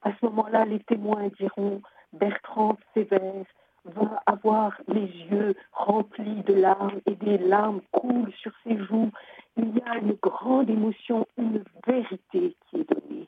À 0.02 0.12
ce 0.12 0.26
moment-là, 0.26 0.66
les 0.66 0.80
témoins 0.82 1.30
diront 1.40 1.82
Bertrand 2.14 2.78
Sévère 2.94 3.46
va 3.86 4.24
avoir 4.26 4.80
les 4.88 5.08
yeux 5.30 5.56
remplis 5.72 6.42
de 6.44 6.54
larmes 6.54 7.00
et 7.06 7.16
des 7.16 7.38
larmes 7.38 7.82
coulent 7.92 8.34
sur 8.34 8.52
ses 8.64 8.78
joues. 8.86 9.12
Il 9.58 9.78
y 9.78 9.82
a 9.82 9.98
une 9.98 10.14
grande 10.14 10.70
émotion, 10.70 11.28
une 11.38 11.64
vérité 11.86 12.56
qui 12.70 12.78
est 12.78 12.90
donnée. 12.90 13.28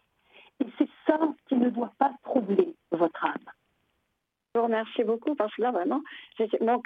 Et 0.59 0.65
c'est 0.79 0.89
ça 1.05 1.19
qui 1.47 1.55
ne 1.55 1.69
doit 1.69 1.93
pas 1.99 2.11
troubler 2.23 2.73
votre 2.91 3.23
âme 3.23 3.53
vous 4.57 4.63
remercie 4.63 5.03
beaucoup 5.03 5.35
parce 5.35 5.53
que 5.55 5.61
là, 5.61 5.71
vraiment, 5.71 6.01
mon 6.61 6.79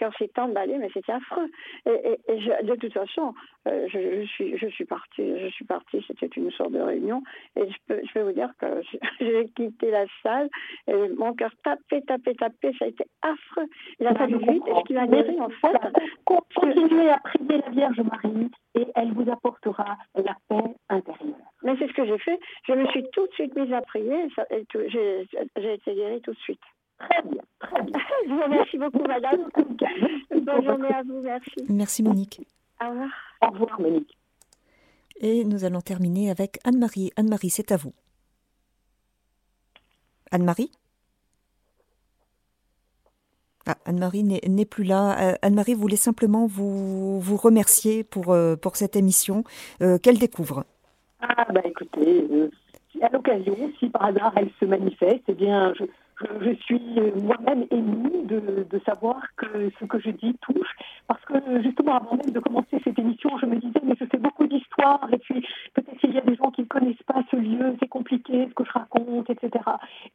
mais 0.53 0.89
c'était 0.93 1.11
affreux. 1.11 1.49
Et, 1.85 2.17
de 2.63 2.75
toute 2.75 2.93
façon, 2.93 3.33
euh, 3.67 3.87
je, 3.87 4.25
suis, 4.25 4.57
je 4.57 4.67
suis 4.67 4.85
partie, 4.85 5.39
je 5.39 5.47
suis 5.47 5.65
partie, 5.65 6.03
c'était 6.07 6.27
une 6.27 6.51
sorte 6.51 6.71
de 6.71 6.79
réunion, 6.79 7.23
et 7.55 7.69
je 7.69 7.77
peux, 7.87 8.01
je 8.05 8.13
peux 8.13 8.21
vous 8.21 8.31
dire 8.31 8.51
que 8.59 8.81
j'ai 9.19 9.47
quitté 9.55 9.91
la 9.91 10.05
salle, 10.23 10.49
et 10.87 11.09
mon 11.17 11.33
cœur 11.33 11.51
tapait, 11.63 12.01
tapait, 12.01 12.35
tapait, 12.35 12.73
ça 12.77 12.85
a 12.85 12.87
été 12.87 13.05
affreux. 13.21 13.67
Il 13.99 14.07
a 14.07 14.15
fallu 14.15 14.37
vite, 14.37 14.63
et 14.67 14.73
ce 14.73 14.83
qui 14.85 14.93
m'a 14.93 15.07
guéri, 15.07 15.39
en 15.39 15.49
fait... 15.49 15.77
Continuez 16.25 17.09
à 17.09 17.17
prier 17.19 17.61
la 17.65 17.69
Vierge 17.71 17.99
Marie, 18.01 18.49
et 18.75 18.87
elle 18.95 19.13
vous 19.13 19.29
apportera 19.29 19.97
la 20.15 20.35
paix 20.47 20.75
intérieure. 20.89 21.35
Mais 21.63 21.75
c'est 21.77 21.87
ce 21.87 21.93
que 21.93 22.05
j'ai 22.05 22.17
fait. 22.19 22.39
Je 22.67 22.73
me 22.73 22.85
suis 22.87 23.03
tout 23.11 23.27
de 23.27 23.33
suite 23.33 23.55
mise 23.55 23.71
à 23.73 23.81
prier, 23.81 24.27
j'ai 24.77 25.73
été 25.73 25.95
guérie 25.95 26.21
tout 26.21 26.31
de 26.31 26.39
suite. 26.39 26.61
Très 27.09 27.21
bien, 27.23 27.41
très 27.59 27.81
bien. 27.83 27.99
Je 28.27 28.31
vous 28.31 28.41
remercie 28.41 28.77
beaucoup, 28.77 29.03
madame. 29.03 29.49
Bonne 30.31 30.63
journée 30.65 30.93
à 30.93 31.03
vous, 31.03 31.21
merci. 31.21 31.65
Merci, 31.69 32.03
Monique. 32.03 32.41
Au 32.83 32.89
revoir. 32.89 33.09
Au 33.41 33.49
revoir, 33.51 33.81
Monique. 33.81 34.17
Et 35.19 35.43
nous 35.43 35.65
allons 35.65 35.81
terminer 35.81 36.31
avec 36.31 36.59
Anne-Marie. 36.63 37.11
Anne-Marie, 37.15 37.49
c'est 37.49 37.71
à 37.71 37.77
vous. 37.77 37.93
Anne-Marie? 40.31 40.71
Ah, 43.67 43.75
Anne-Marie 43.85 44.23
n'est 44.23 44.65
plus 44.65 44.83
là. 44.83 45.35
Anne-Marie 45.43 45.75
voulait 45.75 45.95
simplement 45.95 46.47
vous, 46.47 47.19
vous 47.19 47.37
remercier 47.37 48.03
pour, 48.03 48.35
pour 48.61 48.75
cette 48.75 48.95
émission 48.95 49.43
qu'elle 49.79 50.17
découvre. 50.17 50.65
Ah, 51.19 51.45
bah 51.53 51.61
écoutez, 51.63 52.27
à 53.01 53.09
l'occasion, 53.09 53.55
si 53.79 53.89
par 53.89 54.05
hasard 54.05 54.33
elle 54.35 54.49
se 54.59 54.65
manifeste, 54.65 55.23
eh 55.27 55.33
bien, 55.33 55.73
je, 55.77 55.83
je, 56.41 56.53
suis 56.63 56.79
moi-même 57.21 57.65
émue 57.71 58.23
de, 58.25 58.81
savoir 58.85 59.21
que 59.37 59.71
ce 59.79 59.85
que 59.85 59.99
je 59.99 60.09
dis 60.09 60.35
touche. 60.41 60.69
Parce 61.07 61.23
que 61.25 61.61
justement, 61.61 61.97
avant 61.97 62.15
même 62.15 62.31
de 62.31 62.39
commencer 62.39 62.79
cette 62.83 62.97
émission, 62.97 63.29
je 63.39 63.45
me 63.45 63.57
disais, 63.57 63.79
mais 63.83 63.95
je 63.99 64.05
fais 64.05 64.17
beaucoup 64.17 64.47
d'histoires, 64.47 65.07
et 65.11 65.17
puis 65.17 65.45
peut-être 65.73 65.97
qu'il 65.99 66.13
y 66.13 66.17
a 66.17 66.21
des 66.21 66.35
gens 66.35 66.51
qui 66.51 66.61
ne 66.61 66.67
connaissent 66.67 67.03
pas 67.05 67.23
ce 67.29 67.35
lieu, 67.35 67.75
c'est 67.79 67.87
compliqué 67.87 68.47
ce 68.49 68.53
que 68.53 68.65
je 68.65 68.71
raconte, 68.71 69.29
etc. 69.29 69.51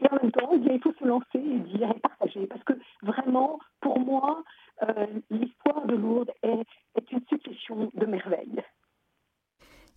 Et 0.01 0.07
en 0.11 0.17
même 0.23 0.33
temps, 0.33 0.51
il 0.53 0.81
faut 0.81 0.95
se 0.99 1.05
lancer 1.05 1.27
et 1.35 1.59
dire 1.77 1.91
et 1.91 2.01
partager. 2.01 2.47
Parce 2.47 2.63
que 2.65 2.75
vraiment, 3.03 3.59
pour 3.81 4.01
moi, 4.01 4.43
euh, 4.83 5.07
l'histoire 5.31 5.87
de 5.87 5.95
Lourdes 5.95 6.33
est, 6.43 6.67
est 6.97 7.13
une 7.13 7.23
succession 7.29 7.91
de 7.95 8.07
merveilles. 8.07 8.63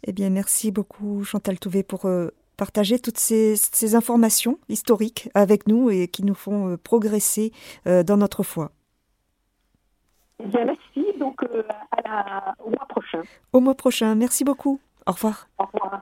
Eh 0.04 0.14
bien, 0.14 0.30
merci 0.30 0.72
beaucoup 0.72 1.24
Chantal 1.24 1.60
Touvet 1.60 1.84
pour 1.84 2.06
euh, 2.06 2.30
partager 2.60 3.00
toutes 3.00 3.18
ces, 3.18 3.96
informations 3.96 4.60
historiques 4.68 5.30
avec 5.34 5.66
nous 5.66 5.90
et 5.90 6.10
qui 6.10 6.24
nous 6.24 6.34
font 6.34 6.74
euh, 6.74 6.78
progresser 6.78 7.54
euh, 7.88 8.04
dans 8.04 8.18
notre 8.18 8.44
foi. 8.44 8.72
Bien, 10.44 10.66
merci. 10.66 11.18
Donc, 11.18 11.42
euh, 11.44 11.64
au 12.64 12.70
mois 12.70 12.86
prochain. 12.90 13.22
Au 13.54 13.62
mois 13.62 13.76
prochain. 13.76 14.14
Merci 14.16 14.44
beaucoup. 14.44 14.82
Au 15.08 15.14
revoir. 15.14 15.48
Au 15.58 15.64
revoir. 15.64 16.02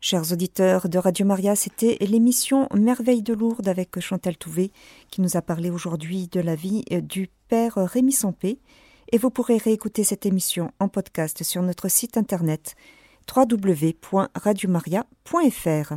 Chers 0.00 0.32
auditeurs 0.32 0.88
de 0.88 0.98
Radio 0.98 1.26
Maria, 1.26 1.56
c'était 1.56 1.96
l'émission 2.00 2.68
Merveille 2.72 3.22
de 3.22 3.34
Lourdes 3.34 3.66
avec 3.66 3.98
Chantal 3.98 4.36
Touvet 4.36 4.70
qui 5.10 5.20
nous 5.20 5.36
a 5.36 5.42
parlé 5.42 5.70
aujourd'hui 5.70 6.28
de 6.28 6.38
la 6.38 6.54
vie 6.54 6.84
du 7.02 7.28
Père 7.48 7.74
Rémi 7.74 8.12
Sampé. 8.12 8.60
Et 9.10 9.18
vous 9.18 9.30
pourrez 9.30 9.56
réécouter 9.56 10.04
cette 10.04 10.26
émission 10.26 10.70
en 10.78 10.86
podcast 10.86 11.42
sur 11.42 11.62
notre 11.62 11.88
site 11.88 12.16
internet 12.16 12.76
www.radiomaria.fr. 13.34 15.94